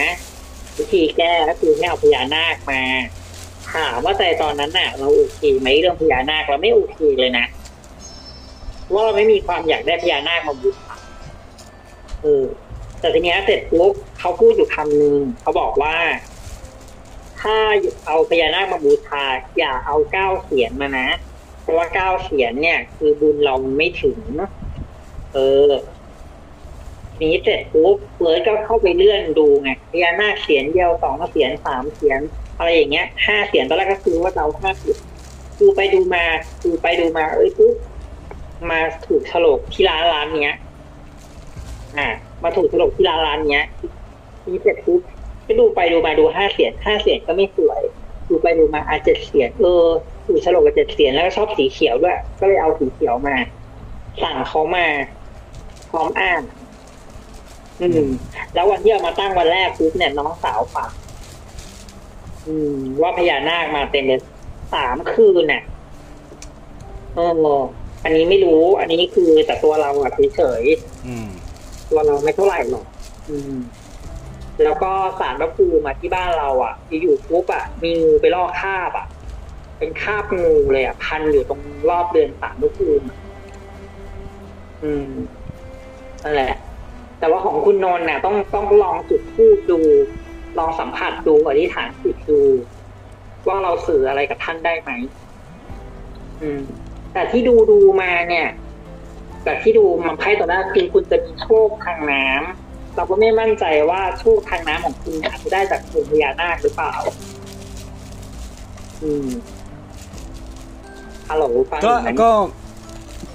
[0.79, 2.83] วิธีแก้ก็คือให้เอาพญานาคมา
[3.73, 7.47] ถามว่าใจตอนนั้นน่ะ เราโอเคไหมเรื่องพญานาคเราไม่โอเคเลยนะ
[8.93, 10.95] ว่าเราไม่มีความอยากได้พญานาคมาบูชา
[12.23, 12.45] เออ
[13.01, 15.97] แต่ทีเนี้ยเสร็จปุ๊บเขาพูดอยู่คำนึงเขาบอกว่า
[17.41, 17.57] ถ้า
[18.07, 19.23] เอาพญานาคมาบูชา
[19.59, 21.09] อย่าเอาเก้าเสียนมานะ
[21.67, 24.19] เพราะว่าเก้าเสียนเนี่ย คือบุญเราไม่ถึง
[25.35, 25.39] เอ
[25.71, 25.73] อ
[27.23, 32.21] นี้เสร็จปุ๊บเฟิร์สก็เข้าไปเลื่อนดูไงพญานาคเสียนเดียวสองเสียนสามเสียน
[32.59, 34.99] อะไรอย่างเงี้ยห้าเสียนตอนแรกก็คือว่าเราห้าเสียน
[35.61, 36.25] ดูไปดูมา
[36.65, 37.75] ดูไปดูมา เอ้ยปุ๊บ
[38.71, 40.57] มาถูกฉลกที่ร้านร้านเนี้ย
[41.97, 42.09] อ่า
[42.43, 43.67] มาถูกฉลกที่ร้านร้านเนี้ย
[44.41, 45.01] ทีนี้เสร็จปุ๊บ
[45.47, 47.83] ก็ดูไปดูมาดูห้าเสียนห้าเสียนก็ไม่สวย
[48.29, 49.87] ดูไปดูมาอาจจ็ดเสียนเออ
[50.27, 53.37] ถูกฉลกกับเจ็ดเสียนแล้วก็ชอบสีเขียวด้วย ก็เลยเอาสีเขียวมา
[54.23, 54.87] สั่งเขามา
[55.91, 56.43] พร้อมอ่าน
[57.81, 58.09] อืม
[58.55, 60.93] แล้ววันที่เอามาตั้งวันแรกปุ๊บเนี่ยน้องสาวฝาก
[62.47, 64.21] อืม ว่าพญานาคมาเต็มเลย
[64.75, 65.63] สามคืนน่ะ
[67.15, 67.61] เออ
[68.05, 70.65] อันนี้ไม่รู้ อันนี้คือแต่ตัวเราอะเฉย
[71.07, 72.87] อืมๆตัวเราไม่เท่าไหร่หรอก
[73.31, 73.55] อืม
[74.65, 79.07] แล้วก็สารพระภูมิมาที่บ้านเรา อะอยู่ๆปุ๊บอะมีงูไปลอกคาบอะ
[79.79, 81.61] เป็นคาบงูเลยอะ พันอยู่ตรง
[81.91, 83.07] รอบเดือนสารพระภูมิ
[84.85, 85.11] อืม
[86.25, 86.55] นั่นแหละ
[87.19, 89.81] แต่ว่าของคุณนนท์เนี่ยต้องต้องลองจุดพูดดู
[90.59, 92.41] ลองสัมผัสดูอธิษฐานจิตดู
[93.47, 94.91] ว่าเราสื่ออะไรกับท่านได้ไหม
[96.43, 96.63] อืม
[97.13, 98.49] แต่ที่ดูดูมาเนี่ย
[99.45, 106.95] แต่ที่ดูมันไพ่ตัวแรกคือคุณจะมีโชคทางน้ำเราก็ไม่มั่นใจว่าโชคทางน้ำของคุณอาจจะได้จากองค์พญานาคหรือเปล่า
[109.03, 109.29] อืม
[111.31, 112.31] ฮัลโหลฟังก็อยู่ไหมก็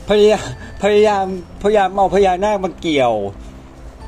[0.09, 0.45] พยายาม
[0.83, 1.25] พยายาม
[1.63, 3.13] พยายามเอาพญานาคมาเกี่ยว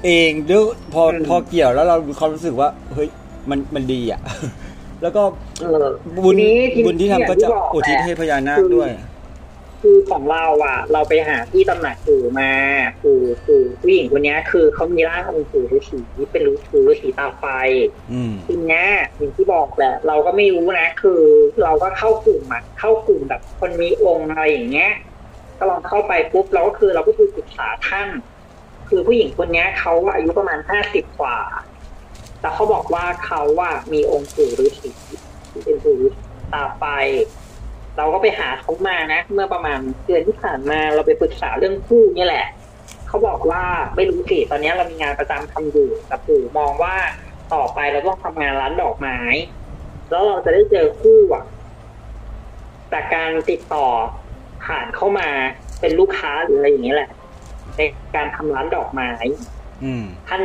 [0.05, 3.09] เองด้วยพอพอเกี่ยวแล้วเรามีความรู้สึกว่า เฮ้ย
[3.49, 4.21] มันมันดีอะ
[5.01, 5.23] แล้วก็
[5.61, 5.85] เออ
[6.23, 9.12] บุญทีนี้ทีนี้บุญที่ทำก็จะอย่างที่บอกอุทิศแหละให้พญานาคด้วย คือ
[10.09, 12.51] ของเราอะ เราไปหาที่ตำหนักปู่มา
[13.03, 15.99] ปู่ปู่ผู้หญิงคนเนี้ยคือเขามีร่างองค์ปู่ฤาษี
[16.31, 17.45] เป็นฤาษีฤาษีตาไฟ
[18.13, 18.85] อืมทีเนี้ย
[19.17, 21.21] อย่างที่บอกแหละ เราก็ไม่รู้นะ คือ
[21.63, 24.91] เราก็เข้ากลุ่มอะเข้ากลุ่มแบบคนมีองค์อะไรอย่างเงี้ย
[25.57, 28.09] ก็ลองเข้าไปปุ๊บเราก็คือเราก็คือปรึกษาท่าน
[28.89, 31.37] คือผู้หญิงคนเนี้ยเขาอายุประมาณห้าสิบกว่า
[32.41, 34.91] แต่เขาบอกว่าเขาว่ามีองค์ปู่ฤาษี
[35.51, 36.23] ที่เป็นปู่ฤาษี
[36.53, 36.83] ตาไฟ
[37.97, 42.47] เราก็ไปหาเขามานะ เมื่อประมาณเดือนที่ผ่านมาเราไปปรึกษาเรื่องคู่เนี่ยแหละ
[43.07, 43.63] เขาบอกว่า
[43.95, 46.95] ไม่รู้สิตอนนี้เรามีงานประจำทำอยู่แต่ปู่มองว่า
[47.53, 49.19] ต่อไปเราต้องทำงานร้านดอกไม้
[50.09, 51.43] แล้วเราจะได้เจอคู่อะ
[52.93, 53.87] จากการติดต่อ
[54.65, 55.29] ผ่านเข้ามา
[55.79, 57.09] เป็นลูกค้าหรืออะไรอย่างเงี้ยแหละ
[57.77, 57.81] ใน
[58.15, 59.11] การทำร้านดอกไม้
[59.83, 60.41] อืมท่าน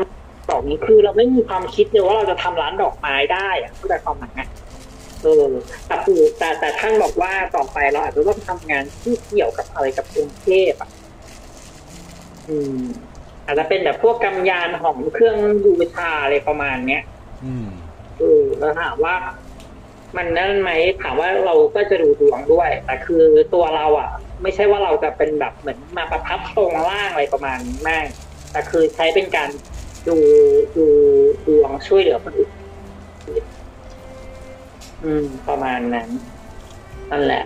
[0.50, 4.40] บอกนี้คือเราไม่มีความคิดเลยว่าเราจะทำร้านดอกไม้ได้อะเข้าใจความหมายไหม
[5.22, 5.44] เออ
[5.86, 10.90] แต่ปู่แต่แต่ท่านบอกว่าต่อไปเราอาจจะต้องทำงานที่เกี่ยวกับอะไรกับกรุงเทพอะ
[12.48, 12.80] อืม
[13.46, 17.02] อาจจะเป็นแบบพวกกำยานหอมเครื่องบูชาอะไรประมาณเนี้ย
[17.44, 17.68] อืม
[18.18, 19.14] เออแล้วถามว่า
[20.16, 20.70] มันนั่นไหม
[21.02, 24.10] ถามว่าเราก็จะดูดวงด้วย แต่คือตัวเราอะ
[24.42, 28.00] ไม่ใช่ว่าเราจะเป็นแบบเหมือนมาประทับทรงล่างอะไรประมาณนี้ไม่
[28.52, 29.50] แต่คือใช้เป็นการ
[30.08, 30.16] ดู
[30.76, 30.86] ดู
[31.46, 32.50] ดวงช่วยเหลือคนอื่น
[35.04, 36.08] อืม ประมาณนั้น
[37.10, 37.44] นั่นแหละ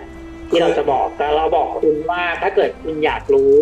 [0.49, 3.61] ที่เราจะบอกแต่เราบอกคุณว่าถ้าเกิดคุณอยากรู้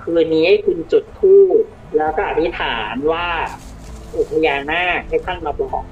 [0.00, 1.62] คืนนี้ให้คุณจุดธูป
[1.96, 3.26] แล้วก็อธิษฐานว่า
[4.16, 5.82] อุพญานาคให้ท่านมาบอก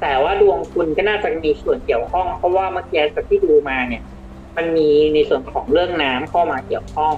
[0.00, 4.02] แต่ว่าดวงคุณก็น่าจะมีส่วนเกี่ยวข้อง เพราะว่าเมื่อกี้จากที่ดูมาเนี่ย
[4.56, 7.14] มันมีในส่วนของเรื่องน้ำเข้ามาเกี่ยวข้อง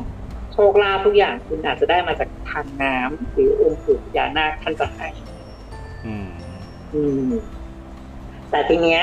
[0.52, 5.08] โชคลาภทุกอย่างคุณอาจจะได้มาจากทางน้ำหรือองค์ปู่พญานาคท่านจะให้
[6.06, 6.28] อืม
[6.94, 7.30] อืม
[8.52, 9.02] แต่ทีเนี้ย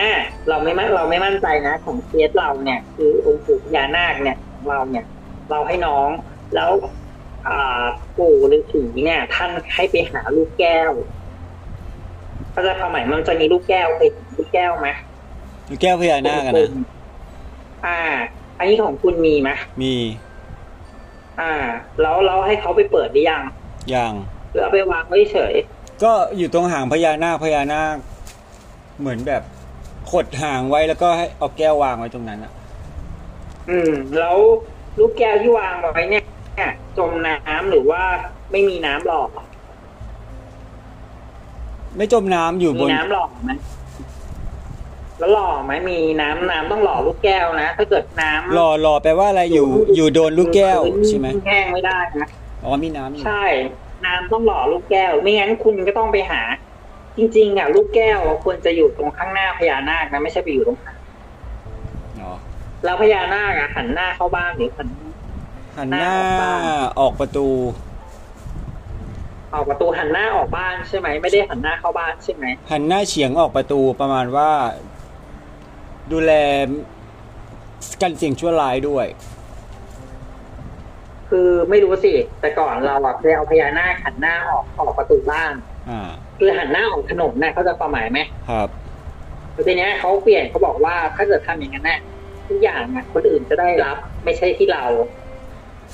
[0.49, 5.05] เราไม่มั่นเราไม่มั่นใจนะ ของเคสเราเนี่ย คือองค์ปู่พญานาคเนี่ยของเราเนี่ย
[5.49, 6.09] เราให้น้อง
[6.55, 6.71] แล้ว
[7.47, 7.83] อ่า
[8.17, 10.91] ปู่ฤาษีเนี่ย ท่านให้ไปหาลูกแก้ว
[12.53, 14.89] ก็จะความหมายมันจะมีลูกแก้วเคยเห็นลูกแก้วไหม
[15.69, 16.69] ลูกแก้วพญานาคอะนะ
[17.85, 17.99] อ่า
[18.57, 19.49] อันนี้ของคุณมีไหม
[19.81, 19.95] มี
[21.41, 21.53] อ่า
[22.01, 23.41] แล้วเราให้เขาไปเปิดหรือยัง
[23.91, 24.13] อย่าง
[24.51, 25.53] หรือเอาไปวางไว้เฉย
[26.03, 27.95] ก็อยู่ตรงหางพญานาคพญานาค
[28.99, 29.43] เหมือนแบบ
[30.11, 32.51] ขดหางไว้แล้วก็ให้เอาแก้ววางไว้ตรงนั้นอะ
[33.69, 34.37] อืม แล้ว
[34.99, 36.23] ลูกแก้วที่วางไว้เนี่ย
[36.55, 38.01] เนี่ยจมน้ำหรือว่า
[38.51, 39.21] ไม่มีน้ำหล่อ
[41.97, 43.51] ไม่จมน้ำอยู่บมีนน้ำหล่อไหม
[45.19, 52.29] แล้วหล่อไหมมีน้ำน้ำต้องหล่อลูกแก้วนะถ้าเกิดน้ำรอรอแปลว่าอะไรอยู่อยู่โดนลูกแก้วพื้นใช่ไหมแห้งไม่ได้นะ
[52.63, 53.45] อ๋อมีน้ำอยู่ใช่
[54.05, 56.41] น้ำต้องหล่อลูกแก้ว ไม่งั้นคุณก็ต้องไปหา
[57.19, 60.97] จริงๆอะลูกแก้วควรจะอยู่ตรงข้างหน้าพญานาคนะไม่ใช่ไปอยู่ตรงข้าง
[62.21, 62.31] อ๋อ
[62.83, 64.89] แล้วพญานาคอะหันหน้าเข้าบ้านหรือหัน
[65.77, 66.59] หันหน้าหน้าออกบ้าน
[66.99, 67.47] ออกประตู
[69.53, 74.49] ออกประตูหันหน้าออกบ้านใช่ไหมไม่ได้หันหน้าเข้าบ้านใช่ไหมหันหน้าเฉียงออกประตูประมาณว่า
[76.11, 76.31] ดูแล
[78.01, 79.07] กันเสี่ยงชั่วร้ายด้วย
[81.29, 85.53] คือไม่รู้สิ แต่ก่อนเราอะเคยเอาพญานาคหันหน้าออกออกประตูบ้าน
[85.89, 88.69] อ่า คือหันหน้าออกถนนนะเขาใจะความหมายไหมครับ
[89.53, 91.99] แต่ทีเนี้ยเขาเปลี่ยนเขาบอกว่าถ้าเกิดทำอย่างนั้นน่ะ
[92.47, 94.83] ทุกอย่างอะคนอื่นจะได้รับ ไม่ใช่ที่เรา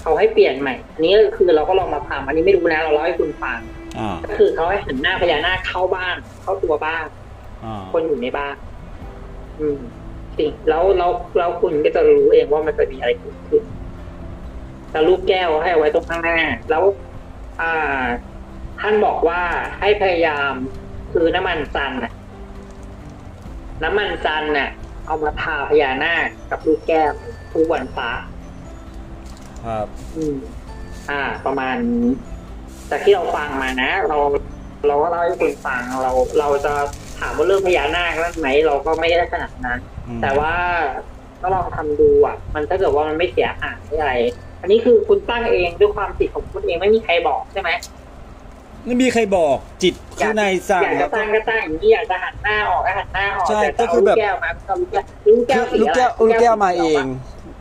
[0.01, 3.59] เขาให้เปลี่ยนใหม่อันนี้ก็คือเราก็ลองมาทำอันนี้ไม่รู้นะเราเล่าให้คุณฟัง
[3.99, 7.07] อ่าก็คือเขาให้หันหน้าพญานาคเข้าบ้านเข้าตัวบ้าน
[7.63, 8.55] อ่าคนอยู่ในบ้าน
[9.59, 9.79] อืม
[10.37, 13.63] สิ่งแล้วแล้วแล้วคุณก็จะรู้เองว่ามันจะมีอะไรเกิดขึ้น
[14.91, 16.39] แต่ลูกแก้วให้เอาไว้ตรงข้างหน้า
[16.69, 16.83] แล้ว
[17.61, 18.03] อ่า
[18.81, 19.41] ท่านบอกว่า
[19.79, 20.53] ให้พยายาม
[21.11, 22.13] คือน้ำมันจันทร์น่ะ
[23.83, 24.69] น้ำมันจันทร์น่ะ
[25.05, 27.11] เอามาทาพญานาคกับลูกแก้ว
[27.53, 28.11] ทุกวันพระ
[29.65, 30.35] ครับ อืม
[31.09, 32.07] อ่า ประมาณนี้
[32.89, 34.17] จากที่เราฟังมานะเรา
[34.87, 36.73] เราก็เล่าให้คุณฟังเราเราจะ
[37.19, 40.53] ถามว่าเรื่องพญานาคนั่นไหมเราก็ไม่ได้ขนาดนั้น อืม แต่ว่า
[41.41, 44.13] ก็ลองทำดูอะ มันถ้าเกิดว่ามันไม่เสียหายอะไร
[44.61, 47.69] อันนี้คือคุณตั้งเองด้วยความจิตของคุณเองไม่มีใครบอกใช่ไหม
[48.85, 54.73] ไม่มีใครบอกจิตข้างในสั่งอยากแล้จะวก็ตั้งก็ตั้งอย่างนี้อยากจะหันหน้าออกก็หันหน้าออกใช่แต่ก็คือแบบลูกแก้วมาก็
[55.29, 57.05] ลูกแก้วลูกแก้คือวสีลูกแก้วอะไรลูกแก้วมาสีเอขียวงปะ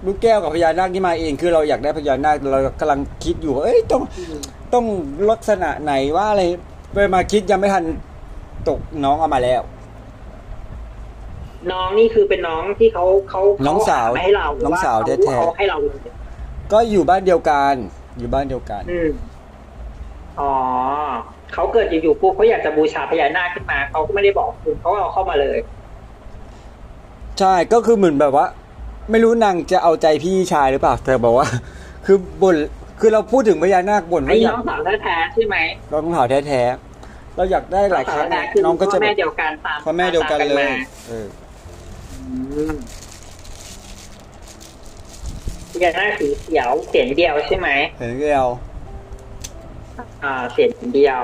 [0.06, 4.38] ลูกแก้วกับพญานาคที่มาเองคือเราอยากได้พญานาคเรากำลังคิดอยู่ว่าเอ้ยต้องอืม
[4.74, 4.84] ต้อง
[5.30, 6.42] ลักษณะไหนว่าอะไร
[6.92, 7.84] ไปมาคิดยังไม่ทัน
[8.68, 9.62] ตกน้องเอามาแล้ว
[11.72, 15.98] น้องนี่คือเป็นน้องที่เขาเขาน้องสาวเขหมให้เราหรืน้องสาวเขแท้ๆเขาให้เราเลย
[16.72, 17.74] ก็อยู่บ้านเดียวกัน
[18.18, 19.08] อยู่บ้านเดียวกัน อืม
[20.40, 20.52] อ๋อ
[21.54, 25.58] เขาเกิดอยู่ๆปุ๊บเขาอยากจะบูชาพญานาคขึ้นมาเขาก็ไม่ได้บอกคุณเขาก็เอาเข้ามาเลย
[27.38, 28.46] ใช่ก็คือเหมือนแบบว่า
[29.10, 31.46] ไม่รู้นางจะเอาใจพี่ชายหรือเปล่าแต่บอกว่า
[32.06, 32.56] คือบ่น
[33.00, 35.56] คือเราพูดถึงพญานาคบ่นไอ้ว่าอยาน้กองสาวแท้ๆใช่ไหม
[35.90, 40.68] เราต้องเผาแท้ๆเราอยากได้หลายครั้งน้องสาวแท้ๆคือน้องก็จะพ่อแม่เดียวกันตามพ่อแม่เดียวกันตามเลยมา
[41.08, 41.26] เออ
[42.10, 42.74] อืม
[45.70, 48.73] พญานาคสีเขียวเสียงเดียวใช่ไหมเห็นเดียวอ่า
[50.52, 51.22] เสียงเดียว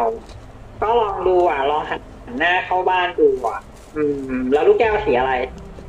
[0.80, 2.00] ก็ลองดูอะ ลองหัน
[2.38, 3.60] หน้าเข้าบ้านดูอะ
[3.96, 4.02] อื
[4.38, 5.32] ม แล้วลูกแก้วสีอะไร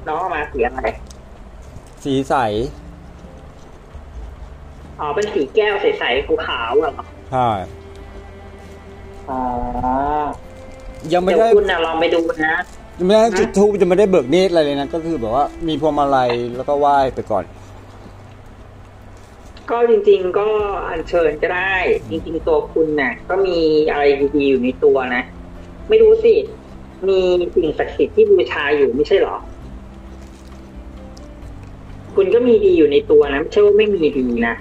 [0.08, 0.82] น้องเอามาสีอะไร
[2.04, 2.36] สีใส
[5.00, 6.92] อ๋อ เป็นสีแก้วใสๆขาวๆเหรอ
[7.32, 7.50] ใช่
[9.30, 9.42] อ๋อ
[11.14, 12.56] ยังไม่เดี๋ยวได้คุณน่ะลองไปดูนะ
[12.98, 17.44] ยังไม่ได้จุดทูบจะไม่ได้เบิกเนตรอะไรเลยนะ ก็คือแบบว่ามีพวงมาลัยแล้วก็ไหว้ไปก่อน
[19.72, 20.48] ก็จริง ๆ ก็
[20.90, 21.76] อัญเชิญก็ได้
[22.10, 23.58] จริง ๆ ตัวคุณน่ะ ก็มี
[23.92, 24.04] อะไร
[24.36, 25.24] ดีๆอยู่ในตัวนะ
[25.90, 26.34] ไม่รู้สิ
[27.08, 27.20] มี
[27.56, 29.38] สิ่งศักดิ์สิทธิ์ที่บูชาอยู่ไม่ใช่เหรอ
[32.16, 34.56] คุณก็มีดีอยู่ในตัวนะไม่ใช่ว่าไม่มีดีนะ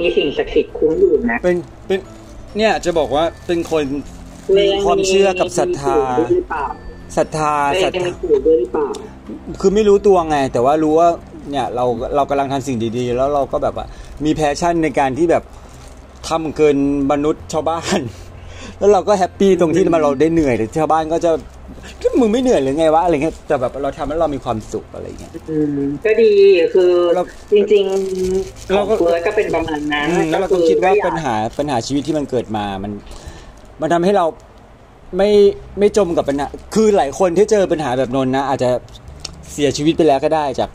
[0.00, 1.56] มีสิ่งศักดิ์สิทธิ์คุ้มอยู่นะเป็น
[1.86, 1.98] เป็น
[2.56, 3.84] เนี่ยจะบอกว่าเป็นคน
[4.56, 6.66] มีความเชื่อกับศรัทธามีปู่ด้วยหรือเปล่า
[7.16, 8.88] ศรัทธาเอ้ยศรัทมีธาปู่ด้วยหรือเปล่า
[9.60, 11.08] คือไม่รู้ตัวไง แต่ว่ารู้ว่า
[11.50, 11.84] เนี่ยเรา
[12.16, 13.86] เรากำลังทำสิ่งดีๆ แล้วเราก็แบบว่า
[14.24, 15.42] มีแพชชั่นในการที่แบบ
[16.28, 16.76] ทำเกิน
[17.12, 17.98] มนุษย์ชาวบ้าน
[18.78, 21.30] แล้วเราก็ happy ตรงที่ว่าเราได้เหนื่อยแต่ชาวบ้านก็จะ
[22.20, 26.32] มึงไม่เหนื่อยหรือไงวะอะไรเงี้ยแต่แบบเราทำแล้วเรามีความสุขอะไรเงี้ยอืมก็ดี
[26.74, 27.22] คือเรา
[27.54, 32.92] จริงๆเราเองก็เฟิร์สก็เป็นประมาณนั้นอืมแล้วเราก็คิดว่าอยากปัญหาปัญหาชีวิตที่มันเกิดมามัน
[33.80, 34.24] มันทำให้เรา
[35.16, 35.30] ไม่
[35.78, 38.70] ไม่จมกับปัญหา คือหลายคนที่เจอปัญหาแบบนนท์นะอาจจะ
[39.52, 40.70] เสียชีวิตไปแล้วก็ได้จาก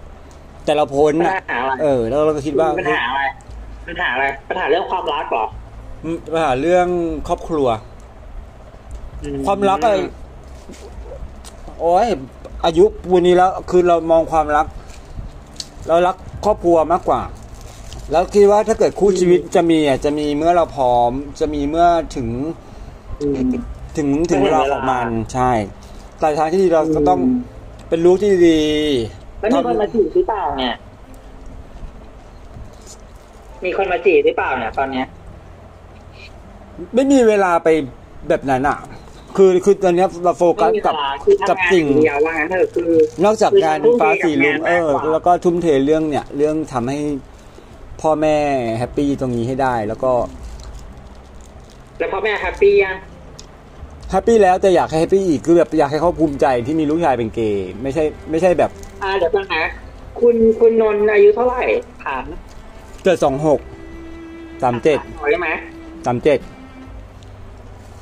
[0.68, 3.22] แต่เราพ้นปัญอะหาอะไรเออ แล้วเราก็คิดว่าปัญหาอะไร
[3.88, 5.46] ปัญหาอะไรปัญหาเรื่องความรักเหรอ
[6.04, 6.88] อืมปัญหาเรื่อง
[7.28, 7.68] ครอบครัว
[9.46, 9.96] ความรักอะไร
[11.80, 12.08] โอ้ย
[12.66, 14.66] อายุวันนี้แล้วคือเรามองความรัก
[15.88, 16.16] เรารัก
[16.46, 17.22] ครอบครัวมากกว่า
[18.12, 22.28] แล้วคิดว่าถ้าเกิดคู่ชีวิตจะมีอะจะมีเมื่อเราพร้อม จะมีเมื่อถึง
[23.22, 23.36] อืม
[23.98, 25.52] ถึงถึงเวลาของมันใช่
[26.20, 27.36] แต่ทางที่ดีเราก็ต้องอืม
[27.90, 28.62] เป็นลูกที่ดี
[29.40, 30.76] แล้วมีคนมาจีบหรือเปล่าเนี่ย
[33.66, 35.06] มีคนมาจีบหรือเปล่าเนี่ยตอนเนี้ย
[36.94, 37.68] ไม่มีเวลาไป
[38.30, 38.78] แบบนั้นอะ
[39.38, 42.92] คือคือตอนเนี้ยเราโฟกัสไม่มีกับเวลาคือกับทำงานสิ่งอย่างเดียวว่างั้นเถอะคือ
[43.26, 47.00] นอกจากงานคือทุ่มเทฟ้าสีลุงกับงานเออมากกว่าแล้วก็ทุ่มเทเรื่องเนี่ย เรื่องทำให้
[48.02, 48.38] พ่อแม่
[48.78, 50.12] แฮปปี้ตรงนี้ให้ได้แล้วก็
[52.00, 52.96] แล้วพ่อแม่ happy ยัง
[54.12, 59.64] happy แล้วแต่อยากให้ happy อีกคือแบบอยากให้เขาภูมิใจที่มีลูกชายเป็นเกย์ไม่ใช่ ไม่ใช่แบบ อ่าเดี๋ยวก่อนนะ
[60.20, 61.64] คุณคุณนนท์อายุเท่าไหร่
[62.06, 62.24] ถาม
[63.04, 63.60] เกิดสองหก
[64.64, 65.50] สามเจ็ดถามได้ไหม
[66.06, 66.40] สามเจ็ด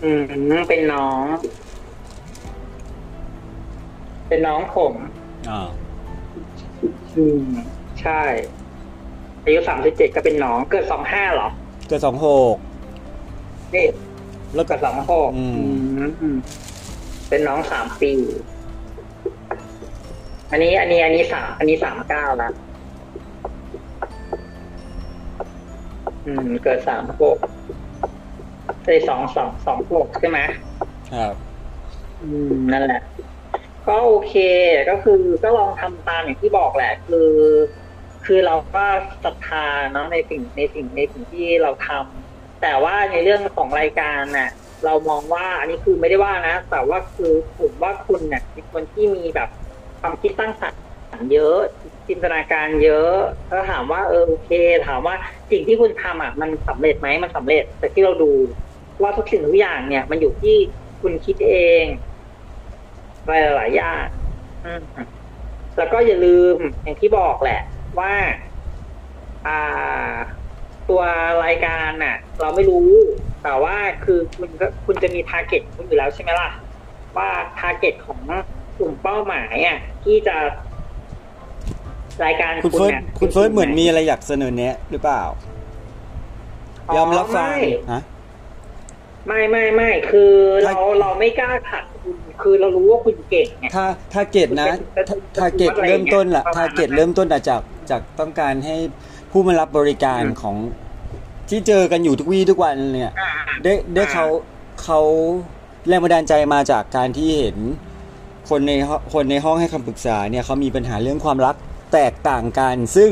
[0.03, 0.21] อืม
[0.67, 1.23] เป็นน้อง
[4.27, 4.93] เป็นน้องผม
[5.49, 5.69] อ่า
[7.15, 7.43] อืม
[8.01, 8.21] ใช่
[9.43, 11.49] อายุสามสิบเจ็ดก็เป็นน้อง เกิดสองห้าเหรอ
[11.87, 12.55] เกิดสองหก
[13.75, 13.85] นี่
[14.53, 16.37] แล้วเกิดสองหกอืมอืม
[17.29, 18.11] เป็นน้องสามปี
[20.51, 22.53] อันนี้อันนี้อันนี้สามอันนี้สามเก้าแล้ว
[26.25, 27.37] อืม เกิดสามหก
[28.85, 30.39] ได้สองสองสองหกใช่ไหม
[31.11, 31.33] ครับ
[32.21, 33.01] อืมนั่นแหละ
[33.87, 34.35] ก็โอเค
[34.89, 37.31] ก็คือก็ลองทำตามอย่างที่บอกแหละ คือ
[38.25, 38.83] คือเราก็
[39.23, 44.49] ศรัทธาเนาะในสิ่งในสิ่งในสิ่งที่เราทำแต่ว่าในเรื่องของรายการน่ะ
[44.85, 49.49] เรามองว่าอันนี้คือไม่ได้ว่านะ แต่ว่าคือผมว่าคุณเนี่ยเป็นคนที่มีแบบ
[50.05, 50.81] ความคิดสร้างสรรค์
[51.33, 51.59] เยอะ
[52.07, 53.13] จินตนาการเยอะ
[53.49, 54.51] ถ้าถามว่าเออโอเค
[54.87, 55.15] ถามว่า
[55.51, 58.31] สิ่งที่คุณทำอะมันสำเร็จไหมมันสำเร็จ แต่ที่เราดู
[59.01, 60.55] ว่าทุกสิ่งทุกอย่างเนี่ย มันอยู่ที่
[61.01, 61.85] คุณคิดเอง
[63.21, 64.05] อะไรหลายอย่าง
[65.77, 67.61] แล้วก็อย่าลืมอย่างที่บอกแหละ
[67.99, 68.13] ว่า
[69.47, 70.13] อ่า
[70.89, 71.01] ตัว
[71.45, 72.89] รายการน่ะ เราไม่รู้
[73.43, 76.49] แต่ว่าคือคุณก็คุณจะมี target คุณอยู่แล้วใช่ไหมล่ะ
[77.17, 77.29] ว่า
[77.59, 78.19] target ของ
[78.77, 80.35] กลุ่มเป้าหมายอะที่จะ
[82.23, 85.23] รายการคุณเฟิร์สน่ะคุณเฟิร์สเหมือนมีอะไรอยากเสนอแนะหรือเปล่า
[86.95, 87.59] ยอมรับฟังไม่
[87.91, 88.01] ฮะ
[89.27, 90.33] ไม่ไม่ไม่คือ
[90.65, 98.75] ถ้าเราเราไม่กล้าขัดคุณคือเรารู้ว่าคุณเก่งไงถ้าถ้าเกตนะแต่แต่ถ้าเกตแต่เริ่มต้นล่ะประมาณนั้นถ้าเกตเริ่มต้นอะจากจากต้องการให้
[99.31, 100.55] ผู้มารับบริการอืมของ
[101.49, 103.31] ที่เจอกันอยู่ทุกวี่ทุกวันเนี่ยอ่า
[103.63, 104.25] ได้ได้เขา
[104.83, 104.99] เขา
[105.87, 107.57] แรงบันดาลใจมาจากการที่เห็น
[108.49, 111.55] คนในห้องคนในห้องให้คำปรึกษาเนี่ยเขามีปัญหาเรื่องความรัก
[111.93, 113.09] แตกต่างกัน ซึ่ง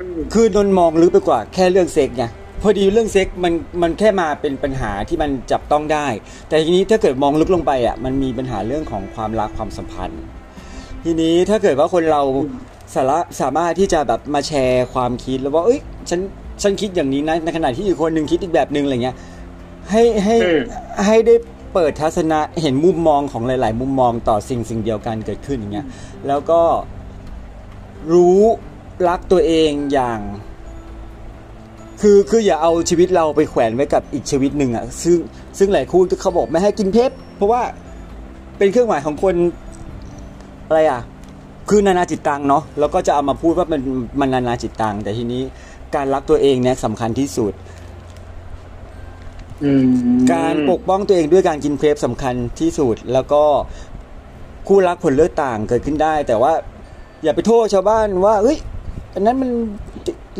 [0.00, 2.24] อืมคือนนมองลึกไปกว่าแค่เรื่องเซ็กไง
[2.62, 3.52] พอดีเรื่องเซ็กมัน
[3.82, 6.06] มันแค่มาเป็นปัญหาที่มันจับต้องได้
[6.48, 10.22] แต่ทีนี้ถ้าเกิดมองลึกลงไปอะมันมีปัญหาเรื่องของความรักความสัมพันธ์
[11.04, 12.22] ทีนี้ถ้าเกิดว่าคนเรา
[12.94, 15.80] สาระสามารถที่จะแบบมาแชร์ความคิดแล้วว่าเอ้ย
[16.10, 16.20] ฉัน
[16.62, 19.16] ฉันคิดอย่างนี้นะในขณะที่อีกคนหนึ่งคิดอีกแบบหนึ่งอะไรเงี้ย
[19.90, 20.60] ให้ให้อืม
[21.06, 21.34] ให้ได้
[21.74, 25.86] เปิดทัศนะเห็นมุมมองของหลาย ๆ มุมมองต่อสิ่งสิ่งเดียวกันเกิดขึ้นอย่างเงี้ย
[26.28, 26.62] แล้วก็
[28.12, 28.40] รู้
[29.08, 30.20] รักตัวเองอย่าง
[32.00, 35.18] คือคืออย่าเอาชีวิตเราไปแขวนไว้กับอีกชีวิตหนึ่งอะซึ่ง
[35.58, 37.62] ซึ่งหลายคู่เขาบอกไม่ให้กินเพชรเพราะว่า
[38.58, 39.34] เป็นเครื่องหมายของคน
[40.66, 41.00] อะไรอะ
[41.68, 43.80] คือนานาจิตตังเนาะแล้วก็จะเอามาพูดว่ามัน
[44.20, 45.42] มันนานาจิตตังแต่ทีนี้
[45.94, 47.81] การรักตัวเองเนี่ยสำคัญที่สุดอืม
[50.32, 53.42] การปกป้องตัวเองด้วยการกินเพลฟสำคัญที่สุด แล้วก็
[54.68, 56.52] คู่รักผลเลือดต่างเกิดขึ้นได้ แต่ว่า
[57.22, 58.58] อย่าไปโทษชาวบ้านว่าเฮ้ย
[59.14, 59.50] อันนั้นมัน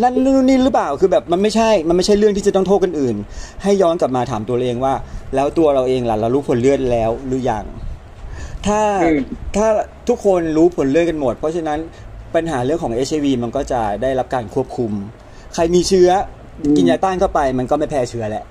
[0.03, 3.17] นั่นนู่นนี่หรือเปล่าคือแบบมันไม่ใช่ มันไม่ใช่เรื่องที่จะต้องโทษคนอื่น
[3.63, 4.95] ให้ย้อนกลับมาถามตัวเราเองว่า
[5.35, 7.65] แล้วตัวเราเองล่ะเรารู้ผลเลือดแล้วหรือยัง
[8.67, 9.19] ถ้าอืม
[9.57, 9.67] ถ้า
[10.09, 11.79] ทุกคนรู้ผลเลือดกันหมด เพราะฉะนั้น
[12.35, 14.91] ปัญหาเรื่องของ HIV มันก็จะได้รับการควบคุม
[15.55, 16.11] ใครมีเชื้อ
[16.61, 18.45] อมกินยาต้านเข้าไป มันก็ไม่แพร่เชื้อแหละ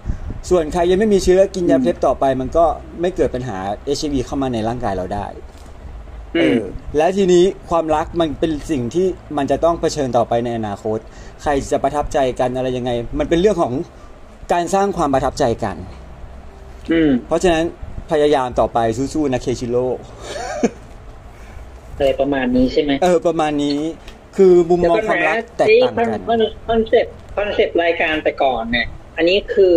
[0.50, 2.66] ส่วนใครยังไม่มีเชื้อกินยาเพล็บต่อไป มันก็
[3.02, 3.58] ไม่เกิดปัญหา
[3.98, 5.28] HIV เข้ามาในร่างกายเราได้
[6.38, 6.62] อืเอมอ
[6.98, 9.08] และทีนี้ความรักมันเป็นสิ่งที่
[9.38, 11.00] มันจะต้องเผชิญต่อไปในอนาคต
[11.42, 13.74] ใครจะประทับใจกันอะไรยังไง มันเป็นเรื่องของ
[14.54, 15.76] การสร้างความประทับใจกัน
[16.92, 17.66] อืมเพราะฉะนั้น
[18.12, 18.80] พยายามต่อไป
[19.14, 19.88] สู้ๆนะเคชิโร่
[21.98, 23.78] อะไรประมาณนี้ใช่ไหมเออประมาณนี้
[24.38, 28.88] คือมุมมองความรักแตกต่างกันคอนคอนเซ็ปต์คอนเซ็ปต์รายการแต่ก่อนเนี่ย
[29.18, 29.76] อันนี้คือ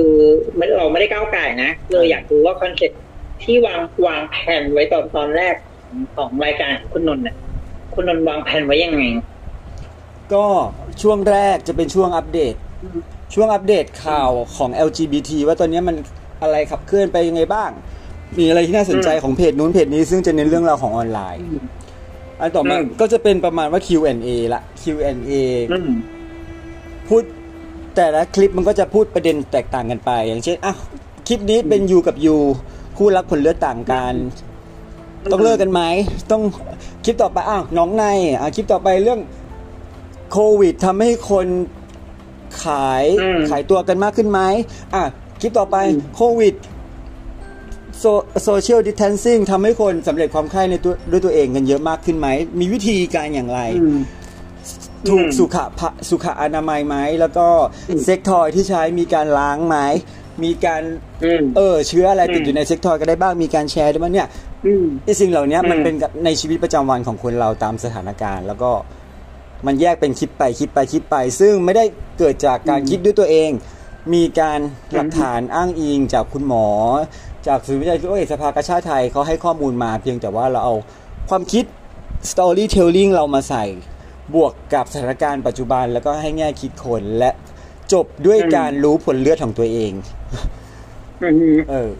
[0.56, 3.00] ไม่เราไม่ได้ก้าวก่ายนะเลยอยากรู้ว่าคอนเซ็ปต์
[3.42, 5.54] ที่วางวางแผนไว้ตอนตอนแรก
[5.84, 7.36] ของของรายการของคุณนนท์เนี่ย
[7.94, 9.02] คุณนนท์วางแผนไว้ยังไง
[10.34, 10.46] ก็
[11.02, 12.54] ช่วงแรกจะเป็นช่วงอัปเดต
[13.34, 15.96] ช่วงอัปเดตข่าวของ LGBT ว่าตอนนี้มัน
[16.42, 17.70] อะไรขับเคลื่อนไปยังไงบ้าง
[18.38, 21.42] มีอะไรที่น่าสนใจอืมของเพจนู้นเพจนี้ซึ่งจะเน้นเรื่องราวของออนไลน์
[22.40, 25.32] อันต่อมาอืมก็จะเป็นประมาณว่า Q&A ละ Q&A
[25.72, 25.90] อืม
[27.08, 27.22] พูด
[27.96, 30.74] แต่ละคลิปมันก็จะพูดประเด็นแตกต่างกันไป อย่างเช่นอะ
[31.26, 32.36] คลิปนี้เป็นยูกับยู
[32.96, 34.14] คู่รักผลเลือดต่างกัน
[35.32, 35.82] ต้องเลิกกันไหม
[36.30, 36.42] ต้อง
[37.04, 38.04] คลิปต่อไปอ้าวน้องใน
[38.40, 39.20] อะคลิปต่อไปเรื่อง
[40.32, 41.46] โควิดทำให้คน
[42.64, 44.40] ขายอืมขายตัวกันมากขึ้นไหม
[44.94, 45.02] อะ
[45.40, 46.54] คลิปต่อไปอืมโควิด
[48.44, 52.28] โซเชียลดิส a ทนซิ่งทำให้คนสำเร็จความใคร่ในตัวด้วยตัวเองกันเยอะมากขึ้นไหม
[52.60, 53.98] มีวิธีการอย่างไรอืม
[55.10, 57.46] ถูกอืมสุขะสุขอนามัยไหมแล้วก็
[57.90, 59.76] อืม sex toy ที่ใช้มีการล้างไหม
[60.44, 60.82] มีการ
[61.24, 64.28] อืมเออเชื้ออะไรติดอืมอยู่ใน sex toy ก็ได้บ้างมีการแชร์ด้วยมั้ยเนี่ย
[64.66, 68.70] อืมไอ้สิ่งเหล่านี้มันอืมเป็นกับในชีวิตประจำวันของคนเราตามสถานการณ์ แล้วก็
[69.66, 71.84] มันแยกเป็นคลิปไปคลิปไปคลิปไป ซึ่งไม่ได้
[72.18, 73.50] เกิดจากการคิดด้วยตัวเอง
[74.14, 74.60] มีการ
[74.94, 76.66] หลักฐานอ้างอิงจากคุณหมอ
[77.46, 80.74] จากศูนย์วิจัยโลกเอกสภากาชาติไทยเขาให้ข้อมูลมาเพียงแต่ว่าเราเอา
[81.30, 81.64] ความคิด
[82.30, 83.64] storytelling เรามาใส่
[84.34, 87.30] บวกกับสถานการณ์ปัจจุบันแล้วก็ให้แง่คิดคนและ
[87.92, 89.92] จบด้วยอืมการรู้ผลเลือดของตัวเอง
[91.22, 91.90] อืมเออ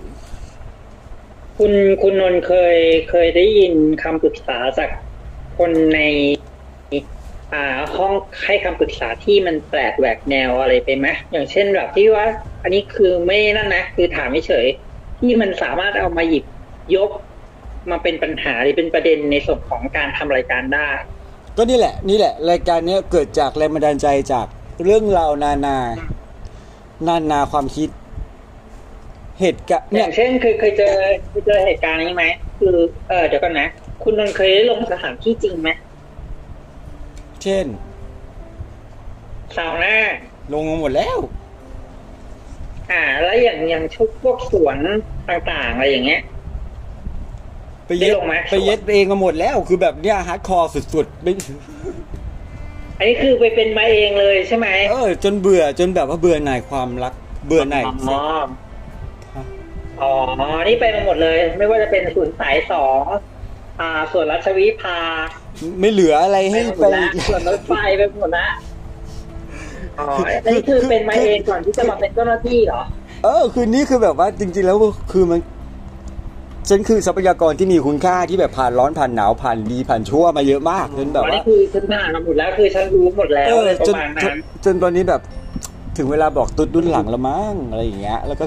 [1.58, 1.72] คุณ
[2.02, 2.76] คุณนนท์เคย
[3.10, 4.90] เคยได้ยินคำปรึกษาจาก
[5.58, 6.00] คนใน
[7.52, 7.64] อ่า
[7.96, 8.12] ห้อง
[8.44, 12.26] ให้คำปรึกษาที่มันแปลกแหวกแนวอะไรไปไหมอย่างเช่นแบบที่ว่า
[12.62, 16.44] อันนี้คือไม่นั่นนะคือถามเฉยๆที่มันสามารถเอามาหยิบ
[16.96, 17.10] ยก
[17.90, 20.88] มาเป็นปัญหาหรือเป็นประเด็นในส่วนของการทำรายการได้
[21.56, 24.46] ก็นี่แหละนี่แหละ รายการเนี้ยเกิดจากแรงบันดาลใจจาก
[24.84, 25.76] เรื่องราวนานา
[27.06, 27.88] นานาความคิด
[29.40, 30.92] เหตุการณ์อเนี่ยย่างเช่นเคยเคยเจอ
[31.30, 32.24] เคยเจอเหตุการณ์นี้ไหม
[32.58, 32.74] คือ
[33.08, 33.68] เออเดี๋ยวก่อนนะ
[34.02, 35.70] คุณนนท์เคยได้ลงสถานที่จริงไหม
[37.42, 37.66] เช่น
[39.56, 39.96] ซาวน่า
[40.52, 41.18] ลงมาหมดแล้ว
[42.90, 44.78] อ่า แล้วอย่างอย่างชุกพวกสวน
[45.28, 46.20] ต่างๆอะไรอย่างเงี้ย
[47.86, 51.32] ไปเย็ดได้ลงไหมไปเย็ดเองมาหมดแล้ว คือแบบเนี้ย hardcore สุดๆไม่
[52.98, 57.12] อันนี้คือไปเป็นมาเองเลยใช่ไหมเออ จนเบื่อจนแบบว่าเบื่อหน่ายความรัก
[57.46, 58.22] เบื่อหน่ายอ๋อ
[60.00, 63.04] อ๋อ นี่ไปมาหมดเลย ไม่ว่าจะเป็นสวนสายสอง
[63.80, 64.98] อ่า ส่วนรัชวิภา
[65.80, 68.46] ไม่เหลืออะไรไปให้หมไปดละส่วนรถไฟไปหมดละ
[69.98, 70.06] อ๋อ
[70.44, 72.82] อันนี้คือเป็นมาเองก่อนที่จะมาเป็นเจ้าหน้าที่เหรอ
[73.24, 74.76] เออ คือนี่คือแบบว่าจริง ๆ แล้ว
[75.12, 75.40] คือมัน
[76.68, 85.20] ฉันคือทรัพยากรที่มีคุณค่าที่แบบผ่านร้อนผ่านหนาวผ่านดีผ่านชั่วมาเยอะมากจนแบบอันนี้ว่าคือฉันผ่านมาหมดแล้วคือฉันรู้หมดแล้วเอออะไรปจระนมาณจนั้นนจนตอนนี้แบบ
[85.96, 88.44] ถึงเวลาบอกตุ๊ดรุ่นหลังแล้วมั้งอะไรอย่างเงี้ย แล้วก็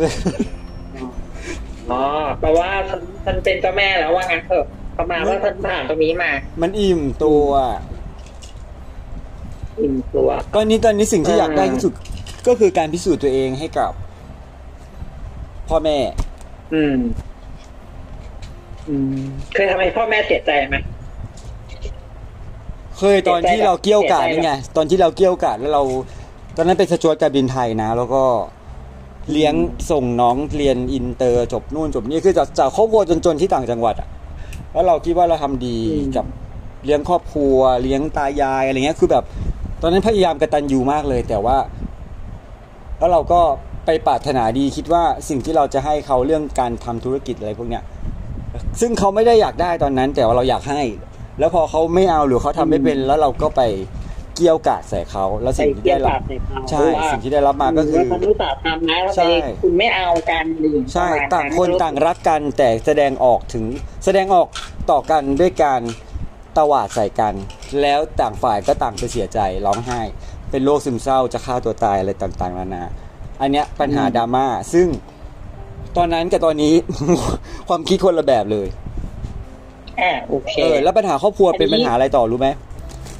[1.92, 2.02] อ๋อ
[2.40, 4.66] แปลว่าฉันฉันเป็นเจ้าแม่แล้วว่างั้นเถอะ
[4.98, 6.32] ประมาณว่าฉันผ่านตรงนี้มา
[6.62, 7.48] มันอิ่มตัว
[9.80, 11.94] อิ่มตัวก็นี้ตอนนี้สิ่งที่อ่าอยากได้ที่สุด
[12.48, 13.92] ก็คือการพิสูจน์ตัวเองให้กับ
[15.70, 15.98] พ่อแม่
[16.74, 17.27] อืมอืม
[19.54, 20.76] เคยทำให้พ่อแม่เสียใจไหม
[22.98, 25.84] เคยตอนที่เราเกรี้ยวกราดนี่ไงตอนที่เราเกรี้ยวกราดแล้วเรา
[26.58, 28.24] ตอนนั้นเป็นสจ๊วตการบินไทยนะ แล้วก็
[29.32, 29.54] เลี้ยง
[29.92, 34.10] ส่งน้องเรียนอินเตอร์จบนู่นจบนี่คือจากจากครอบครัวจนๆที่ต่างจังหวัดอะ
[34.74, 35.78] แล้วเราคิดว่าเราทำดี
[36.16, 36.26] กับ
[36.86, 39.24] เลี้ยงครอบครัว เลี้ยงตายายอะไรเงี้ยคือแบบ
[39.82, 41.58] ตอนนั้นพยายามกระตันยูมากเลย แต่ว่า
[43.00, 43.42] แล้วเราก็
[43.86, 47.84] ไปปรารถนาดีคิดว่าสิ่งที่เราจะให้เขาเรื่องการทำธุรกิจอะไรพวกเนี้ย
[48.82, 50.82] ซึ่งเขาไม่ได้อยากได้ตอนนั้น แต่ว่าเราอยากให้
[51.40, 53.62] แล้วพอเขาไม่เอาหรือเขาทำไม่เป็นแล้วเราก็ไป
[54.36, 63.66] เกี่ยวกาดใส่เขาแล้วใส่สิ่งที่เกียได้ร์รัปาบกใส่เขาใช่ว่าสิ่งที่ได้รับมาก็คือว่าฉันรู้จักทำนะแล้วใช่ไปคุณไม่เอากันหรือใช่ประมณต่างคนต่างรักกันแต่แสดงออกถึง
[64.06, 64.48] แสดงออก
[64.92, 65.82] ต่อกันด้วยการ
[66.58, 67.34] ตวาดใส่กัน
[67.82, 70.02] แล้วต่างฝ่ายก็ต่างไปเสียใจร้องไห้
[70.52, 72.84] เป็นโรคซึมเศร้าจะฆ่าตัวตายอะไรต่างๆนานา
[73.42, 74.88] อันเนี้ยปัญหาดราม่าซึ่ง
[75.98, 76.74] ตอนนั้นกับตอนนี้
[77.68, 78.68] ความคิดคนละแบบเลย
[80.02, 82.50] อ่าโอเคเออแล้วปัญหาครอบครัวอันนี้เป็นปัญหาอะไรต่อรู้ไหม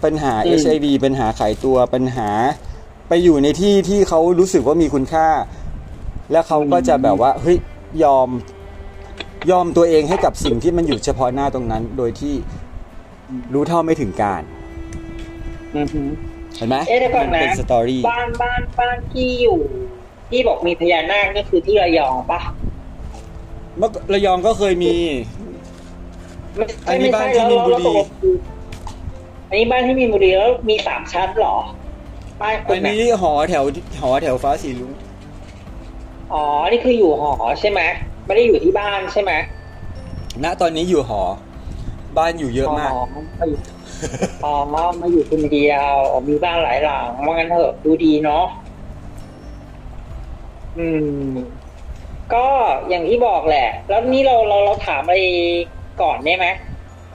[0.04, 2.30] ปัญหาอืม HIV ปัญหาขายตัวปัญหา
[3.08, 5.28] ไปอยู่ในที่ที่เขารู้สึกว่ามีคุณค่า
[6.32, 7.58] แล้วเขาก็จะแบบว่าเฮ้ย
[8.04, 8.30] ยอม
[9.52, 12.34] ยอมตัวเองให้กับสิ่งที่มันอยู่เฉพาะหน้าตรงนั้น โดยที่
[13.54, 14.42] รู้เท่าไม่ถึงการ
[15.76, 16.02] อือฮึ
[16.58, 19.60] เห็นไหมเอ๊ะเดี๋ยวก่อนมันะเป็นสตอรี่บ้านบ้านบ้านที่อยู่
[20.30, 22.40] ที่บอกมีพญานาคนี่คือที่ระยองปะ
[23.78, 24.96] เมื่อระยองก็เคยมี
[26.56, 28.36] ไม่อันนี้ไม่บ้านใช่ที่มีนบุรีแล้วแล้วตกลงคือ
[29.50, 31.58] อันนี้บ้านที่มีนบุรีแล้วมีสามชั้นเหรอ
[32.42, 33.64] บ้านคุอัณนน่ะนี้หอแถว
[34.02, 34.92] หอแถวฟ้าสีลุง
[36.34, 37.82] อ๋อ นี่คืออยู่หอใช่ไหม
[38.26, 39.32] ไม่ได้อยู่ที่บ้านใช่ไหม
[40.44, 41.22] ณตอนนี้อยู่หอ
[42.18, 43.04] บ้านอยู่เยอะมากอ๋อ
[43.40, 43.60] มาอยู่
[44.44, 44.54] อ๋อ
[45.02, 48.46] มาอยู่คนเดียวอ๋อมีบ้านหลายหลังว่างั้นเถอะดูดีเนาะ
[50.80, 50.88] อื
[51.30, 51.32] ม
[52.34, 52.46] ก็
[52.90, 55.18] อย่างที่บอกแหละ แล้วนี่เราเราเราถามอะไร
[56.02, 56.48] ก่อนได้ไหม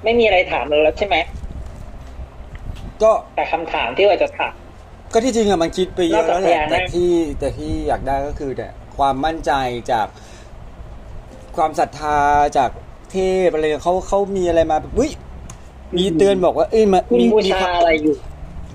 [0.04, 1.16] ไม่มีอะไรถามเราแล้วใช่ไหม
[3.02, 4.54] ก็แต่คำถามที่เราจะถาม
[5.12, 9.52] ก็ที่จริงอะมันคิดไปเยอะแล้วแหละนอกจากพญานาคแต่ที่แต่ที่อยากได้ก็คือแต่ความมั่นใจ
[9.92, 10.06] จาก
[11.56, 12.18] ความศรัทธา
[12.58, 12.70] จาก
[13.12, 13.16] เท
[13.46, 15.08] พอะไรเขาเขามีอะไรมาวิ
[15.96, 18.14] มีเตือนบอกว่าเอ้ยมาคุณมีบูมีชาอะไรอยู่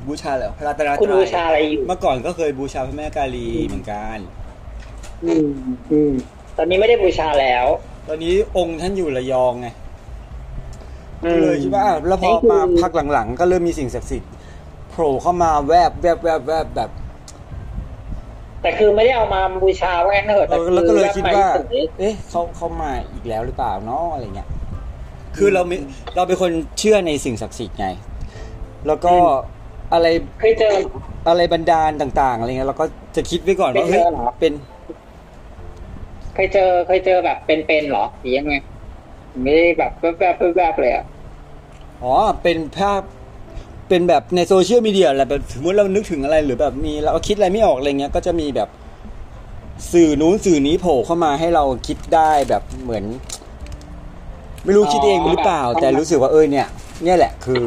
[0.08, 4.18] บูชาเหรอพระรัตนตคุณรับูยชาอะไรอยู่ เมื่อก่อนก็เคยบูชาพระแม่กาลีเหมือนกัน
[5.26, 5.48] อืม
[5.92, 6.14] อืม
[6.58, 7.66] ตอนนี้ไม่ได้บูชาแล้ว
[8.08, 9.68] ตอนนี้องค์ท่านอยู่ระยองไง
[11.26, 14.32] อืก็มเลยคิดว่าอะแล้วพอนี่คือมาพักหลังๆ ก็เริ่มมีสิ่งศักดิ์สิทธิ์
[14.90, 16.90] โผล่เข้ามาแวบแวบแวบแวบแบบ
[18.62, 24.50] แต่คือไม่ได้เอามาบูชาว่างั้นเถอะเอแต่อคือแล้วก็เลยคิดว่าแบไปเฉยเอ๊ะเขาเขามาอีกแล้วหรือเปล่าเนาะอะไรเงี้ย
[25.38, 25.78] คือเราไม่
[26.16, 27.88] เราเป็นคนเชื่อในสิ่งศักดิ์สิทธิ์ไง
[28.88, 29.14] แล้วก็
[29.94, 30.08] อะไร
[30.40, 30.74] เคยเจอ
[31.30, 32.86] อะไรบันดาลต่าง ๆ อะไรเงี้ยเราก็
[33.16, 34.54] จะคิดไว้ก่อนว่าเคยเฮ้ยเจอเหรอเป็น
[36.38, 38.54] เคยเจอเคยเจอแบบเป็นๆเหรอหรือยังไง
[39.44, 41.06] ไม่ได้แบบแวบๆแวบๆเลยอะ
[42.04, 43.02] อ๋อเป็นภาพ
[43.90, 48.70] เป็นแบบในโซเชียลมีเดียแหละแบบสมมติเรานึกถึงอะไรหรือแบบมีเราคิดอะไรไม่ออกอะไรเงี้ย ก็จะมีแบบ
[49.94, 53.04] สื่อนู้นสื่อนี้โผล่เข้ามาให้เราคิดได้แบบเหมือน
[54.64, 56.68] ไม่รู้อ๋อคิดเองหรือเปล่าแบบแต่รู้สึกว่าเออเนี่ย
[57.04, 57.64] เนี่ยแหละคือ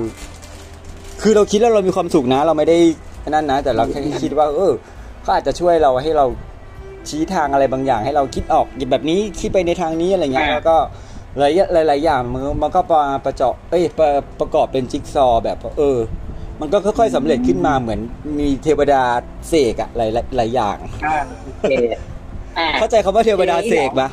[1.23, 2.79] คือเราคิดแล้วเรามีความสุขนะ เราไม่ได้
[3.29, 4.73] นั่นนะแต่เราแค่คิดว่า เออ
[5.23, 6.27] เขาอาจจะช่วยเราให้เรา
[7.09, 10.77] ชี้ทางอะไรบางอย่างให้เราคิดออกแบบนี้คิดไปในทางนี้อะไรเงี้ยอ่าแล้วก็
[11.39, 14.09] หลายหลายหลายอย่างมันมันก็มาประเจาะเอ้ยประ
[14.41, 15.99] ประกอบเป็นจิ๊กซอว์แบบเออ
[16.61, 18.01] มันก็ค่อยๆสำเร็จขึ้นมาเหมือน
[18.39, 19.03] มีเทวดา
[19.49, 21.73] เสกอะหลายหลายหลายอย่างอ่าโอเค
[22.59, 24.09] อ่าเข้าใจคำว่าเทวดาเสกปะ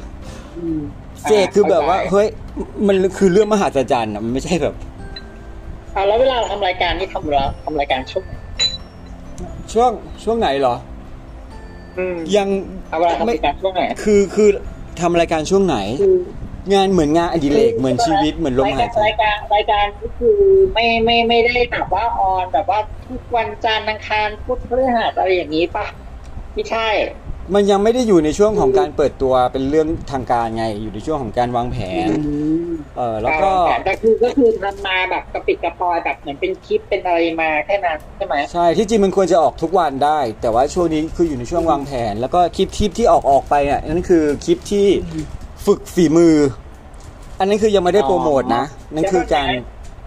[0.57, 0.79] อืม
[1.23, 2.27] เสกคือแบบว่าเข้ใจเฮ้ย
[2.87, 4.75] มันคือเรื่องมหัศจรรย์อะมันไม่ใช่แบบ
[5.95, 8.33] อ่าแล้วเวลาทำรายการนี่ทำเวลาทำรายการช่วงไหน
[9.73, 9.91] ช่วง
[10.23, 10.96] ช่วงไหนเหรออืม
[12.37, 12.47] ยัง
[12.89, 14.49] เอาเวลาทำรายการช่วงไหนคือคือ
[15.01, 16.15] ทำรายการช่วงไหนคือ
[16.73, 20.37] งานเหมือนงานอดิเรกเหมือนชีวิตเหมือนลมหายใจรายการรายการก็คือ
[20.73, 25.85] ไม่ไม่ไม่ได้แบบว่าออนแบบว่าทุกวันจันทร์อังคารพุธพฤหัสอะไรอย่างนี้ปะ
[26.53, 26.87] ไม่ใช่
[27.55, 32.09] มันยังไม่ได้อยู่ในช่วงของการเปิดตัวเป็นเรื่องทางการไง อยู่ในช่วงของการวางแผน
[32.97, 33.49] เออแล้วก็
[33.85, 44.87] แต่คือก็คือทำมาแบบกระปิดกระปอยแบบเหมือนเป็นคลิปเป็นอะไรมาแค่นั้นใช่ไหมใช่ที่จริงมันควรจะออกทุกวันได้ แต่ว่าช่วงนี้คืออยู่ในช่วงวางแผน แล้วก็คลิปทิปที่ออกออกไปอะนั่นคือคลิปที่
[45.65, 46.35] ฝึกฝีมือ
[47.39, 48.63] อันนั้นคือยังไม่ได้โปรโมทนะ
[48.93, 49.47] นั่นคือการ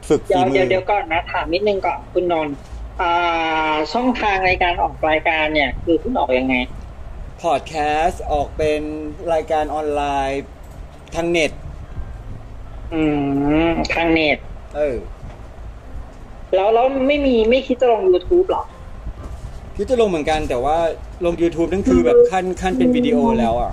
[0.09, 2.55] ฝึกเดี๋ฝียวมืเดี๋ยวอเดี๋ยวก่อนนะถามนิดนึงก่อนคุณนนท์
[3.01, 6.55] อ่าช่องทางในการออกรายการเนี่ย คือคุณออกยังไง
[7.43, 8.81] พอดแคสต์ออกเป็น
[9.33, 10.43] รายการออนไลน์
[11.15, 11.53] ทางเน็ต
[12.95, 13.03] อื
[13.69, 14.39] มทางเน็ต
[14.77, 14.97] เออ
[16.55, 18.65] แล้วแล้วไม่มีไม่คิดจะลง YouTube หรอ
[19.77, 20.77] คิดจะลงเหมือนกัน แต่ว่า
[21.25, 23.73] ลง YouTube นั่นคือแบบขั้นขั้นเป็นวิดีโอแล้วอะ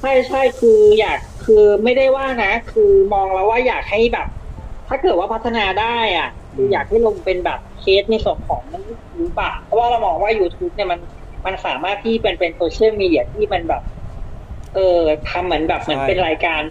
[0.00, 4.28] ใช่ใช่คืออยากคือไม่ได้ว่านะ คือมองแล้วว่าอยากให้แบบ
[4.88, 11.00] ถ้าเกิดว่าพัฒนาได้อะคืออยากให้ลงเป็นแบบเคสในส่วนของยูทูบอะเพราะว่าเรามองว่า YouTube เนี่ยมัน
[11.46, 13.82] มันสามารถที่เป็นเป็นโซเชียลมีเดียที่มันแบบ
[14.74, 16.62] เออทำเหมือนแบบเหมือนเป็นรายการ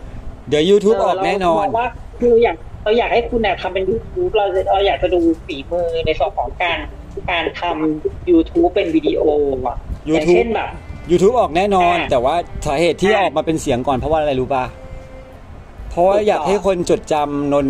[0.49, 1.87] เดี๋ยว YouTube ออกแน่นอนเรามงว่า
[2.19, 6.77] คืออยากเราอยากให้คุณเนี่ยทำเป็น YouTube เราเราอยากจะดูฝีมือในส่วนของการ
[7.31, 9.21] การทำ YouTube เป็นวิดีโอ
[9.67, 10.69] อะอย่าง YouTube เช่นแบบ
[11.11, 12.35] YouTube ออกแน่นอนอ่าแต่ว่า
[12.65, 14.65] สาเหตุที่อ่าออกมาเป็นเสียงก่อนเพราะว่าอะไรรู้ป่ะ
[15.89, 17.67] เพราะว่าอยากให้คนจดจำนน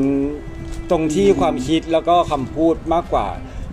[0.92, 3.28] ตรงที่ความคิดแล้วก็คำพูดมากกว่า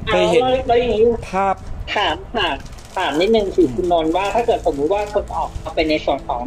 [0.08, 1.54] เคยเห็นอาแล้วแล้วอย่างนี้ภาพ
[1.94, 2.56] ถามถาม
[2.98, 6.42] ถามนิดนึงสิคุณนนท์ว่าถ้าเกิดสมมติว่าคนออกมาเป็นในส่วนของ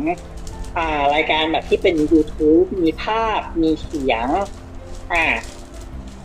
[0.78, 4.28] อ่ารายการแบบที่เป็น YouTube มีภาพมีเสียง
[5.14, 5.26] อ่า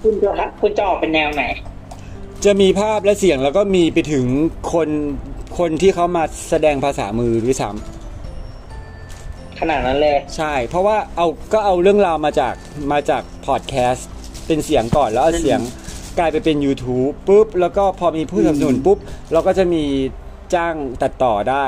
[0.02, 0.30] คุณจะ
[0.60, 1.44] คุณจะออกเป็นแนวไหน
[2.44, 4.24] จะมีภาพและเสียงแล้วก็มีไปถึง
[4.72, 4.88] คน
[5.58, 7.70] คนที่เขามาแสดงภาษามือด้วยซ้
[9.60, 12.54] ขนาดนั้นเลยำใช่ เพราะว่าเอาก็เอาเรื่องราวมาจาก
[12.92, 14.08] มาจากพอดแคสต์
[14.46, 15.60] เป็นเสียงก่อนแล้วเอาเสียง
[16.18, 18.98] กลายไปเป็น YouTube ปุ๊บ แล้วก็พอมีผู้สนับสนุนปุ๊บ
[19.32, 19.84] เราก็จะมี
[20.54, 21.66] จ้างตัดต่อได้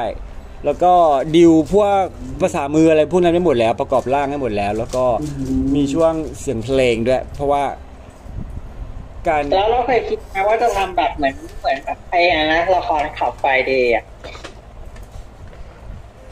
[0.65, 0.93] แล้วก็
[1.37, 2.03] ดิวพวก
[2.43, 5.05] ภาษามืออะไรพวกนั้นได้หมดแล้ว ประกอบร่างให้หมดแล้ว แล้วก็
[5.75, 7.65] มีช่วงเสียงเพลงด้วย เพราะว่า
[9.29, 14.05] การแล้วเราเคยคิดไหมว่าจะทำแบบเหมือนเหมือนแบบไอ้อันนะละครขับไฟเดย์อะ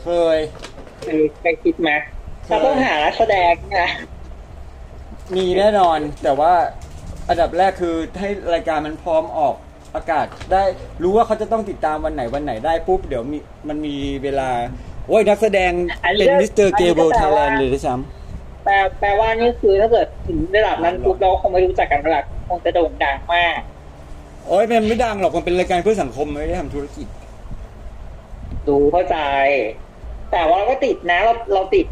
[0.02, 0.38] เคย
[1.02, 1.90] เคยเคยคิดไหม
[2.48, 3.90] เราต้องหานักแสดงนะ
[5.34, 6.52] มีแน่นอนแต่ว่า
[7.28, 9.54] อันดับแรกคือให้รายการมันพร้อมออก
[9.94, 10.64] อากาศได้
[11.02, 13.38] รู้ว่าเขาจะต้องติดตามวันไหนวันไหนได้ปุ๊บเดี๋ยวมี
[13.68, 14.48] มันมีเวลา
[15.08, 15.72] โอ้ยนักแสดง
[16.18, 17.94] เป็นมิสเตอร์เกเบิลไทยแลนด์เลยด้วยซ้
[18.64, 27.06] แปลแปลว่านี่คือถ้าเกิดถึงระดับนั้นปุ๊บเราคงไม่รู้จักกันระดับคงจะโด่งดังมากโอ้ยมันไม่ดังหรอกมันเป็นรายการเพื่อสังคมไม่ได้ทำธุรกิจ
[28.68, 29.16] ดูเข้าใจ
[30.32, 31.86] แต่ว่าเราก็ติดนะเราเราติด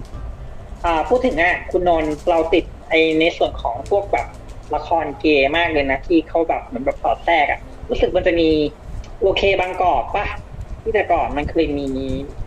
[0.84, 4.26] อ่าพูดถึงอะคุณนนท์เราติดไอในส่วนของพวกแบบ
[4.74, 7.60] ละครเกย์มากเลยนะ ที่เขาแบบเหมือนแบบสอดแทรกอะ
[7.90, 8.50] รู้สึกมันจะมี
[9.20, 10.26] โอเคบางกอกปะ
[10.82, 11.88] ที่แต่ก่อนมันเคยมี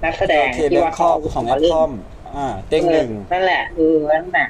[0.03, 1.91] นักแสดงโอเคที่แบว่าคเขาอมของแอดคอม
[2.35, 4.47] อ่าเต็งหนึ่งเออนั่นแหละเออนั่นน่ะ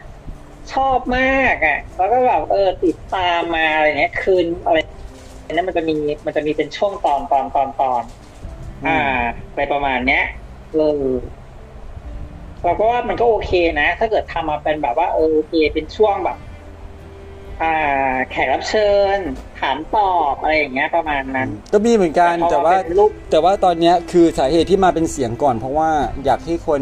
[0.73, 4.77] ชอบมากอะแล้วก็แบบเออติดตามมาอะไรเงี้ย คืนอะไร
[5.51, 5.95] นั้นมันจะมี
[6.25, 8.03] มันจะมีเป็นช่วงตอนตอนตอนตอน
[8.85, 8.97] อ่า
[9.49, 10.23] อะไรประมาณเนี้ย
[10.73, 11.03] เออ
[12.63, 16.46] เราก็ว่ามันก็โอเคนะ ถ้าเกิดทำมาเป็นแบบว่าเออโอเค เป็นช่วงแบบอ่า
[18.31, 19.17] แขกรับเชิญ
[19.59, 25.89] ถามตอบอะไรอย่างเงี้ยประมาณนั้น ก็มีเหมือนกันแต่แต่พอว่ามาเป็นรูปแต่ว่าตอนเนี้ยคือสาเหตุที่มาเป็นเสียงก่อน เพราะว่า
[26.25, 26.81] อยากให้คน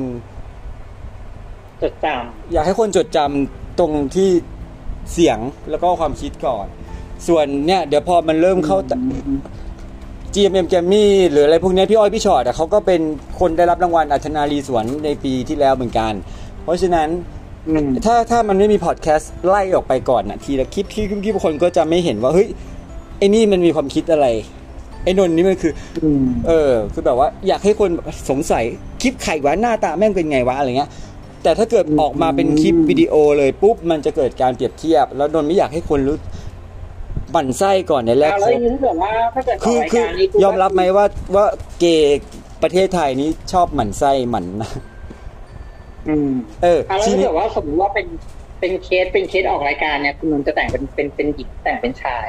[1.81, 2.07] จดจ
[2.53, 4.29] อยากให้คนจดจำตรงที่
[5.13, 5.39] เสียง
[5.69, 6.65] แล้วก็ความคิดก่อน
[7.27, 13.01] ส่วนเนี่ย เดี๋ยวพอมันเริ่มเข้าำ GMM แกมมี่หรืออะไรพวกเนี้ยพี่อ้อยพี่ชอตอะเขาก็เป็น
[13.39, 16.13] คนได้รับรางวัลอัชนาลีสวนในปีที่แล้วเหมือนกัน
[16.63, 17.34] เพราะฉะนั้นอืม
[18.05, 22.47] ถ้าถ้ามันไม่มีพอดแคสต์ไล่ออกไปก่อนนะทีละคลิปที่ที่คนก็จะไม่เห็นว่าเฮ้ย
[23.17, 24.27] ไอ้นี่มันมีความคิดอะไร
[25.03, 25.73] ไอ้นนท์นี่มันคือ
[26.03, 27.89] อืมเออ คือแบบว่าอยากให้คน
[28.29, 28.63] สงสัย
[29.01, 30.89] คลิปไข่วะหน้าตาแม่งเป็นไงวะอะไรเงี้ย
[31.43, 36.17] แต่ถ้าเกิดออกมาเป็นคลิปวิดีโอเลยปุ๊บมันจะเกิดการเปรียบเทียบ แล้วนนท์ไม่อยากให้คนรู้
[37.35, 41.05] บั่นไส้ก่อนในแรกเอาคแล้วบอย่างนี้ถ้าเกิดว่าถ้าเกิดคือรายคือการนี้ยอมรับไหมว่า
[41.35, 41.45] ว่า
[41.79, 42.21] เกย์
[42.63, 44.71] ประเทศไทยนี้ชอบหมั่นไส้หมั่นนะ
[46.09, 46.31] อืม
[46.63, 48.07] เอออะแล้วทีถ้านี้เกิดว่าสมมติว่าเป็น
[48.59, 52.27] เป็นเคสเป็นเคสออกรายการเนี่ยคุณนนท์จะแต่งเป็นเป็นเป็นหญิงแต่งเป็นชาย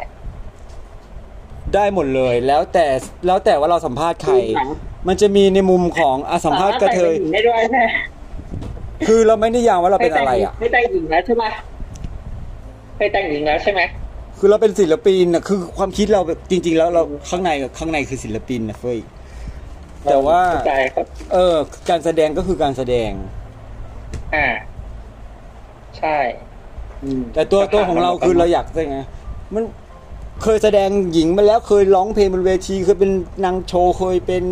[1.75, 2.87] ได้หมดเลยแล้วแต่
[3.27, 4.35] แล้วแต่ว่าเราสัมภาษณ์ใคร
[5.09, 7.81] มันจะมีในมุมของอะสัมภาษณ์กระเทยสามารถแต่งเป็นหญิงได้ด้วยใช่ไหม
[9.09, 11.45] คือเราไม่ได้ยามว่าเราเป็นอะไรอะไม่แต่งหญิงแล้วใช่ไหม
[12.97, 13.81] เคยแต่งหญิงแล้วใช่ไหม
[14.39, 18.99] คือเราเป็นศิลปินอะคือความคิดเราแบบจริง ๆ แล้วเราข้างในข้างในคือศิลปินนะเฟ้ย
[20.11, 21.57] แต่ว่าเข้ใจครับเออ
[21.91, 23.11] การแสดงก็คือการแสดง
[24.35, 24.47] อ่า
[25.99, 26.19] ใช่
[27.05, 28.99] อืมแต่ตัวตัวของเราคือเราอยากได้ไง
[29.55, 29.65] มัน
[30.43, 33.11] เคยแสดงหญิงมาแล้วเคยร้องเพลงบนเวทีเคยเป็น
[33.45, 34.45] นางโชว์เคยเป็น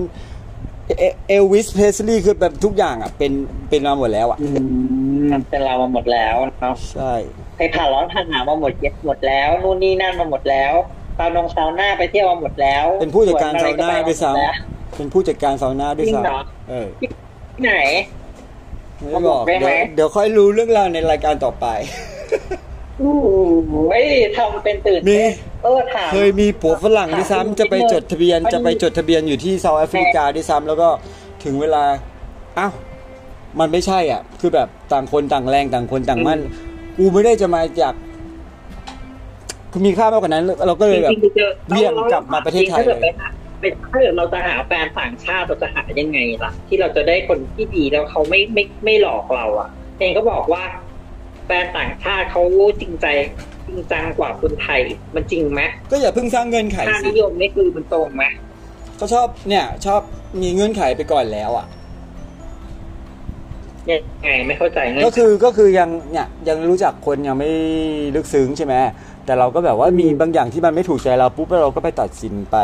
[0.99, 3.33] เอเอลวิสเพรสลีย์คือแบบทุกอย่างอะ เป็น
[3.69, 7.13] เป็นมาหมดแล้วอะอืมเป็นเรามาหมดแล้วเนาะใช่
[7.57, 10.73] ไปผ่านร้อนผ่านหนาวมาหมดเย็ดหมดแล้วนู่นนี่นั่นมาหมดแล้ว
[11.19, 17.75] ซาวนงซาวน่าไปเที่ยวมาหมดแล้ว เป็นผู้จัดการสซาวอะไน่าด้วยซ้ไปมหมแล้วำเป็นผู้จัดการซาวน่าด้วยจริงเหรอซ้ำเออที่ไหน
[19.11, 21.67] ไม่บอกบอกได้ไหมเดี๋ยวเดี๋ยวค่อยรู้เรื่องราวในรายการต่อไป
[23.01, 23.15] อู้
[24.03, 24.05] ย
[24.39, 25.33] ทำเป็นตื่นมีเต้น
[25.63, 30.89] เออถามเคยมีผัวฝรั่งด้วยถามซ้ำจะไปจดทะเบียนมันจะไปจดทะเบียนอยู่ที่เซาท์แอฟริกาด้วยซ้ำแล้วก็
[31.45, 31.83] ถึงเวลา
[32.59, 32.73] อ้าว
[33.61, 36.41] มันไม่ใช่อะ คือแบบต่างคนต่างแรงต่างคนต่างมั่น
[36.97, 37.95] กูไม่ได้จะมาจาก
[39.73, 43.13] คือมีค่ามากกว่านั้น เราก็เลยแบบจริงๆจะเบี่ยงกลับมาประเทศไทยถ้าเกิดเลย
[43.65, 49.69] ไปหาถ้าเกิดเราจะหาแฟนต่างชาติเราจะหายังไงล่ะ ที่เราจะได้คนที่ดีแล้วเขาไม่ไม่ไม่หลอกเราอะ
[49.99, 50.63] เองก็บอกว่า
[51.47, 52.43] แฟนต่างชาติเขา
[52.81, 53.07] จริงใจ
[53.67, 54.81] จริงจังกว่าคนไทย
[55.15, 58.25] มันจริงไหมก็อย่าเพิ่งสร้างเงื่อนไขค่าสินิยมนี่คือมันตรงไหม
[59.01, 60.01] ก็ชอบเนี่ย ชอบ
[60.43, 61.67] มีเงื่อนไขไปก่อนแล้วอะ
[63.91, 67.51] ยังไงไม่เข้าใจเงี้ก็ยคือก็คือยังเนี่ยยังรู้จักคนยังไม่
[68.15, 68.75] ลึกซึ้งใช่ไหม
[69.27, 72.57] แต่เราก็แบบว่ามีบางอย่างที่มันไม่ถูกใจเราปุ๊บแล้วเราก็ไปตัดสินไป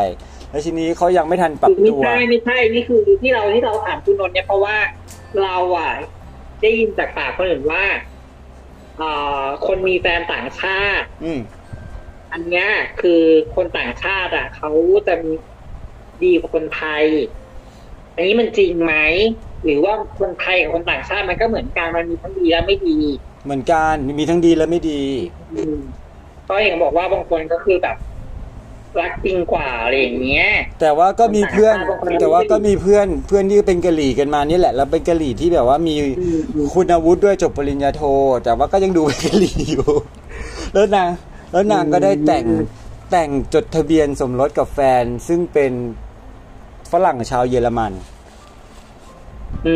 [0.51, 4.77] แล้วทีนี้เขายังไม่ทันปรับไม่ตัวใช่ไม่ใช่นี่คือที่เราที่เราถามคุณนนท์เนี่ยเพราะว่า
[5.41, 5.91] เราอะ
[6.61, 7.83] ได้ยินจากปากคนอื่นว่า
[9.01, 11.39] อ่าคนมีแฟนต่างชาติ อืม
[12.33, 12.67] อันเนี้ย
[13.01, 13.21] คือ
[13.55, 14.69] คนต่างชาติอะเขา
[15.07, 15.31] จะมี
[16.23, 17.05] ดีกว่าคนไทย
[18.15, 18.95] อันนี้มันจริงไหม
[19.63, 22.97] หรือว่าคนไทยกับคนต่างชาติมันก็เหมือนกันมันมีทั้งดีและไม่ดี
[23.45, 25.01] เหมือนกันมีทั้งดีและไม่ดี
[25.53, 25.77] อืม
[26.47, 27.95] ก็เห็นบอกว่าบางคนก็คือแบบ
[28.99, 30.47] รักจริงกว่าอะไรอย่างเงี้ย
[30.81, 38.01] แต่ว่าก็มีเพื่อนบางคนแต่ว่าก็มีเพื่อนเพื่อนที่เป็นกะหรี่กันมานี่แหละแล้วเป็นกะหรี่ที่แบบว่ามีอืมอืมคุณวุฒิด้วยจบปริญญาโท
[38.43, 39.87] แต่ว่าก็ยังดูเป็นกะหรี่อยู่
[40.73, 41.09] แล้วนาง
[41.51, 42.45] แล้วนางก็ได้แต่ง
[43.11, 45.71] แต่งจดทะเบียนสมรสกับแฟน ซึ่งเป็น
[46.91, 47.91] ฝรั่งชาวเยอรมัน
[49.67, 49.75] อื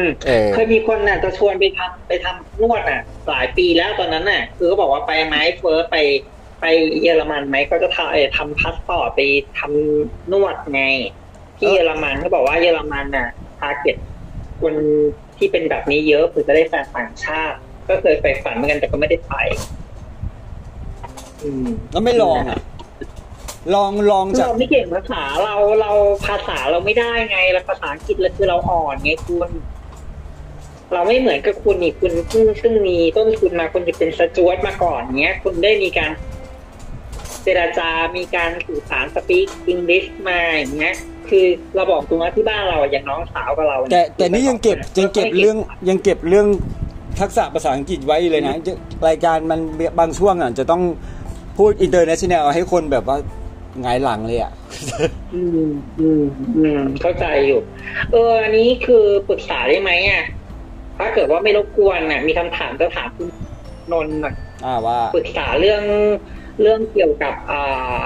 [0.00, 5.96] มเออเคยมีคนน่ะจะชวนไปทำไปทำนวดอะ หลายปีแล้วตอนนั้นน่ะ คือเขาบอกว่าไปไหมเฟิร์สไป
[6.62, 6.66] ไป
[7.02, 9.20] เยอรมันไหมก็จะทำเอ่อทำพาสปอร์ตไป
[9.58, 10.82] ทำนวดไง
[11.58, 13.28] ที่เยอรมันเขาบอกว่าเยอรมันน่ะ
[13.58, 13.96] target
[14.60, 14.74] คน
[15.38, 17.58] ที่เป็นแบบนี้เยอะเพื่อจะได้แฟนต่างชาติ
[17.88, 19.34] ก็เคยไปฝันเหมือนกันแต่ก็ไม่ได้ไป
[21.42, 22.60] อืมแล้วไม่ลองอะ
[23.74, 25.90] ลองลองจากเราไม่เก่งภาษาเราเรา
[26.26, 29.50] ภาษาเราไม่ได้ไงแล้วภาษาอังกฤษเราคือเราอ่อนไงคุณ
[30.92, 36.10] เราไม่เหมือนกับคุณนี่คุณซึ่งซึ่งมีต้นทุนมาคุณจะเป็นสจ๊วตมาก่อนเนี้ย คุณได้มีการ
[37.44, 40.94] เจรจา มีการสื่อสาร speak อังกฤษมาอย่างเงี้ย
[41.28, 45.56] คือเราบอกตรงว่าที่บ้านเราอย่างน้องสาวกับเราแต่เนี่ยแต่นี่ยังเก็บยังเก็บเรื่อง
[45.88, 46.46] ยังเก็บเรื่อง
[47.20, 48.56] ทักษะภาษาอังกฤษไว้เลยนะ
[49.08, 49.60] รายการมัน
[49.98, 50.82] บางช่วงอะจะต้อง
[51.58, 53.16] พูด international ให้คนแบบว่า
[53.82, 54.52] หงายหลังเลยอะ
[55.34, 55.68] อืม
[56.00, 56.22] อืม
[56.56, 57.60] อืมเข้าใจอยู่
[58.12, 60.24] เออ อันนี้คือปรึกษาได้ไหมอะ
[60.98, 63.28] ถ้าเกิดว่าไม่รบกวนน่ะ มีคำถามจะถามคุณ
[63.92, 65.82] นนท์หน่อยอ่าว่า ปรึกษาเรื่อง
[66.60, 68.00] เรื่องเกี่ยวกับอ่า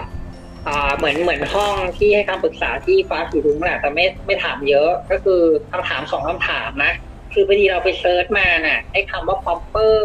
[0.66, 5.40] อ่าเหมือนเหมือนห้องที่ให้คำปรึกษาที่ฟ้าสีรุ้งแหละแต่ไม่ไม่ถามเยอะก็คือ
[5.70, 6.93] คำถามสองคำถามนะ
[7.32, 9.98] คือพอดีเราไป search มาน่ะไอ้คำว่า popper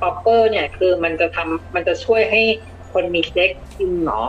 [0.00, 2.42] popper เนี่ยคือมันจะทำมันจะช่วยให้
[2.92, 4.24] คนมีเซ็กซ์จริงเหรอ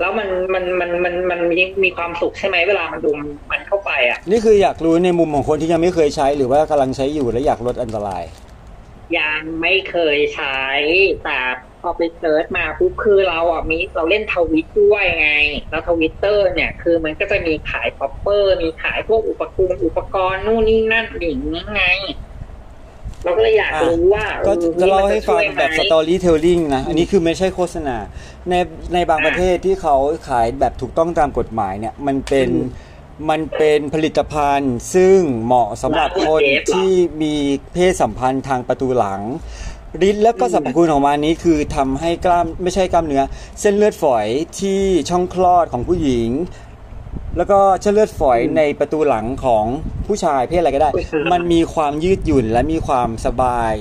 [0.00, 8.22] แล้วมันมันมันมันมันมีมีความสุขใช่ไหมเวลามันดูมันมันเข้าไปอะ นี่คืออยากรู้ในมุมของคนที่ยังไม่เคยใช้ หรือว่ากำลังใช้อยู่และอยากลดอันตราย
[9.18, 10.58] ยังไม่เคยใช้
[11.24, 11.38] แต่
[11.82, 15.30] พอไป search มาปุ๊บคือเราอะมีเราเล่นทวิตด้วยไง
[15.70, 21.84] แล้วทวิตเตอร์เนี่ย คือมันก็จะมีขาย popper มีขายพวกอุปกรณ์อุปกรณ์นู่นนี่นั่นอย่างนี้ไง
[23.24, 27.96] เราก็เลยอยากรู้ว่าก็ออจะเล่าให้นี่ฟังมันจะช่วยแบบไหม storytelling นะอันนี้คือไม่ใช่โฆษณา
[28.50, 28.54] ใน
[28.94, 29.96] ในบางอ่าประเทศที่เขา
[30.28, 32.86] ขายแบบถูกต้องตามกฎหมายเนี่ย มันเป็นอืม
[33.30, 36.92] มันเป็นผลิตภัณฑ์ซึ่งเหมาะสำหรับคนร้านเทปเหรอที่
[37.22, 37.34] มี
[37.72, 39.20] เพศสัมพันธ์ทางประตูหลัง
[40.08, 43.22] ฤทธิ์แล้วก็อืมสรรพคุณของมันนี้คือทำให้กล้ามไม่ใช่กล้ามเนื้อ
[43.60, 44.26] เส้นเลือดฝอย
[44.58, 46.30] ที่ช่องคลอดของผู้หญิง
[47.36, 49.64] แล้วก็เส้นเลือดฝอยในประตูหลังของ
[50.06, 53.74] ผู้ชายเพศอะไรก็ได้ผู้ชายมันมีความยืดหยุ่นและมีความสบาย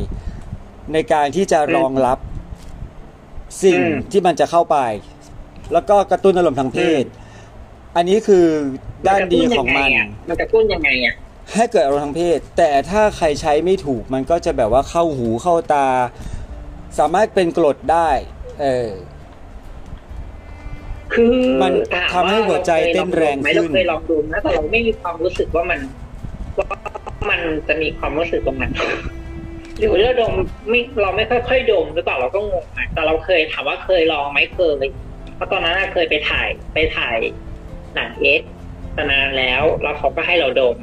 [0.93, 2.17] ในการที่จะรองรับ
[3.63, 4.77] สิ่งอืมที่มันจะเข้าไป
[5.73, 7.03] แล้วก็กระตุ้นอารมณ์ทางเพศ
[7.95, 8.45] อันนี้คือ
[9.07, 9.89] ด้านดีของมัน
[10.29, 11.15] มันจะตุ้นยังไงอะ
[11.53, 15.87] ให้เกิดอารมณ์ทางเพศ แต่ถ้าใครใช้ไม่ถูกมันก็จะแบบว่าเข้าหูเข้าตา
[16.99, 18.09] สามารถเป็นกรดได้
[18.61, 18.89] เออ
[21.13, 25.79] คือมันถาทำให้หัวใจเต้นแรงขึ้นเราเคยลองดมนะแต่เราไม่มีความรู้สึกว่ามัน
[26.57, 26.67] ว่า
[27.29, 28.73] มันจะมีความรู้สึกตรงนั้น
[29.77, 30.33] หรือเราดม
[30.69, 34.85] ไม่เราไม่ค่อยๆดมหรือเปล่าเราก็งงนะแต่เราเคยถามว่าเคยลองไหมเคย
[35.35, 37.17] เพราะตอนนั้นน่ะเคยไปถ่ายไปถ่าย
[37.95, 38.41] หนังเอ็ก
[38.93, 40.77] แต่นานแล้วแล้วเขาก็ให้เราดม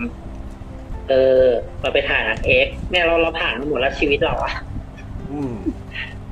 [1.09, 1.43] เออ
[1.81, 4.53] เราไปถ่ายหนังเอ็กซ์เนี่ยเราเราผ่านมาหมดแล้วชีวิตเราอะ
[5.31, 5.55] อืม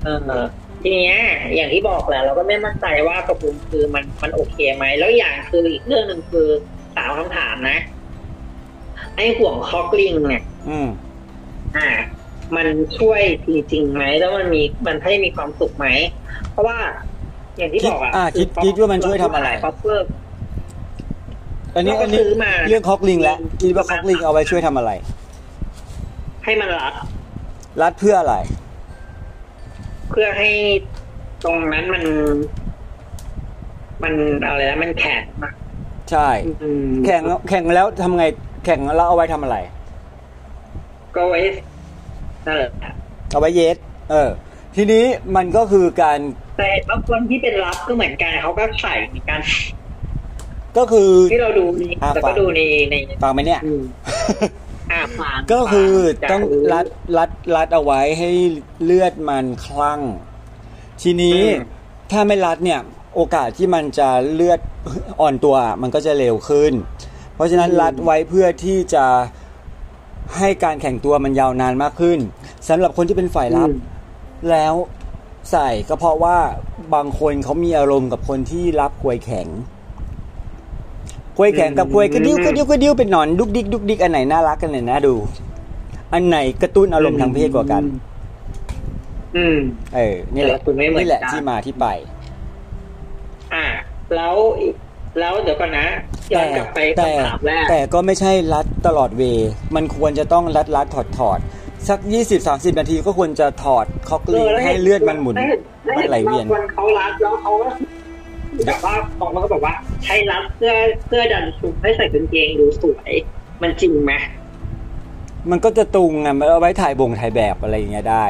[0.02, 0.08] เอ
[0.38, 0.42] อ
[0.82, 1.18] ทีเนี้ย
[1.54, 6.46] อย่างที่บอกแหละเราก็ไม่มั่นใจว่ากระพุ้งคือมันมันโอเคไหมแล้วอย่างคืออีกเรื่องหนึ่งคือ
[6.96, 7.78] สามคำถามนะ
[9.16, 10.88] ไอ้ห่วงคอกลิงเนี่ยอืม
[11.76, 11.88] อ่า
[12.56, 12.66] มัน
[12.98, 15.86] ช่วยจริงๆไหมแล้วมันมีมันให้มีความสุขไหม
[16.50, 16.78] เพราะว่า
[17.56, 20.06] อย่างที่บอกอะอ่าคิดคิดว่ามันช่วยทำอะไร popper
[21.74, 24.90] อันนี้เราก็อันนี้ซื้อมา เรื่อง cock ring แล้วคิดว่า cock ring เอาไว้ช่วยทำอะไร
[26.44, 26.92] ให้มันรัด
[27.82, 28.36] รัดเพื่ออะไร
[30.10, 30.50] เพื่อให้
[31.44, 32.04] ตรงนั้นมัน
[34.02, 34.14] มัน
[34.46, 35.52] อะไรนะมันแข็งอะ
[36.10, 36.28] ใช่
[36.62, 38.24] อืมแข็งแล้วแข็งแล้วทำไง
[38.64, 39.56] แข่งแล้วเอาไว้ทำอะไร
[41.14, 41.40] ก็ไว้
[42.46, 42.70] นั่นแหละ
[43.30, 43.76] เอาไว้เยส
[44.10, 44.28] เออ
[44.76, 45.04] ทีนี้
[45.36, 46.18] มันก็คือการ
[46.58, 49.40] แต่บางคนที่เป็นรับก็เหมือนกันเขาก็ใส่เหมือนกัน
[50.76, 53.82] ก็คือที่เราดูในอ่าแล้วฟัก็งดูในในฟังไหมเนี่ยอืม
[54.92, 55.92] อ่าฟังก็คือ
[56.22, 56.86] ฟัต้องจากรัด
[57.18, 58.30] รัดรัดเอาไว้ให้
[58.84, 60.00] เลือดมันคลั่ง
[61.02, 61.80] ทีนี้อืม
[62.10, 62.80] ถ้าไม่รัดเนี่ย
[63.14, 64.60] โอกาสที่มันจะเลือด
[65.20, 66.72] อ่อนตัวมันก็จะเร็วขึ้น
[67.34, 69.06] เพราะฉะนั้นรัดไว้เพื่อที่จะ
[70.38, 72.18] ให้การแข่งตัวมันยาวนานมากขึ้น
[72.68, 73.78] สำหรับคนที่เป็นฝ่ายรับอืม
[74.50, 74.74] แล้ว
[75.50, 76.38] ใส่ก็เพราะว่า
[76.94, 79.48] บางคนเขามีอารมณ์กับคนที่รับกลวยแข็ง
[81.36, 85.14] กลวยแข็งกับกลวยกระดิ้วกระดิ้วกระดิ้วเป็นหนอนดุกดิกดุกดิกอันไหนน่ารักกันไหนน่าดู
[86.12, 87.82] อันไหนกระตุ้นอารมณ์ทางเพศกว่ากัน
[89.36, 89.58] อืม
[89.94, 91.86] เออ นี่แหละแต่ละคนไม่เหมือนกันนี่แหละที่มาที่ไป
[93.54, 93.66] อ่า
[94.16, 94.34] แล้ว
[95.20, 95.86] แล้วเดี๋ยวก่อนนะ
[96.32, 101.38] ย้อนกลับไปแต่คำถามแรกแต่ก็ไม่ใช่รัดตลอดเวย์มันควรจะต้องรัดรัดถอดถอด
[101.88, 105.36] สักยี่สิบสามสิบนาทีก็ควรจะถอดคอกลิงให้เลือดมันหมุน
[105.96, 107.68] มันไหลเวียนคนเขารัดแล้วเขาก็
[108.66, 109.74] แบบว่าบางคนก็บอกว่า
[110.04, 110.72] ใช้รัดเพื่อ
[111.06, 113.12] เพื่อดันชุมให้ใส่กางเกงดูสวย
[113.62, 114.12] มันจริงไหม
[115.50, 118.26] มันก็จะตุงอะมันเอาไว้ถ่ายบ่งถ่ายแบบอะไรอย่างเงี้ยได้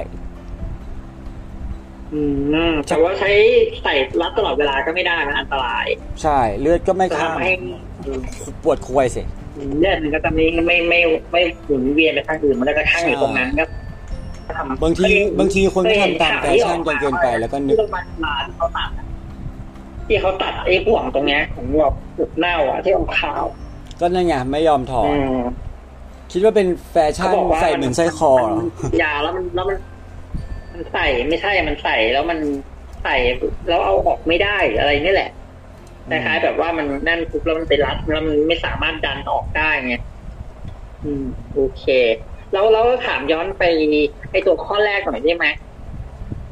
[2.12, 2.22] อื
[2.70, 3.30] มแต่ว่าใช้
[3.82, 5.86] ใส่รัดตลอดเวลาก็ไม่ได้มันอันตราย
[6.22, 7.52] ใช่ เลือดก็ไม่จะข้างทำให้
[8.62, 9.22] ปวดควยสิ
[9.78, 11.00] เลือดมันก็จะไม่ไม่ไม่
[11.32, 13.64] ไม่หมุนเวียนไปทางอื่นมันก็จะข้างอยู่ตรงนั้นก็
[14.58, 17.76] ทำบางทีเคยบางทีคนก็ทำตามเคแฟยห็ชั่นข่าวจนเกินไปแล้วก็นึก
[20.06, 23.44] ที่โรงพยาบาลลานเขาตัดอะที่เขาตัดไอ้ห่วงตรงเนี้ย ของแบบจุดเน่าอะที่ออกขาว
[24.00, 25.42] ก็นั่นไงไม่ยอมถอดอืม
[26.32, 29.78] คิดว่าเป็นแฟเขาชั่นบอกว่าใส่เหมือนไส้คอเหรอมันยาวแล้วมันแล้วมัน
[30.72, 32.38] มันใส่ไม่ใช่มันใส่แล้วมัน
[33.04, 33.16] ใส่
[33.68, 35.30] แล้วเอาออกไม่ได้อะไรนี่แหละ
[36.10, 39.96] คล้ายๆแบบว่ามันนั่นปุ๊บแล้วมันไปรัดแล้วมันไม่สามารถดันออกได้ไง
[41.04, 41.24] อืม
[41.54, 41.84] โอเค
[42.52, 43.64] แล้วเราถามย้อนไป
[44.30, 45.46] ไอตัวข้อแรกหน่อยได้ไหม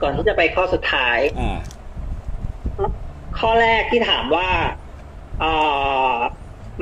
[0.02, 1.58] ก่อนที่จะไปข้อสุดท้าย อ่า
[3.38, 4.48] ข้อแรกที่ถามว่า
[5.40, 5.52] เอ่
[6.12, 6.14] อ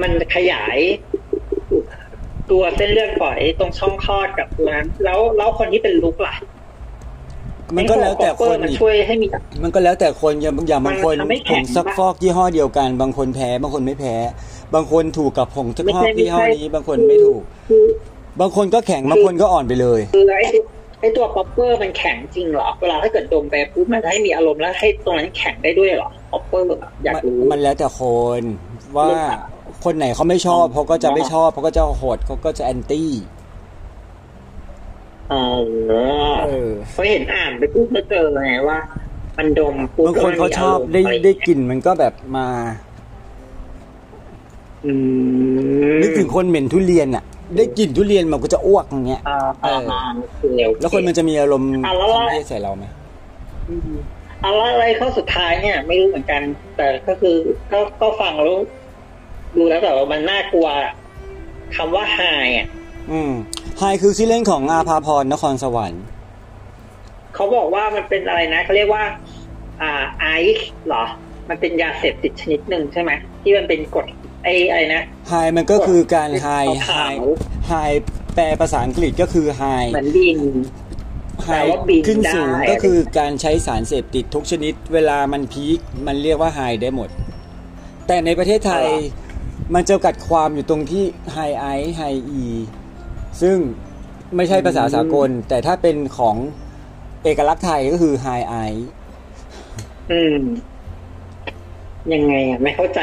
[0.03, 0.79] มันขยาย
[2.51, 6.35] ตัวเส้นเลือดฝอยตรงช่องคลอดกับตัวนั้น แล้วแล้วคนที่เป็นรุกล่ะ
[7.77, 9.27] มันก็แล้วแต่คนมันอีกช่วยให้มี
[9.63, 14.15] มันก็แล้วแต่คนอย่างอย่างบางคนมันทำให้แข็งผงซักฟอกยี่ห้อเดียวกัน บางคนแพ้ บางคนไม่แพ้
[14.75, 17.85] บางคนถูกกับผงซักฟอกไม่ใช่ยี่ห้อไม่ใช่นี้ บางคนไม่ถูกคือ
[18.41, 20.65] บางคนก็แข็งบางคนก็อ่อนไปเลยคือไอ้ตัว
[21.01, 26.67] ไอ้ตัว popper มันแข็งจริงเหรอเวลาถ้าเกิดดมไปปุ๊บมันจะให้มีอารมณ์แล้วให้ตรงนั้นแข็งได้ด้วยเหรอ ป๊อปเปอร์
[27.05, 28.03] อยากมันรู้มันแล้วแต่ค
[28.41, 28.43] น
[28.97, 29.41] ว่าเลือกอะ
[29.85, 33.11] คนไหนเขาไม่ชอบเขาก็จะไม่ชอบเขาก็จะโหดเขาก็จะแอนตี้
[35.31, 35.61] เออ
[36.47, 38.79] เออเขาเห็นอ่านไปปุ๊บแล้วเจอไงว่า
[39.39, 42.47] มันดมปุ๊บางคนเขาชอบแล้วมันมีารมณ์ได้ได้กลิ่นมันก็แบบมา
[44.87, 44.93] อื
[45.91, 47.25] มนึกถึงคนเหม็นทุเรียนอะ
[47.57, 52.85] ได้กลิ่นทุเรียนมันก็จะอ้วกอย่างเงี้ยอ่าเออ่าอโอเคโอเแล้วคนมันจะมีอารมณ์อะแล้วทางเพศใส่เราไหม
[54.45, 56.43] อืมเอาละอะไรข้อสุดท้ายเนี่ย ไม่รู้เหมือนกัน
[56.77, 57.37] แต่ก็คือ
[57.73, 58.57] ก็ก็ฟังแล้ว
[59.57, 60.69] ดูแล้วแบบว่ามันน่ากลัว
[61.77, 62.21] คำว่าไฮ
[62.57, 62.67] อะ
[63.11, 63.33] อืม
[63.79, 66.05] ไฮคือชื่อเล่นของอาภาพรนครสวรรค์
[67.35, 69.05] เขาบอกว่ามันเป็นอะไรนะเขาเรียกว่า
[69.83, 71.05] อ่าไอซ์เหรอ
[71.49, 73.11] มันเป็นยาเสพติดชนิดหนึ่งใช่ไหม
[73.43, 74.07] ที่มันเป็นกรด
[74.45, 76.49] ไออะไรนะไฮมันก็คือการไฮ
[76.87, 77.23] ไฮขาว
[77.69, 77.73] ไฮ
[78.35, 79.63] แปลภาษาอังกฤษก็คือไฮ
[79.93, 80.39] เหมือนดิน
[81.45, 87.09] ไฮแปลว่าบินขึ้นสูงได้ก็คือการใช้สารเสพติดทุกชนิด เวลามันพีคมันเรียกว่าไฮได้หมด
[88.07, 88.87] แต่ในประเทศไทย
[89.75, 91.67] มันจะกัดความอยู่ตรงที่ไฮไอ
[91.97, 92.45] ไฮอี
[93.43, 93.57] ซึ่ง
[94.37, 96.37] ไม่ใช่ภาษาสากล แต่ถ้าเป็นของ
[97.25, 98.55] เอกลักษณ์ไทยก็คือไฮไอ
[100.13, 100.39] อืม
[102.13, 103.01] ยังไงอะ ไม่เข้าใจ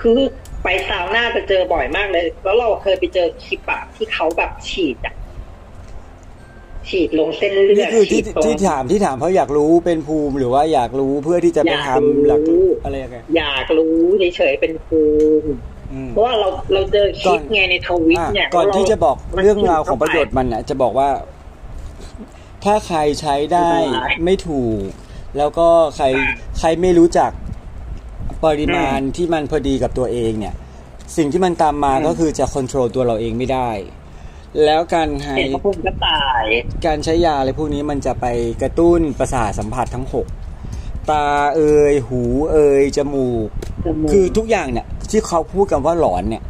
[0.00, 0.18] คือ
[0.62, 5.14] ไปซาวน่าจะเจอบ่อยมากเลย แล้วเราเคยไปเจอคลิปอะที่เขาแบบฉีดอะ
[6.90, 13.96] ฉีดลงเส้นเลือนี่ดคือที่ฉีดตรงที่ถามที่ถามเพราะอยากรู้เป็นภูมิหรือว่าอยากรู้เพื่อที่จะไปอยากทำหลักรู้อะไรยังไงอยากรู้
[14.36, 15.02] เฉยๆเป็นภู
[15.42, 15.48] มิ
[15.92, 21.08] อืมเพราะว่าเราเราเจอคลิปไงในทวิตอะเนี่ยก่อนแล้วที่จะบอกมันเรื่องราวของเข้าไปประโยชน์มันน่ะ จะบอกว่า
[22.64, 24.80] ถ้าใครใช้ได้ไม่เป็นไรไม่ถูก
[25.38, 26.06] แล้วก็ใคร
[26.58, 27.30] ใครไม่รู้จัก
[28.44, 30.54] ปริมาณที่มันพอดีกับตัวเองเนี่ย
[31.16, 33.70] สิ่งที่มันตามมาอืมก็คือจะควบคุมตัวเราเองไม่ได้
[34.64, 36.44] แล้วการให้เห็นพระพุทธก็ตาย
[36.86, 38.26] การใช้ยาอะไรพวกนี้มันจะไป
[38.62, 40.26] กระตุ้นประสาทสัมผัสทั้งหก
[41.10, 41.26] ตา
[41.56, 42.22] เอ่ยหู
[42.52, 43.48] เอ่ยจมูก
[44.10, 46.42] คือทุกอย่างเนี่ยที่เขาพูดกันว่าหลอนเนี่ย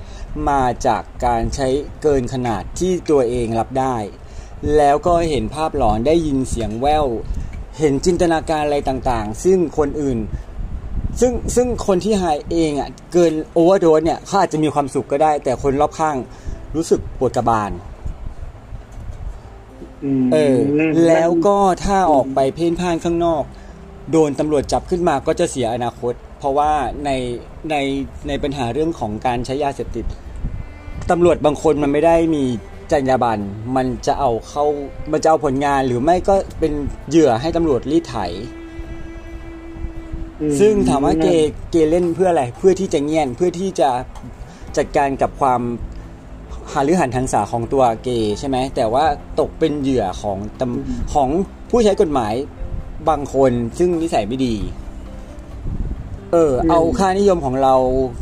[0.51, 1.69] มาจากการใช้
[2.03, 3.97] เกินขนาดที่ตัวเองรับได้
[4.77, 7.07] แล้วก็เห็นภาพหลอนได้ยินเสียงแวว
[7.79, 10.19] เห็นจินตนาการอะไรต่างๆ ซึ่งคนอื่น
[11.21, 16.17] ซึ่งซึ่งคนที่หายเองอะเกินโอเวอร์โดสเนี่ยเขาอาจจะมีความสุขก็ได้ แต่คนรอบข้าง
[16.77, 17.71] รู้สึกปวดกระบาล
[20.33, 20.57] เออ
[21.07, 23.43] แล้วก็ถ้าออกไปเพ่นพ่านข้างนอก
[24.13, 26.73] โดนตำรวจจับขึ้นมาก็จะเสียอนาคต เพราะว่า
[27.05, 27.11] ใน
[27.71, 27.77] ใน
[28.29, 30.07] ในปัญหาเรื่องของการใช้ยาเสพติด
[31.11, 32.45] ตำรวจบางคนมันไม่ได้มี
[32.93, 33.43] จรรยาบรรณ
[33.77, 34.65] มันจะเอาเข้า
[35.13, 36.73] มันจะเอาผลงานหรือไม่ก็เป็น
[37.09, 38.17] เหยื่อให้ตำรวจรีดไถ
[40.61, 43.91] ซึ่งถามว่าเกย์เกย์เล่นเพื่ออะไร เพื่อที่จะเงียนเพื่อที่จะ
[44.77, 45.61] จัดการกับความ
[46.73, 49.05] หาหรือหันทันษาของตัวเกย์ใช่ไหมแต่ว่า
[49.41, 51.29] ตกเป็นเหยื่อของตำของ
[51.71, 52.35] ผู้ใช้กฎหมาย
[53.09, 54.55] บางคนซึ่งนิสัยไม่ดี
[56.33, 57.75] เอออืมเอาค่านิยมของเรา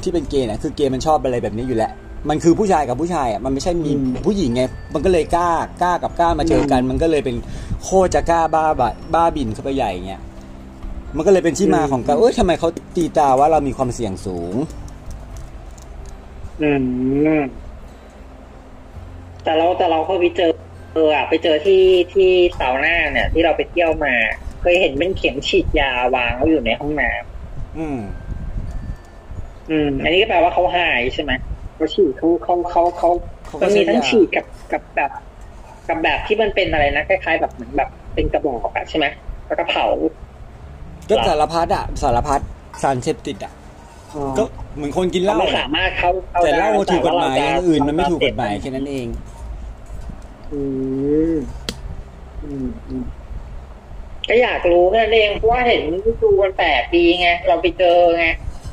[0.03, 1.93] ที่เป็นเกย์นะคือเกย์มันชอบอะไรแบบนี้อยู่แล้ว
[2.29, 3.93] มันคือผู้ชายกับผู้ชายอะมันไม่ใช่มี
[4.27, 4.63] ผู้หญิงไง
[4.95, 5.51] มันก็เลยกล้า
[5.83, 7.37] กล้ากับกล้ามาเจอกัน มันก็เลยเป็น
[7.85, 10.23] โคตรจะกล้าบ้าบะบ้าบินเข้าไปใหญ่เงี้ย
[11.17, 14.55] มันก็เลยเป็นที่มาของการเอ้ยทำไมเขาตีตาว่าเรามีความเสี่ยงสูง
[16.63, 16.71] อื
[17.41, 17.43] ม
[19.47, 20.53] แต่เราแต่เราเคยไปเจอ
[20.95, 21.83] เอออะไปเจอที่
[22.13, 24.15] ที่เสาหน้าเนี่ย ที่เราไปเที่ยวมา
[24.61, 27.99] เคยเห็นเป็นเข็มฉีดยาวางไว้อยู่ในห้องน้ำอืม
[29.71, 31.33] อืม อันนี้ก็แปลว่าเขาหายใช่ไหม
[31.75, 33.11] เขาฉีดเขาเขาเขาเขา
[33.47, 35.11] เขาก็มันมีทั้งใช้ยาฉีดกับกับแบบ
[35.89, 39.07] กับแบบที่มันเป็นอะไรนะคล้ายๆ แบบเหมือนแบบเป็นกระบอกอะใช่ไหม
[39.47, 39.87] แล้วก็เผา
[41.11, 42.41] ก็สารพัดอะสารพัด
[42.83, 43.53] สารเสพติดอะ
[44.39, 44.43] ก็
[44.77, 49.07] เหมือนคนกินเหล้าไม่อะสามารถเข้าเข้าแต่เหล้าได้ถูกกฎหมายแต่อว่ย่างอื่นมันไม่ถูกกฎหมายเรแค่นั้นเอง
[50.53, 50.61] อื
[51.33, 51.37] ม
[52.43, 53.05] อืมอืม
[54.29, 55.83] ก็อยากรู้นั้นเองเพราะว่าเห็น
[56.23, 58.25] ดูมันแปลกดีไงเราไปเจอไง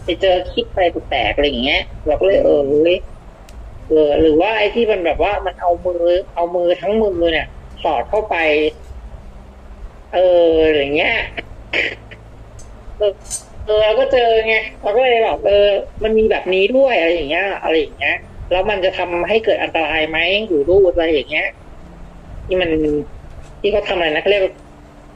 [0.06, 2.95] ไปเจอคลิปอะไรแปลกๆอะไรอย่างเงี้ยเราก็เลยเออเฮ้ย
[3.90, 6.04] เออหรือว่าไอ้ที่มันแบบว่ามันเอามือ
[6.36, 7.48] เอามือทั้งมือเนี่ย
[7.84, 8.36] สอดเข้าไป
[10.14, 10.20] เอ
[10.50, 11.14] ออย่างเงี้ย
[12.98, 13.14] เออ
[13.66, 15.68] เออเราก็เจอไงเราก็เลยแบบเออ
[16.04, 18.16] มันมีแบบนี้ด้วยอะไรอย่างเงี้ย อะไรอย่างเงี้ย
[18.52, 20.18] แล้วมันจะทำให้เกิดอันตรายไหม
[20.48, 21.48] หูรูดอะไรอย่างเงี้ย
[22.45, 22.70] ที่มัน
[23.61, 24.53] ที่เขาทำอะไรนะเขาเรียกว่า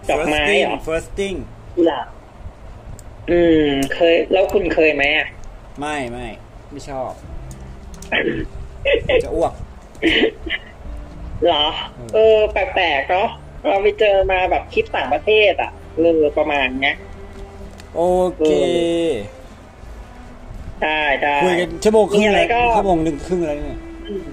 [0.09, 1.37] ดอกไม้เหรอ firsting
[1.75, 2.07] กุหลาบ
[3.31, 3.63] อืม
[3.93, 5.27] เคย แล้วคุณเคยไหมอะ
[5.79, 6.27] ไม่ไม่
[6.71, 7.11] ไม่ชอบ
[9.23, 9.53] จะอ้วก
[11.45, 11.65] เหรอ
[12.13, 13.29] เออ แปลกๆเนาะ
[13.67, 16.95] เราไปเจอมาแบบคลิปต่างประเทศอะเออประมาณเนี้ย
[17.95, 18.01] โอ
[18.37, 18.51] เค
[20.81, 24.27] ได้ได้คุยกันชั่วโมงครึ่งมีอะไรแล้วก็ชั่วโมงหนึ่งครึ่งแล้วเนี่ยอืม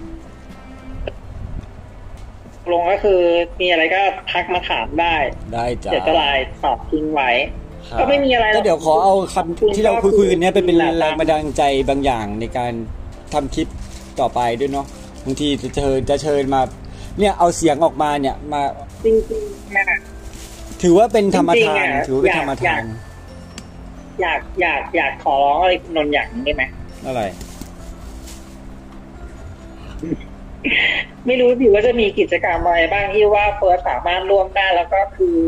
[2.72, 3.20] ลงก็คือ
[3.60, 4.00] มีอะไรก็
[4.30, 5.14] ทักมาถามได้
[5.54, 7.30] ได้จ้าเดี๋ยวจะไลน์ตอบทิ้งไว้
[7.88, 12.72] ครับก็ไม่มีอะไรหรอกก็เดี๋ยวขอเอาคำที่เราคุยคุยๆกันเนี้ยไปเป็นแหละแรงบันดาลใจบางอย่างในการ
[13.32, 13.68] ทำคลิป
[14.20, 14.86] ต่อไปด้วยเนาะ
[15.24, 16.60] บางทีจะเชิญจะเชิญมา
[17.18, 18.62] เนี่ยเอาเสียงออกมาเนี่ยมา
[19.04, 19.84] จริงๆนะ
[20.82, 22.84] ถือว่าเป็นธรรมจริงทาๆนอะถือว่าเป็นอยากธรรมอทายากน
[24.20, 26.62] อยากอยากอยากขอร้องอะไรคุณนนท์อย่างนี้ได้ไหม
[27.06, 27.22] อะไร
[31.26, 35.38] ไม่รู้สิว่าจะมีกิจกรรมอะไรบ้างที่ว่าเฟิร์สสามารถร่วมได้แล้วก็คือ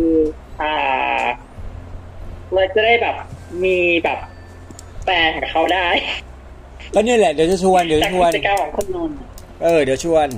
[0.62, 1.22] อ่า
[2.48, 3.16] เผื่อจะได้แบบ
[3.64, 4.18] มีแบบ
[5.05, 5.86] แฟนกับเขาได้
[6.94, 9.18] ก็เนี่ยแหละเดี๋ยวจะชวนเดี๋ยวจากจะชวนกิจกรรมของคุณนนท์
[9.62, 10.28] เออ เดี๋ยวชวน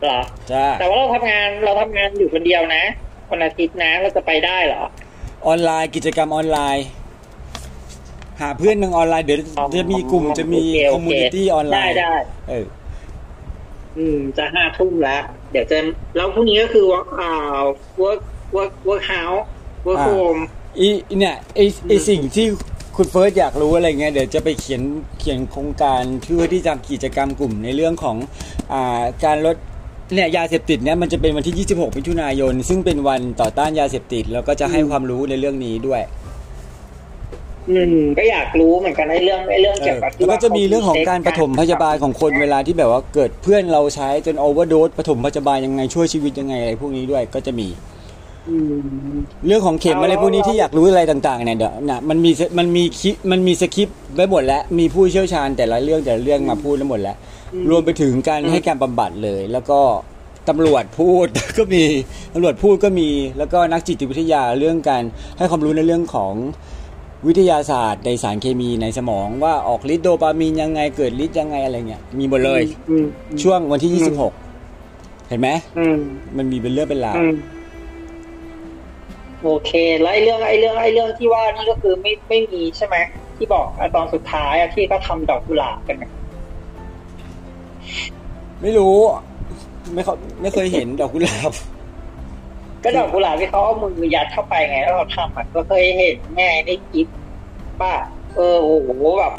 [0.00, 0.20] เหรอ
[0.50, 2.82] จ้าแต่ว่าเราทำงานเราทำงานอยู่คนเดียวนะ
[3.30, 4.82] วันอาทิตย์นะเราจะไปได้เหรอ
[5.46, 6.86] ออนไลน์กิจกรรมออนไลน์
[8.40, 12.14] หาเพื่อนทางออนไลน์เดี๋ยวอ๋อจะมีกลุ่มจะมีโอเคคโออมเคมูนิตี้ออนไลได้น์ได้
[12.48, 12.64] เออ
[13.98, 15.78] อืม จะห้าทุ่มแล้ว เดี๋ยวจะ
[16.16, 17.62] แล้วพรุ่งนี้ก็คือว่าอ่า
[18.02, 18.20] work
[18.56, 19.42] work work house
[19.86, 20.40] work อ่า home
[20.78, 20.88] อี
[21.18, 22.46] เนี่ยไอไอสิ่งที่
[22.96, 24.82] คุณเฟิร์สอยากรู้อะไรเงี้ยเดี๋ยวจะไปเขียน
[25.18, 28.16] เขียนโครงการเพื่อที่จะกิจกรรมกลุ่มในเรื่องของ
[28.72, 29.56] อ่าการลด
[30.14, 36.02] เนี่ยยาเสพติดเนี่ยมันจะเป็นวันที่ 26มิถุนายน ซึ่งเป็นวันต่อต้านยาเสพติด แล้วก็จะให้ความรู้ในเรื่องนี้ด้วย
[37.70, 47.68] อืมก็อยากรู้เหมือนกันในเรื่องในเรื่องเอเกี่ยอวกับแล้วก็จะมีเรื่องของการปฐมพยาบาลของคนเวลาที่แบบว่าเกิดเพื่อนเราใช้จนโอเวอร์โดสปฐมพยาบาลยังไงช่วยชีวิตยังไงอะไรพวกนี้ด้วยก็จะมี
[48.48, 49.14] อืม
[49.46, 57.16] เรื่องของเข็มเอาอะไรพวกนี้เอาที่อยากรู้อะไรต่างๆเนี่ยเดี๋ยวนะมันมีมันมีคลิปมันมีสคริปต์ไว้หมดแล้วมีผู้เชี่ยวชาญแต่ละเรื่องแต่ละเรื่องมาพูดแล้วหมดแล้ว
[57.70, 59.80] รวมไปถึงการให้การบำบัดเลย แล้วก็
[60.48, 61.26] ตำรวจพูด
[61.58, 61.84] ก็มี
[62.34, 63.08] ตำรวจพูดก็มี
[63.38, 65.02] แล้วก็นักจิตวิทยาเรื่องการ
[65.38, 66.32] ให้ความรู้ในเรื่องของ
[67.26, 73.06] วิทยาศาสตร์ในสารเคมีในสมองว่าออกฤทธิ์โดปามีนยังไงเกิดฤทธิ์ยังไงอะไรเงี้ยมีหมดเลยอืม
[73.42, 74.02] ช่วงวันที่
[74.58, 75.96] 26เห็นไหมอืม
[76.36, 77.34] มันมีเป็นเรื่องเป็นราวอืม
[79.42, 82.96] โอเคแล้วไอ้เรื่องไอ้เรื่องไอ้เรื่องที่ว่านี่ก็คือไม่ไม่มีใช่ไหม
[83.36, 86.10] ที่บอกอะตอนสุดท้ายอะที่ก็ทำดอกกุหลาบกันอะ
[88.62, 88.96] ไม่รู้
[89.92, 91.52] ไม่เขาไม่เคยเห็นดอกกุหลาบ
[92.84, 97.06] ก็ดอกกุหลาบที่เขาเอามือยัดเข้าไปไงแล้วเราทำอะก็เคยเห็นแม่ในคลิป
[97.80, 97.92] ป้า
[98.36, 98.88] เออโอ้โห
[99.18, 99.32] แบบ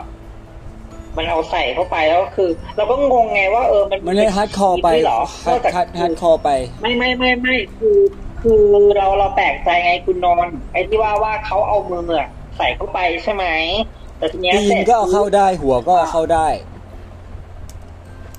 [1.17, 6.49] มันเอาใส่เข้าไปแล้วคือ เราก็งงไงว่าเออมันมันเลยฮาร์ดคอร์ไปด้วยเหรอฮาร์ดฮาร์ดฮาร์ดคอร์ไป
[6.81, 7.97] ไม่ไม่ไม่ไม่คือ
[8.41, 8.61] คือ
[8.97, 13.45] เราเราแปลกใจไงคุณนนท์ไอ้ที่ว่าว่าเขาเอามืออะใส่เข้าไปใช่ไหม
[14.17, 16.47] แต่ทีเนี้ยตีสนร็จก็เอาเข้าได้หัวก็เอาเข้าได้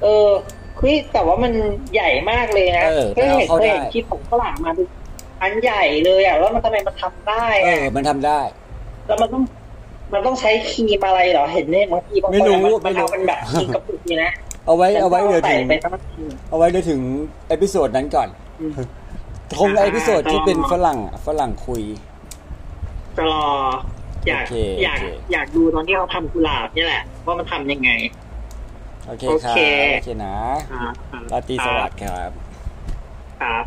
[0.02, 0.28] เออ
[0.78, 1.52] คือแต่ว่ามัน
[1.94, 4.82] ใหญ่มากเลยนะเออเคยเห็นเอาเข้าเคยได้เห็นคลิปของฝรั่งมาดู
[5.42, 8.40] อันใหญ่เลยอะแล้วมันทำไมมันทำได้เออะอมันทำได้
[9.06, 9.42] แล้วมันต้อง
[10.12, 14.32] มันต้องใช้ครีมอะไรเหรอเห็นเนี่ยบางทีบางไม่คนรู้อะมันไม่มันรู้เอาเป็นแบบครีมกระปุกนี่นะ
[14.66, 17.00] เอาไว้เอาไว้เดี๋ยวใส่ถึงไปทั้งทีเอาไว้เดี๋ยวถึง
[17.48, 18.28] เอพิโซดนั้นก่อน
[18.60, 18.72] อืม
[19.58, 21.82] คงเอพิโซดที่เป็นฝรั่งอะฝรั่งคุย
[23.16, 23.46] จะรอ
[24.28, 27.90] อยากโอเคอยากโอเคอยากดูตอนที่เขาทำกุหลาบนี่แหละว่ามันทำยังไง
[29.06, 30.36] โอเคโอครัเคบโอเคนะ
[30.72, 30.94] ครับ
[31.32, 32.30] ราตรีสวัสดิ์ครับ
[33.40, 33.64] ครับ